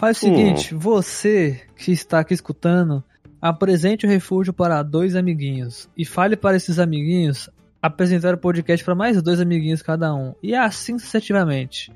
Faz 0.00 0.16
o 0.22 0.26
Hum. 0.26 0.34
seguinte, 0.34 0.74
você 0.74 1.60
que 1.76 1.92
está 1.92 2.20
aqui 2.20 2.32
escutando, 2.32 3.04
apresente 3.40 4.06
o 4.06 4.08
refúgio 4.08 4.50
para 4.50 4.82
dois 4.82 5.14
amiguinhos 5.14 5.90
e 5.94 6.06
fale 6.06 6.36
para 6.36 6.56
esses 6.56 6.78
amiguinhos 6.78 7.50
apresentar 7.82 8.32
o 8.32 8.38
podcast 8.38 8.82
para 8.82 8.94
mais 8.94 9.20
dois 9.22 9.40
amiguinhos 9.40 9.82
cada 9.82 10.14
um. 10.14 10.34
E 10.42 10.54
assim 10.54 10.98
sucessivamente. 10.98 11.92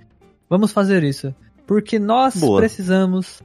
Vamos 0.50 0.70
fazer 0.70 1.02
isso, 1.02 1.34
porque 1.66 1.98
nós 1.98 2.36
Boa. 2.36 2.60
precisamos 2.60 3.42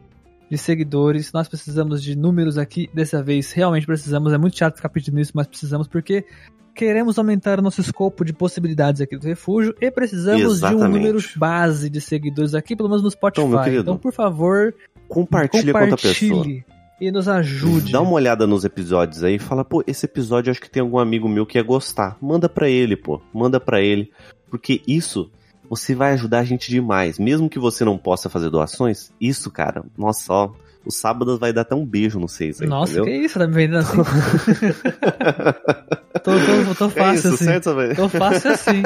de 0.51 0.57
seguidores. 0.57 1.31
Nós 1.31 1.47
precisamos 1.47 2.03
de 2.03 2.17
números 2.17 2.57
aqui. 2.57 2.89
Dessa 2.93 3.23
vez, 3.23 3.53
realmente 3.53 3.85
precisamos. 3.85 4.33
É 4.33 4.37
muito 4.37 4.57
chato 4.57 4.75
ficar 4.75 4.89
pedindo 4.89 5.21
isso, 5.21 5.31
mas 5.33 5.47
precisamos 5.47 5.87
porque 5.87 6.25
queremos 6.79 7.19
aumentar 7.19 7.59
o 7.59 7.61
nosso 7.61 7.81
escopo 7.81 8.23
de 8.23 8.31
possibilidades 8.31 9.01
aqui 9.01 9.17
do 9.17 9.27
refúgio 9.27 9.75
e 9.81 9.91
precisamos 9.91 10.59
Exatamente. 10.59 10.79
de 10.79 10.85
um 10.85 10.93
número 10.93 11.19
base 11.35 11.89
de 11.89 11.99
seguidores 11.99 12.55
aqui, 12.55 12.73
pelo 12.73 12.87
menos 12.87 13.03
no 13.03 13.11
Spotify. 13.11 13.41
Então, 13.41 13.49
meu 13.49 13.61
querido, 13.61 13.81
então 13.81 13.97
por 13.97 14.13
favor, 14.13 14.73
Compartilha 15.09 15.73
com 15.73 15.79
outra 15.79 15.97
pessoa. 15.97 16.31
compartilhe 16.31 16.65
e 17.01 17.11
nos 17.11 17.27
ajude. 17.27 17.91
Dá 17.91 17.99
uma 17.99 18.13
olhada 18.13 18.47
nos 18.47 18.63
episódios 18.63 19.25
aí 19.25 19.35
e 19.35 19.39
fala, 19.39 19.65
pô, 19.65 19.83
esse 19.85 20.05
episódio 20.05 20.49
eu 20.49 20.51
acho 20.51 20.61
que 20.61 20.69
tem 20.69 20.79
algum 20.79 20.99
amigo 20.99 21.27
meu 21.27 21.45
que 21.45 21.57
ia 21.57 21.63
gostar. 21.63 22.17
Manda 22.21 22.47
pra 22.47 22.69
ele, 22.69 22.95
pô. 22.95 23.19
Manda 23.33 23.59
pra 23.59 23.81
ele. 23.81 24.09
Porque 24.49 24.81
isso, 24.87 25.29
você 25.69 25.93
vai 25.93 26.13
ajudar 26.13 26.39
a 26.39 26.43
gente 26.45 26.69
demais. 26.69 27.19
Mesmo 27.19 27.49
que 27.49 27.59
você 27.59 27.83
não 27.83 27.97
possa 27.97 28.29
fazer 28.29 28.49
doações, 28.49 29.11
isso, 29.19 29.51
cara, 29.51 29.83
nossa, 29.97 30.31
ó. 30.31 30.51
O 30.85 30.91
sábado 30.91 31.37
vai 31.37 31.51
dar 31.51 31.61
até 31.61 31.75
um 31.75 31.85
beijo 31.85 32.19
no 32.19 32.27
vocês 32.27 32.61
aí, 32.61 32.67
Nossa, 32.67 32.93
entendeu? 32.93 33.05
que 33.05 33.25
isso, 33.25 33.37
tá 33.37 33.45
me 33.45 33.53
vendendo 33.53 33.79
assim? 33.79 33.97
tô, 36.23 36.31
tô, 36.31 36.75
tô 36.75 36.85
É 36.85 36.89
fácil 36.89 37.13
isso, 37.15 37.27
assim. 37.35 37.45
certo? 37.45 37.69
Tô 37.95 38.09
fácil 38.09 38.51
assim. 38.51 38.83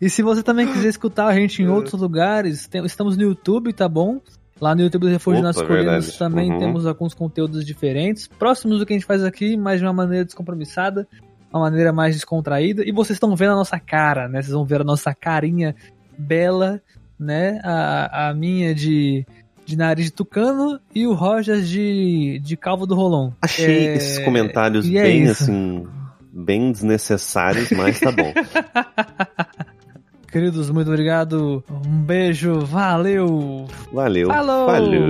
E 0.00 0.08
se 0.08 0.22
você 0.22 0.42
também 0.42 0.70
quiser 0.72 0.88
escutar 0.88 1.26
a 1.26 1.34
gente 1.34 1.62
em 1.62 1.68
outros 1.68 2.00
lugares, 2.00 2.66
tem- 2.66 2.84
estamos 2.84 3.16
no 3.16 3.22
YouTube, 3.22 3.72
tá 3.72 3.88
bom? 3.88 4.20
Lá 4.60 4.74
no 4.74 4.82
YouTube 4.82 5.02
do 5.02 5.08
Refúgio 5.08 5.40
Opa, 5.40 5.48
Nas 5.48 5.60
Colinas 5.60 6.16
também 6.16 6.50
Uhum. 6.50 6.58
temos 6.58 6.86
alguns 6.86 7.12
conteúdos 7.12 7.64
diferentes, 7.64 8.26
próximos 8.26 8.78
do 8.78 8.86
que 8.86 8.94
a 8.94 8.96
gente 8.96 9.06
faz 9.06 9.22
aqui, 9.22 9.56
mas 9.56 9.80
de 9.80 9.86
uma 9.86 9.92
maneira 9.92 10.24
descompromissada, 10.24 11.06
uma 11.52 11.60
maneira 11.60 11.92
mais 11.92 12.14
descontraída. 12.14 12.82
E 12.84 12.90
vocês 12.92 13.16
estão 13.16 13.34
vendo 13.36 13.52
a 13.52 13.56
nossa 13.56 13.78
cara, 13.78 14.28
né? 14.28 14.40
Vocês 14.40 14.54
vão 14.54 14.64
ver 14.64 14.80
a 14.80 14.84
nossa 14.84 15.14
carinha 15.14 15.74
bela, 16.16 16.80
né? 17.18 17.60
A, 17.62 18.28
a 18.30 18.34
minha 18.34 18.74
de, 18.74 19.26
de 19.66 19.76
nariz 19.76 20.06
de 20.06 20.12
tucano 20.12 20.78
e 20.94 21.06
o 21.06 21.12
Rogers 21.12 21.68
de, 21.68 22.38
de 22.42 22.56
calvo 22.56 22.86
do 22.86 22.94
Rolon. 22.94 23.32
Achei 23.42 23.88
É, 23.88 23.94
esses 23.96 24.18
comentários 24.20 24.86
e 24.86 24.96
é 24.96 25.02
bem, 25.02 25.24
isso. 25.24 25.42
assim, 25.42 25.86
bem 26.32 26.70
desnecessários, 26.72 27.70
mas 27.72 27.98
tá 27.98 28.12
bom. 28.12 28.32
Queridos, 30.30 30.70
muito 30.70 30.88
obrigado. 30.88 31.64
Um 31.84 31.98
beijo, 32.02 32.60
valeu! 32.60 33.66
Valeu. 33.92 34.28
Falou! 34.28 34.66
Falou. 34.66 35.06